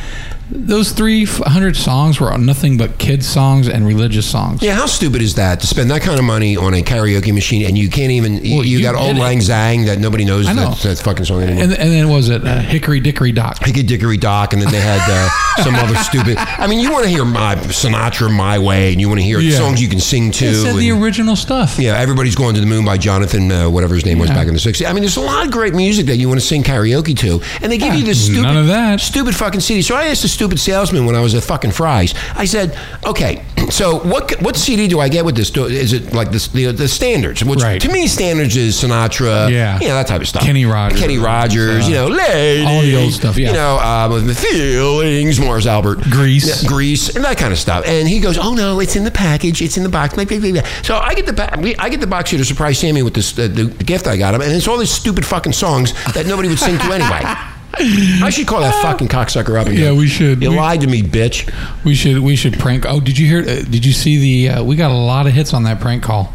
those 0.51 0.93
300 0.93 1.75
songs 1.77 2.21
were 2.21 2.37
nothing 2.37 2.77
but 2.77 2.99
kids 2.99 3.27
songs 3.27 3.69
and 3.69 3.87
religious 3.87 4.27
songs. 4.31 4.63
Yeah, 4.63 4.75
how 4.75 4.87
stupid 4.87 5.23
is 5.23 5.35
that 5.37 5.61
to 5.61 5.67
spend 5.67 5.91
that 5.91 6.03
kind 6.03 6.19
of 6.19 6.25
money 6.25 6.57
on 6.57 6.75
a 6.75 6.83
karaoke 6.83 7.33
machine 7.33 7.65
and 7.67 7.79
you 7.79 7.89
can't 7.89 8.11
even 8.13 8.45
you, 8.45 8.57
Well, 8.57 8.65
you, 8.65 8.79
you 8.79 8.83
got 8.83 8.95
old 8.95 9.17
lang 9.17 9.39
zang 9.39 9.87
that 9.87 9.99
nobody 9.99 10.25
knows 10.25 10.47
I 10.47 10.53
know. 10.53 10.71
that, 10.71 10.79
that 10.81 10.99
fucking 10.99 11.25
song 11.25 11.43
anymore. 11.43 11.65
And, 11.65 11.73
and 11.73 11.91
then 11.93 12.09
was 12.09 12.29
it 12.29 12.45
uh, 12.47 12.59
Hickory 12.61 13.01
Dickory 13.01 13.33
Dock? 13.33 13.65
hickory 13.65 13.83
Dickory 13.83 14.17
Dock, 14.19 14.53
and 14.53 14.61
then 14.61 14.71
they 14.71 14.81
had 14.81 15.01
uh, 15.09 15.63
some 15.63 15.75
other 15.77 15.95
stupid. 16.05 16.37
I 16.39 16.67
mean, 16.67 16.81
you 16.81 16.93
want 16.93 17.05
to 17.05 17.11
hear 17.11 17.25
my 17.25 17.55
Sinatra, 17.57 18.31
My 18.35 18.59
Way, 18.59 18.93
and 18.93 19.01
you 19.01 19.09
want 19.09 19.21
to 19.21 19.25
hear 19.25 19.39
Yeah. 19.41 19.57
songs 19.59 19.81
you 19.81 19.89
can 19.89 20.01
sing 20.01 20.31
to. 20.33 20.47
It 20.47 20.55
said 20.63 20.77
the 20.77 20.91
original 20.91 21.37
stuff. 21.37 21.79
yeah, 21.79 21.97
everybody's 21.99 22.35
going 22.37 22.55
to 22.55 22.61
the 22.61 22.67
moon 22.67 22.85
by 22.85 22.99
Jonathan, 22.99 23.51
uh, 23.51 23.71
whatever 23.71 23.95
his 23.95 24.05
name 24.05 24.19
was 24.19 24.31
back 24.31 24.47
in 24.47 24.55
the 24.55 24.61
'60s. 24.61 24.87
I 24.89 24.93
mean, 24.93 25.03
there's 25.03 25.17
a 25.17 25.21
lot 25.21 25.47
of 25.47 25.53
great 25.53 25.75
music 25.75 26.07
that 26.07 26.17
you 26.17 26.29
want 26.29 26.41
to 26.41 26.47
sing 26.47 26.63
karaoke 26.63 27.17
to, 27.19 27.41
and 27.63 27.73
they 27.73 27.79
give 27.79 27.95
you 27.95 28.05
this 28.05 28.25
stupid, 28.27 28.43
none 28.43 28.57
of 28.57 28.67
that. 28.69 29.01
stupid 29.01 29.35
fucking 29.35 29.61
CD. 29.61 29.81
So 29.83 29.95
I 29.97 30.05
asked 30.07 30.23
the 30.23 30.29
stupid 30.35 30.59
salesman 30.61 31.07
when 31.07 31.15
I 31.15 31.21
was 31.21 31.35
at 31.35 31.43
fucking 31.45 31.71
Fry's. 31.71 32.15
I 32.35 32.45
said, 32.45 32.77
"Okay, 33.07 33.43
so 33.71 34.01
what 34.01 34.33
what 34.43 34.57
CD 34.57 34.89
do 34.89 35.01
I 35.01 35.09
get 35.09 35.25
with 35.25 35.37
this? 35.37 35.51
Do- 35.51 35.65
Is 35.67 35.93
it 35.93 36.13
like 36.13 36.31
this, 36.31 36.49
the 36.49 36.67
the 36.73 36.89
standards? 36.89 37.43
Which 37.45 37.63
Right. 37.63 37.81
to 37.81 37.89
me, 37.89 38.07
standards 38.07 38.57
is 38.57 38.77
Sinatra, 38.77 39.49
Yeah. 39.51 39.79
you 39.81 39.89
know 39.89 39.95
that 39.95 40.07
type 40.09 40.21
of 40.21 40.29
stuff. 40.29 40.43
Kenny 40.43 40.67
Rogers. 40.67 41.01
Kenny 41.01 41.19
Rogers, 41.19 41.85
Uh, 41.87 41.89
you 41.89 41.95
know, 41.95 42.09
lady, 42.09 42.67
all 42.67 42.83
the 42.83 42.97
old 42.97 43.13
stuff, 43.13 43.37
yeah. 43.39 43.49
You 43.49 43.55
know, 43.55 43.79
um, 43.79 44.13
with 44.13 44.27
the 44.27 44.35
feelings, 44.35 45.39
Morris 45.41 45.67
Albert, 45.67 46.01
Grease. 46.11 46.63
Grease, 46.65 47.15
and 47.15 47.25
that 47.25 47.39
kind 47.39 47.53
of 47.53 47.59
stuff. 47.59 47.85
And 47.87 48.09
he 48.09 48.21
goes, 48.21 48.37
"Oh 48.39 48.55
no, 48.55 48.81
it's 48.81 48.97
in 48.97 49.05
the 49.05 49.11
package. 49.11 49.63
It's 49.63 49.77
in 49.77 49.83
the 49.83 49.89
box." 49.89 50.15
So 50.83 50.97
I 50.99 51.15
get 51.15 51.27
the 51.27 51.59
we- 51.61 51.77
I 51.79 51.89
get 51.89 52.01
the 52.01 52.07
box 52.07 52.31
here 52.31 52.39
to 52.39 52.45
surprise 52.45 52.79
Sammy 52.79 53.03
with 53.03 53.15
this 53.15 53.39
uh, 53.39 53.49
the 53.53 53.67
gift 53.85 54.07
I 54.07 54.17
got 54.17 54.35
him, 54.35 54.41
and 54.43 54.53
it's 54.53 54.67
all 54.69 54.79
these 54.79 54.91
stupid 54.91 55.25
fucking 55.25 55.53
songs 55.53 55.93
that 56.15 56.27
nobody 56.27 56.49
would 56.49 56.59
sing 56.59 56.77
to 56.79 56.93
anyway. 56.93 57.23
I 57.79 58.31
should 58.31 58.47
call 58.47 58.61
that 58.61 58.75
fucking 58.83 59.09
cocksucker 59.09 59.61
up. 59.61 59.67
again. 59.67 59.81
Yeah, 59.81 59.93
we 59.93 60.07
should. 60.07 60.43
You 60.43 60.51
We- 60.51 60.57
lied 60.57 60.81
to 60.83 60.87
me, 60.87 61.03
bitch. 61.03 61.53
We 61.85 61.95
should 61.95 62.19
we 62.21 62.37
should 62.37 62.59
prank. 62.59 62.85
Oh, 62.87 63.01
did 63.01 63.19
you 63.19 63.27
hear? 63.27 63.41
Uh, 63.41 63.63
did 63.69 63.85
you 63.85 63.93
see 63.93 64.19
the? 64.47 64.55
Uh, 64.57 64.65
we 64.65 64.77
got 64.77 64.91
a 64.91 64.95
lot 64.95 65.27
of 65.27 65.33
hits 65.33 65.53
on 65.55 65.65
that 65.65 65.81
prank 65.81 66.03
call. 66.03 66.33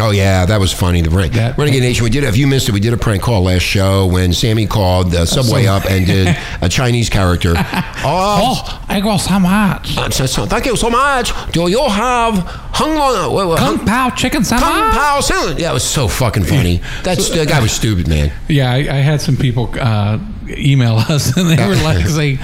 Oh 0.00 0.10
yeah, 0.10 0.46
that 0.46 0.58
was 0.58 0.72
funny. 0.72 1.02
The 1.02 1.10
prank, 1.10 1.34
That- 1.34 1.58
Renegade 1.58 1.82
Nation. 1.82 2.02
We 2.04 2.08
did. 2.10 2.24
If 2.24 2.36
you 2.38 2.46
missed 2.46 2.66
it, 2.68 2.72
we 2.72 2.80
did 2.80 2.94
a 2.94 2.96
prank 2.96 3.22
call 3.22 3.42
last 3.42 3.60
show 3.62 4.06
when 4.06 4.32
Sammy 4.32 4.66
called 4.66 5.10
the 5.10 5.26
subway 5.26 5.66
up 5.66 5.84
and 5.84 6.06
did 6.06 6.34
a 6.62 6.68
Chinese 6.68 7.10
character. 7.10 7.54
Oh, 8.04 8.38
Oh, 8.64 8.84
I 8.88 9.00
got 9.00 9.18
so 9.18 9.38
much. 9.38 9.96
uh, 9.96 10.10
so- 10.10 10.26
so- 10.26 10.46
thank 10.46 10.66
you 10.66 10.74
so 10.76 10.90
much. 10.90 11.32
Do 11.52 11.68
you 11.68 11.86
have 11.88 12.38
hung 12.72 12.96
long? 12.96 13.32
what- 13.32 13.46
what- 13.48 13.58
Kung 13.58 13.76
hung- 13.76 13.86
Pao 13.86 14.10
chicken 14.10 14.42
Kung 14.42 14.58
sandwich. 14.58 14.94
Pao 14.96 15.20
salad. 15.20 15.58
Yeah, 15.60 15.70
it 15.70 15.74
was 15.74 15.84
so 15.84 16.08
fucking 16.08 16.44
funny. 16.44 16.80
That's 17.04 17.28
that 17.30 17.46
guy 17.48 17.60
was 17.60 17.70
stupid, 17.70 18.08
man. 18.08 18.32
Yeah, 18.48 18.72
I, 18.72 18.76
I 18.78 19.00
had 19.04 19.20
some 19.20 19.36
people 19.36 19.72
uh, 19.78 20.18
email 20.48 20.94
us, 21.08 21.36
and 21.36 21.48
they 21.48 21.64
were 21.64 21.76
like 21.76 22.04
saying, 22.08 22.38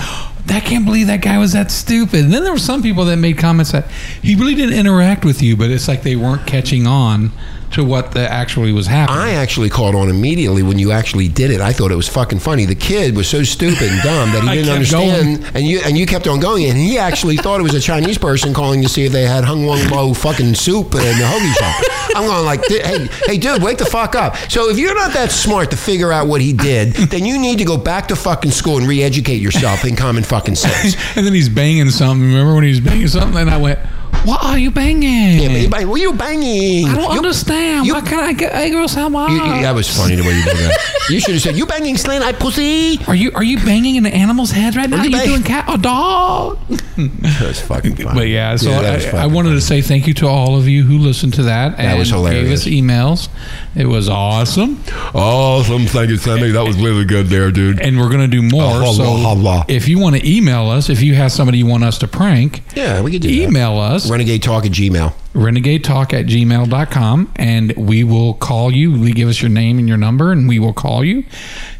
"I 0.50 0.60
can't 0.60 0.84
believe 0.84 1.06
that 1.06 1.22
guy 1.22 1.38
was 1.38 1.52
that 1.52 1.70
stupid." 1.70 2.24
And 2.24 2.32
then 2.32 2.42
there 2.42 2.52
were 2.52 2.58
some 2.58 2.82
people 2.82 3.04
that 3.06 3.16
made 3.16 3.38
comments 3.38 3.72
that 3.72 3.86
he 4.22 4.34
really 4.34 4.54
didn't 4.54 4.78
interact 4.78 5.24
with 5.24 5.42
you, 5.42 5.56
but 5.56 5.70
it's 5.70 5.88
like 5.88 6.02
they 6.02 6.16
weren't 6.16 6.46
catching 6.46 6.86
on 6.86 7.32
to 7.72 7.84
what 7.84 8.12
the 8.12 8.30
actually 8.30 8.72
was 8.72 8.86
happening. 8.86 9.20
I 9.20 9.32
actually 9.32 9.68
caught 9.68 9.94
on 9.94 10.08
immediately 10.08 10.62
when 10.62 10.78
you 10.78 10.92
actually 10.92 11.28
did 11.28 11.50
it. 11.50 11.60
I 11.60 11.72
thought 11.72 11.90
it 11.90 11.96
was 11.96 12.08
fucking 12.08 12.38
funny. 12.38 12.64
The 12.64 12.74
kid 12.74 13.16
was 13.16 13.28
so 13.28 13.42
stupid 13.42 13.90
and 13.90 14.02
dumb 14.02 14.32
that 14.32 14.42
he 14.42 14.48
I 14.48 14.54
didn't 14.54 14.66
kept 14.66 14.94
understand, 14.94 15.50
and 15.54 15.66
you 15.66 15.80
and 15.84 15.96
you 15.96 16.06
kept 16.06 16.26
on 16.26 16.40
going. 16.40 16.66
And 16.66 16.78
he 16.78 16.98
actually 16.98 17.36
thought 17.42 17.60
it 17.60 17.64
was 17.64 17.74
a 17.74 17.80
Chinese 17.80 18.18
person 18.18 18.54
calling 18.54 18.82
to 18.82 18.88
see 18.88 19.04
if 19.04 19.12
they 19.12 19.26
had 19.26 19.44
hung 19.44 19.66
wong 19.66 19.86
lo 19.88 20.14
fucking 20.14 20.54
soup 20.54 20.94
in 20.94 21.00
the 21.00 21.24
hoagie 21.24 21.54
shop. 21.54 21.84
I'm 22.16 22.26
going 22.26 22.44
like, 22.44 22.64
hey, 22.66 23.08
hey, 23.26 23.38
dude, 23.38 23.62
wake 23.62 23.78
the 23.78 23.84
fuck 23.84 24.14
up. 24.14 24.36
So 24.50 24.68
if 24.70 24.78
you're 24.78 24.94
not 24.94 25.12
that 25.12 25.30
smart 25.30 25.70
to 25.70 25.76
figure 25.76 26.10
out 26.10 26.26
what 26.26 26.40
he 26.40 26.52
did, 26.52 26.94
then 26.94 27.24
you 27.24 27.38
need 27.38 27.58
to 27.58 27.64
go 27.64 27.76
back 27.76 28.08
to 28.08 28.16
fucking 28.16 28.50
school 28.50 28.78
and 28.78 28.88
re-educate 28.88 29.40
yourself 29.40 29.84
in 29.84 29.94
common 29.94 30.24
fucking 30.24 30.56
sense. 30.56 30.96
and 31.16 31.26
then 31.26 31.34
he's 31.34 31.48
banging 31.48 31.90
something. 31.90 32.26
Remember 32.26 32.54
when 32.54 32.64
he 32.64 32.70
was 32.70 32.80
banging 32.80 33.08
something? 33.08 33.38
And 33.38 33.50
I 33.50 33.56
went, 33.58 33.78
"What 34.28 34.44
are 34.44 34.58
you 34.58 34.70
banging? 34.70 35.38
Yeah, 35.40 35.48
but 35.48 35.60
you 35.60 35.68
bang- 35.70 35.88
what 35.88 35.98
are 36.00 36.02
you 36.02 36.12
banging? 36.12 36.88
I 36.88 36.94
don't 36.94 37.12
You- 37.12 37.18
understand. 37.18 37.86
you- 37.86 37.94
Why 37.94 38.00
can't 38.02 38.22
I 38.22 38.32
get 38.32 38.52
a 38.54 38.70
girl 38.70 38.86
sandwich? 38.88 39.30
You, 39.30 39.36
you- 39.36 39.62
that 39.62 39.74
was 39.74 39.88
funny 39.88 40.16
the 40.16 40.22
way 40.22 40.34
you 40.36 40.44
did 40.44 40.56
that. 40.58 40.78
You 41.10 41.20
should 41.20 41.34
have 41.34 41.42
said, 41.42 41.56
"You 41.56 41.64
banging 41.66 41.96
slant 41.96 42.22
eye 42.22 42.32
pussy." 42.32 43.00
Are 43.06 43.14
you 43.14 43.30
are 43.34 43.42
you 43.42 43.56
banging 43.58 43.96
in 43.96 44.04
an 44.04 44.12
animal's 44.12 44.50
head 44.50 44.76
right 44.76 44.88
now? 44.90 44.96
Are 44.96 45.00
Are 45.00 45.06
you 45.06 45.16
you 45.16 45.24
doing 45.24 45.42
cat 45.42 45.64
or 45.68 45.78
dog? 45.78 46.58
That's 47.40 47.60
fucking 47.60 47.96
funny. 47.96 48.14
But 48.14 48.28
yeah, 48.28 48.56
so 48.56 48.70
that 48.70 48.94
was 48.96 49.06
I, 49.14 49.22
I 49.22 49.26
wanted 49.26 49.50
to 49.50 49.60
say 49.60 49.80
thank 49.80 50.06
you 50.06 50.14
to 50.14 50.26
all 50.26 50.56
of 50.56 50.68
you 50.68 50.82
who 50.82 50.98
listened 50.98 51.32
to 51.34 51.44
that. 51.44 51.76
That 51.78 51.96
was 51.96 52.10
and 52.12 52.22
Gave 52.24 52.52
us 52.52 52.64
hilarious. 52.64 52.64
emails. 52.66 53.28
It 53.76 53.86
was 53.86 54.08
awesome, 54.08 54.82
Awesome. 55.14 55.86
Thank 55.86 56.10
you, 56.10 56.16
Sammy. 56.16 56.50
That 56.50 56.64
was 56.64 56.76
really 56.76 57.04
good 57.04 57.28
there, 57.28 57.50
dude. 57.52 57.80
and 57.80 57.98
we're 57.98 58.08
gonna 58.10 58.26
do 58.28 58.42
more. 58.42 58.62
Allah, 58.64 58.94
so 58.94 59.04
Allah. 59.04 59.64
if 59.68 59.88
you 59.88 59.98
want 59.98 60.16
to 60.16 60.28
email 60.28 60.68
us, 60.68 60.90
if 60.90 61.00
you 61.02 61.14
have 61.14 61.30
somebody 61.32 61.58
you 61.58 61.66
want 61.66 61.84
us 61.84 61.96
to 61.98 62.08
prank, 62.08 62.62
Yeah, 62.74 63.00
we 63.00 63.12
could 63.12 63.22
do 63.22 63.28
email 63.28 63.78
us 63.78 64.04
that. 64.04 64.10
Renegade 64.18 64.42
Talk 64.42 64.66
at 64.66 64.72
Gmail. 64.72 65.12
renegade 65.32 65.84
talk 65.84 66.12
at 66.12 66.26
gmail.com 66.26 67.32
and 67.36 67.72
we 67.76 68.02
will 68.02 68.34
call 68.34 68.72
you. 68.72 68.90
We 69.00 69.12
give 69.12 69.28
us 69.28 69.40
your 69.40 69.48
name 69.48 69.78
and 69.78 69.86
your 69.86 69.96
number, 69.96 70.32
and 70.32 70.48
we 70.48 70.58
will 70.58 70.72
call 70.72 71.04
you, 71.04 71.22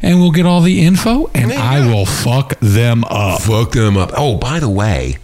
and 0.01 0.21
we'll 0.21 0.31
get 0.31 0.45
all 0.45 0.61
the 0.61 0.79
info, 0.81 1.29
and 1.33 1.51
I 1.51 1.85
will 1.85 2.05
fuck 2.05 2.57
them 2.61 3.03
up. 3.03 3.41
Fuck 3.41 3.73
them 3.73 3.97
up. 3.97 4.11
Oh, 4.15 4.37
by 4.37 4.61
the 4.61 4.69
way, 4.69 5.17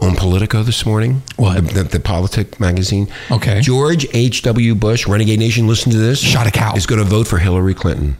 on 0.00 0.14
Politico 0.14 0.62
this 0.62 0.86
morning, 0.86 1.22
What? 1.36 1.66
The, 1.66 1.82
the, 1.82 1.82
the 1.82 2.00
Politic 2.00 2.60
magazine. 2.60 3.08
Okay. 3.32 3.60
George 3.60 4.06
H.W. 4.14 4.76
Bush, 4.76 5.08
Renegade 5.08 5.40
Nation, 5.40 5.66
listen 5.66 5.90
to 5.90 5.98
this. 5.98 6.20
Shot 6.20 6.46
a 6.46 6.52
cow. 6.52 6.76
Is 6.76 6.86
going 6.86 7.02
to 7.02 7.08
vote 7.08 7.26
for 7.26 7.38
Hillary 7.38 7.74
Clinton. 7.74 8.16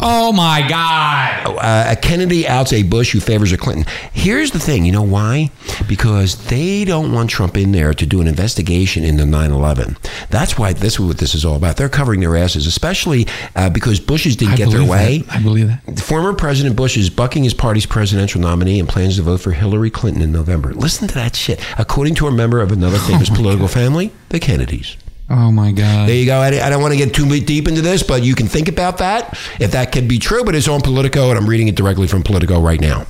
Oh 0.00 0.32
my 0.32 0.66
god! 0.68 1.46
uh, 1.46 1.92
a 1.92 1.96
Kennedy 1.96 2.46
outs 2.46 2.72
a 2.72 2.82
Bush 2.82 3.12
who 3.12 3.20
favors 3.20 3.52
a 3.52 3.56
Clinton. 3.56 3.84
Here's 4.12 4.50
the 4.50 4.58
thing, 4.58 4.84
you 4.84 4.92
know 4.92 5.02
why? 5.02 5.50
Because 5.88 6.46
they 6.46 6.84
don't 6.84 7.12
want 7.12 7.30
Trump 7.30 7.56
in 7.56 7.72
there 7.72 7.94
to 7.94 8.06
do 8.06 8.20
an 8.20 8.26
investigation 8.26 9.04
into 9.04 9.24
9/11. 9.24 9.96
That's 10.30 10.58
why 10.58 10.72
this 10.72 10.94
is 10.94 11.00
what 11.00 11.18
this 11.18 11.34
is 11.34 11.44
all 11.44 11.56
about. 11.56 11.76
They're 11.76 11.88
covering 11.88 12.20
their 12.20 12.36
asses, 12.36 12.66
especially 12.66 13.26
uh, 13.56 13.70
because 13.70 14.00
Bushes 14.00 14.36
didn't 14.36 14.54
I 14.54 14.56
get 14.56 14.70
their 14.70 14.84
way. 14.84 15.18
that. 15.18 15.36
I 15.36 15.42
believe 15.42 15.68
that. 15.68 16.00
Former 16.00 16.34
President 16.34 16.76
Bush 16.76 16.96
is 16.96 17.10
bucking 17.10 17.44
his 17.44 17.54
party's 17.54 17.86
presidential 17.86 18.40
nominee 18.40 18.78
and 18.80 18.88
plans 18.88 19.16
to 19.16 19.22
vote 19.22 19.40
for 19.40 19.52
Hillary 19.52 19.90
Clinton 19.90 20.22
in 20.22 20.32
November. 20.32 20.72
Listen 20.74 21.08
to 21.08 21.14
that 21.14 21.36
shit. 21.36 21.60
According 21.78 22.14
to 22.16 22.26
a 22.26 22.30
member 22.32 22.60
of 22.60 22.72
another 22.72 22.98
famous 22.98 23.30
political 23.30 23.68
family, 23.68 24.12
the 24.28 24.40
Kennedys. 24.40 24.96
Oh 25.30 25.50
my 25.50 25.72
god! 25.72 26.08
There 26.08 26.16
you 26.16 26.26
go. 26.26 26.38
I, 26.38 26.48
I 26.48 26.68
don't 26.68 26.82
want 26.82 26.92
to 26.92 26.98
get 26.98 27.14
too 27.14 27.26
deep 27.40 27.66
into 27.66 27.80
this, 27.80 28.02
but 28.02 28.22
you 28.22 28.34
can 28.34 28.46
think 28.46 28.68
about 28.68 28.98
that 28.98 29.38
if 29.58 29.72
that 29.72 29.90
could 29.90 30.06
be 30.06 30.18
true. 30.18 30.44
But 30.44 30.54
it's 30.54 30.68
on 30.68 30.82
Politico, 30.82 31.30
and 31.30 31.38
I'm 31.38 31.48
reading 31.48 31.68
it 31.68 31.74
directly 31.76 32.06
from 32.06 32.22
Politico 32.22 32.60
right 32.60 32.80
now. 32.80 33.06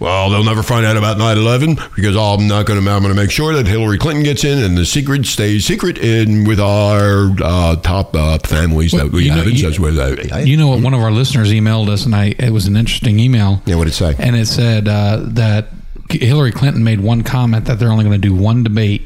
well, 0.00 0.30
they'll 0.30 0.44
never 0.44 0.62
find 0.62 0.86
out 0.86 0.96
about 0.96 1.18
9/11 1.18 1.94
because 1.94 2.16
I'm 2.16 2.46
not 2.46 2.66
going 2.66 2.82
to. 2.82 2.90
I'm 2.90 3.02
going 3.02 3.14
to 3.14 3.20
make 3.20 3.30
sure 3.30 3.52
that 3.54 3.66
Hillary 3.66 3.98
Clinton 3.98 4.22
gets 4.24 4.44
in, 4.44 4.58
and 4.62 4.78
the 4.78 4.86
secret 4.86 5.26
stays 5.26 5.66
secret 5.66 5.98
in 5.98 6.44
with 6.44 6.60
our 6.60 7.30
uh, 7.42 7.76
top 7.76 8.14
uh, 8.14 8.38
families 8.44 8.92
that 8.92 9.10
we 9.10 9.24
you 9.24 9.30
know, 9.30 9.36
have 9.38 9.46
in 9.48 9.54
you- 9.54 9.58
such 9.58 9.78
way 9.80 9.90
that. 9.90 10.46
You 10.46 10.56
know 10.56 10.68
what? 10.68 10.82
One 10.82 10.94
of 10.94 11.00
our 11.00 11.10
listeners 11.10 11.52
emailed 11.52 11.88
us, 11.88 12.06
and 12.06 12.14
I 12.14 12.34
it 12.38 12.50
was 12.52 12.66
an 12.66 12.76
interesting 12.76 13.18
email. 13.18 13.60
Yeah, 13.66 13.74
what 13.74 13.84
did 13.84 13.90
it 13.92 13.96
say? 13.96 14.14
And 14.18 14.36
it 14.36 14.46
said 14.46 14.88
uh, 14.88 15.18
that 15.30 15.68
Hillary 16.10 16.52
Clinton 16.52 16.84
made 16.84 17.00
one 17.00 17.22
comment 17.22 17.64
that 17.66 17.78
they're 17.78 17.90
only 17.90 18.04
going 18.04 18.20
to 18.20 18.28
do 18.28 18.34
one 18.34 18.62
debate. 18.62 19.02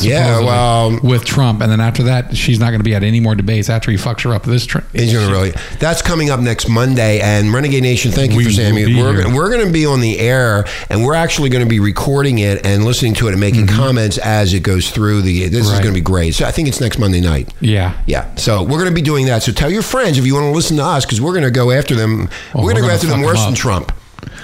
Yeah, 0.00 0.40
well, 0.40 0.98
with 1.02 1.24
Trump, 1.24 1.60
and 1.62 1.70
then 1.70 1.80
after 1.80 2.02
that, 2.04 2.36
she's 2.36 2.58
not 2.58 2.70
going 2.70 2.80
to 2.80 2.84
be 2.84 2.94
at 2.94 3.04
any 3.04 3.20
more 3.20 3.34
debates 3.34 3.70
after 3.70 3.90
he 3.92 3.96
fucks 3.96 4.22
her 4.22 4.34
up 4.34 4.42
this 4.42 4.66
trip. 4.66 4.84
He's 4.92 5.12
going 5.12 5.26
to 5.26 5.32
really. 5.32 5.52
That's 5.78 6.02
coming 6.02 6.30
up 6.30 6.40
next 6.40 6.68
Monday. 6.68 7.20
And 7.20 7.52
Renegade 7.52 7.82
Nation, 7.84 8.10
thank 8.10 8.32
you 8.32 8.38
We 8.38 8.44
for 8.46 8.50
Sammy. 8.50 8.86
We're 8.86 9.32
we're 9.34 9.50
going 9.50 9.64
to 9.64 9.72
be 9.72 9.86
on 9.86 10.00
the 10.00 10.18
air, 10.18 10.66
and 10.90 11.04
we're 11.04 11.14
actually 11.14 11.48
going 11.50 11.64
to 11.64 11.68
be 11.68 11.78
recording 11.78 12.38
it 12.38 12.66
and 12.66 12.84
listening 12.84 13.14
to 13.14 13.28
it 13.28 13.32
and 13.32 13.40
making 13.40 13.68
comments 13.68 14.18
as 14.18 14.52
it 14.52 14.60
goes 14.60 14.90
through. 14.90 15.22
The 15.22 15.48
this 15.48 15.66
is 15.66 15.74
Mm-hmm. 15.74 15.82
Going 15.82 15.94
to 15.94 16.00
be 16.00 16.04
great. 16.04 16.34
So 16.34 16.44
I 16.44 16.50
think 16.50 16.68
it's 16.68 16.80
next 16.80 16.98
Monday 16.98 17.20
night. 17.20 17.52
Yeah. 17.60 18.00
Yeah, 18.06 18.34
so 18.36 18.62
we're 18.62 18.78
going 18.78 18.88
to 18.88 18.94
be 18.94 19.02
doing 19.02 19.26
that. 19.26 19.42
So 19.42 19.52
tell 19.52 19.70
your 19.70 19.82
friends 19.82 20.18
if 20.18 20.26
you 20.26 20.34
want 20.34 20.44
to 20.44 20.50
listen 20.50 20.76
to 20.76 20.84
us 20.84 21.04
because 21.04 21.20
we're 21.20 21.32
going 21.32 21.44
to 21.44 21.50
go 21.50 21.70
after 21.70 21.94
them. 21.94 22.28
Oh, 22.54 22.62
we're 22.62 22.72
going 22.72 22.76
to 22.76 22.88
go 22.88 22.90
after 22.90 23.06
them 23.06 23.22
worse 23.22 23.44
than. 23.44 23.54
Trump 23.54 23.92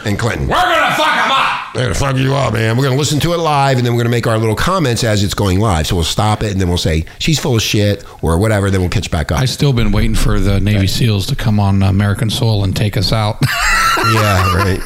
and 0.05 0.19
Clinton. 0.19 0.47
We're 0.49 0.55
gonna 0.55 0.95
fuck 0.97 1.25
him 1.25 1.31
up. 1.31 1.61
They're 1.73 1.85
going 1.85 1.95
to 1.95 2.01
fuck 2.01 2.17
you 2.17 2.35
up, 2.35 2.53
man. 2.53 2.77
We're 2.77 2.83
going 2.83 2.97
to 2.97 2.99
listen 2.99 3.21
to 3.21 3.33
it 3.33 3.37
live, 3.37 3.77
and 3.77 3.87
then 3.87 3.93
we're 3.93 3.99
going 3.99 4.11
to 4.11 4.17
make 4.17 4.27
our 4.27 4.39
little 4.39 4.57
comments 4.57 5.05
as 5.05 5.23
it's 5.23 5.35
going 5.35 5.61
live. 5.61 5.87
So 5.87 5.95
we'll 5.95 6.05
stop 6.05 6.43
it, 6.43 6.51
and 6.51 6.61
then 6.61 6.69
we'll 6.69 6.79
say 6.79 7.05
she's 7.21 7.39
full 7.39 7.55
of 7.55 7.63
shit 7.63 8.05
or 8.23 8.39
whatever. 8.39 8.71
Then 8.71 8.81
we'll 8.81 8.91
catch 8.91 9.09
back 9.09 9.31
up. 9.31 9.39
I 9.39 9.45
still 9.45 9.73
been 9.73 9.93
waiting 9.93 10.17
for 10.17 10.41
the 10.41 10.59
Navy 10.59 10.87
SEAls 10.87 11.29
to 11.29 11.37
come 11.37 11.61
on 11.61 11.83
American 11.85 12.29
soil 12.29 12.65
and 12.65 12.75
take 12.75 12.97
us 12.97 13.13
out. 13.13 13.39
yeah, 14.13 14.57
right. 14.57 14.81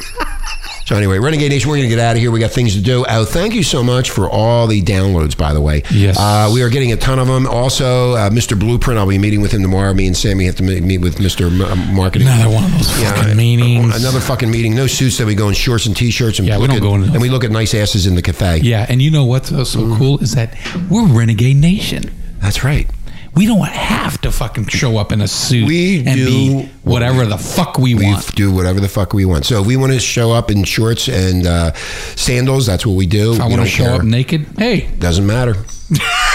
So 0.87 0.97
anyway, 0.97 1.19
Renegade 1.19 1.51
Nation, 1.51 1.71
we're 1.71 1.77
going 1.79 1.89
to 1.89 1.95
get 1.97 1.99
out 1.99 2.15
of 2.15 2.21
here. 2.21 2.31
We 2.31 2.41
got 2.41 2.51
things 2.51 2.75
to 2.75 2.81
do. 2.83 3.07
Oh, 3.09 3.25
thank 3.25 3.55
you 3.55 3.63
so 3.63 3.83
much 3.83 4.11
for 4.11 4.29
all 4.29 4.67
the 4.67 4.83
downloads, 4.83 5.35
by 5.35 5.55
the 5.55 5.61
way. 5.61 5.83
Yes. 5.91 6.19
Uh, 6.19 6.51
we 6.53 6.61
are 6.63 6.69
getting 6.69 6.93
a 6.93 6.97
ton 6.99 7.19
of 7.19 7.27
them. 7.27 7.47
Also, 7.47 8.13
uh, 8.13 8.29
Mr. 8.29 8.59
Blueprint, 8.59 8.99
I'll 8.99 9.09
be 9.09 9.17
meeting 9.17 9.41
with 9.41 9.51
him 9.53 9.63
tomorrow. 9.63 9.95
Me 9.95 10.07
and 10.07 10.15
Sammy 10.15 10.45
have 10.45 10.57
to 10.57 10.63
meet 10.63 10.99
with 10.99 11.17
Mr. 11.17 11.47
M- 11.51 11.63
uh, 11.63 11.75
Marketing. 11.95 12.29
Another 12.29 12.55
one 12.55 12.65
of 12.65 12.73
those 12.73 12.91
fucking 13.03 13.35
meetings. 13.35 13.97
Another 13.99 14.21
fucking 14.21 14.51
meeting. 14.51 14.75
No 14.75 14.87
suits 14.87 15.17
that 15.17 15.27
we 15.27 15.35
go 15.35 15.49
in 15.49 15.55
shorts 15.55 15.87
and 15.87 15.97
t-shirts 15.97 16.39
and 16.39 16.47
Yeah, 16.47 16.57
we 16.59 16.63
look 16.69 16.69
don't 16.73 16.77
at- 16.77 16.83
go 16.83 16.95
in 16.97 17.03
and 17.15 17.23
we 17.23 17.31
look 17.31 17.45
at 17.45 17.51
nice 17.51 17.73
asses 17.73 18.07
in 18.07 18.15
the 18.15 18.23
cafe. 18.23 18.59
Yeah, 18.59 18.85
and 18.87 19.01
you 19.01 19.11
know 19.11 19.25
what's 19.25 19.49
so, 19.49 19.57
Mm-hmm. 19.65 19.97
cool 19.97 20.19
is 20.19 20.35
that 20.35 20.55
we're 20.91 21.07
Renegade 21.07 21.57
Nation. 21.57 22.13
That's 22.43 22.63
right. 22.63 22.87
We 23.35 23.47
don't 23.47 23.67
have 23.67 24.21
to 24.21 24.31
fucking 24.31 24.67
show 24.69 24.97
up 24.97 25.11
in 25.11 25.21
a 25.21 25.27
suit 25.27 25.67
We 25.67 25.99
and 26.07 26.17
do 26.17 26.27
be 26.27 26.69
whatever 26.85 27.27
the 27.27 27.37
fuck 27.37 27.79
we, 27.79 27.95
want. 27.95 28.05
We 28.07 28.13
want. 28.13 28.35
do 28.37 28.53
whatever 28.53 28.79
the 28.81 28.89
fuck 28.89 29.13
we 29.13 29.25
want. 29.25 29.45
So 29.45 29.61
if 29.61 29.67
we 29.67 29.77
want 29.77 29.93
to 29.93 29.99
show 29.99 30.31
up 30.33 30.51
in 30.51 30.63
shorts 30.65 31.09
and 31.09 31.47
uh, 31.47 31.73
sandals, 32.15 32.67
that's 32.67 32.87
what 32.87 32.95
we 32.95 33.07
do. 33.07 33.35
If 33.35 33.41
I 33.41 33.49
want 33.49 33.63
to 33.63 33.69
show 33.69 33.85
care. 33.85 33.95
up 33.97 34.03
naked, 34.05 34.47
hey, 34.57 34.87
Doesn't 34.99 35.27
matter. 35.27 35.57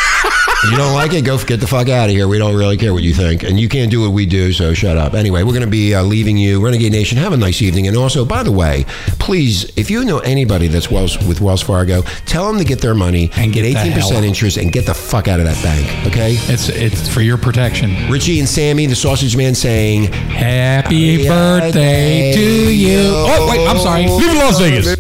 If 0.61 0.71
you 0.71 0.77
don't 0.77 0.93
like 0.93 1.13
it, 1.13 1.23
go 1.23 1.37
get 1.37 1.61
the 1.61 1.67
fuck 1.67 1.87
out 1.87 2.09
of 2.09 2.15
here. 2.15 2.27
We 2.27 2.37
don't 2.37 2.55
really 2.55 2.75
care 2.75 2.93
what 2.93 3.01
you 3.01 3.13
think. 3.13 3.43
And 3.43 3.57
you 3.57 3.69
can't 3.69 3.89
do 3.89 4.01
what 4.01 4.11
we 4.11 4.25
do, 4.25 4.51
so 4.51 4.73
shut 4.73 4.97
up. 4.97 5.13
Anyway, 5.13 5.43
we're 5.43 5.53
going 5.53 5.61
to 5.61 5.67
be 5.67 5.95
uh, 5.95 6.03
leaving 6.03 6.35
you. 6.35 6.63
Renegade 6.63 6.91
Nation, 6.91 7.17
have 7.17 7.31
a 7.31 7.37
nice 7.37 7.61
evening. 7.61 7.87
And 7.87 7.95
also, 7.95 8.25
by 8.25 8.43
the 8.43 8.51
way, 8.51 8.83
please, 9.19 9.71
if 9.77 9.89
you 9.89 10.03
know 10.03 10.19
anybody 10.19 10.67
that's 10.67 10.91
Wells, 10.91 11.17
with 11.25 11.39
Wells 11.39 11.61
Fargo, 11.61 12.01
tell 12.25 12.45
them 12.47 12.57
to 12.57 12.65
get 12.65 12.81
their 12.81 12.93
money 12.93 13.31
And 13.37 13.53
get 13.53 13.61
the 13.61 13.73
18% 13.73 14.23
interest 14.23 14.57
and 14.57 14.73
get 14.73 14.85
the 14.85 14.93
fuck 14.93 15.29
out 15.29 15.39
of 15.39 15.45
that 15.45 15.63
bank, 15.63 16.07
okay? 16.07 16.35
it's 16.49 16.67
it's 16.67 17.07
for 17.07 17.21
your 17.21 17.37
protection. 17.37 17.95
Richie 18.11 18.39
and 18.39 18.47
Sammy, 18.47 18.85
the 18.85 18.95
sausage 18.95 19.37
man, 19.37 19.55
saying, 19.55 20.11
Happy 20.11 21.23
Happy 21.23 21.27
birthday 21.27 21.69
birthday 21.69 22.33
to 22.33 22.73
you. 22.73 22.97
to 22.97 23.13
Oh 23.13 23.47
wait, 23.49 23.67
I'm 23.67 23.77
sorry. 23.77 24.07
Leave 24.07 24.35
Las 24.35 24.59
Vegas. 24.59 24.98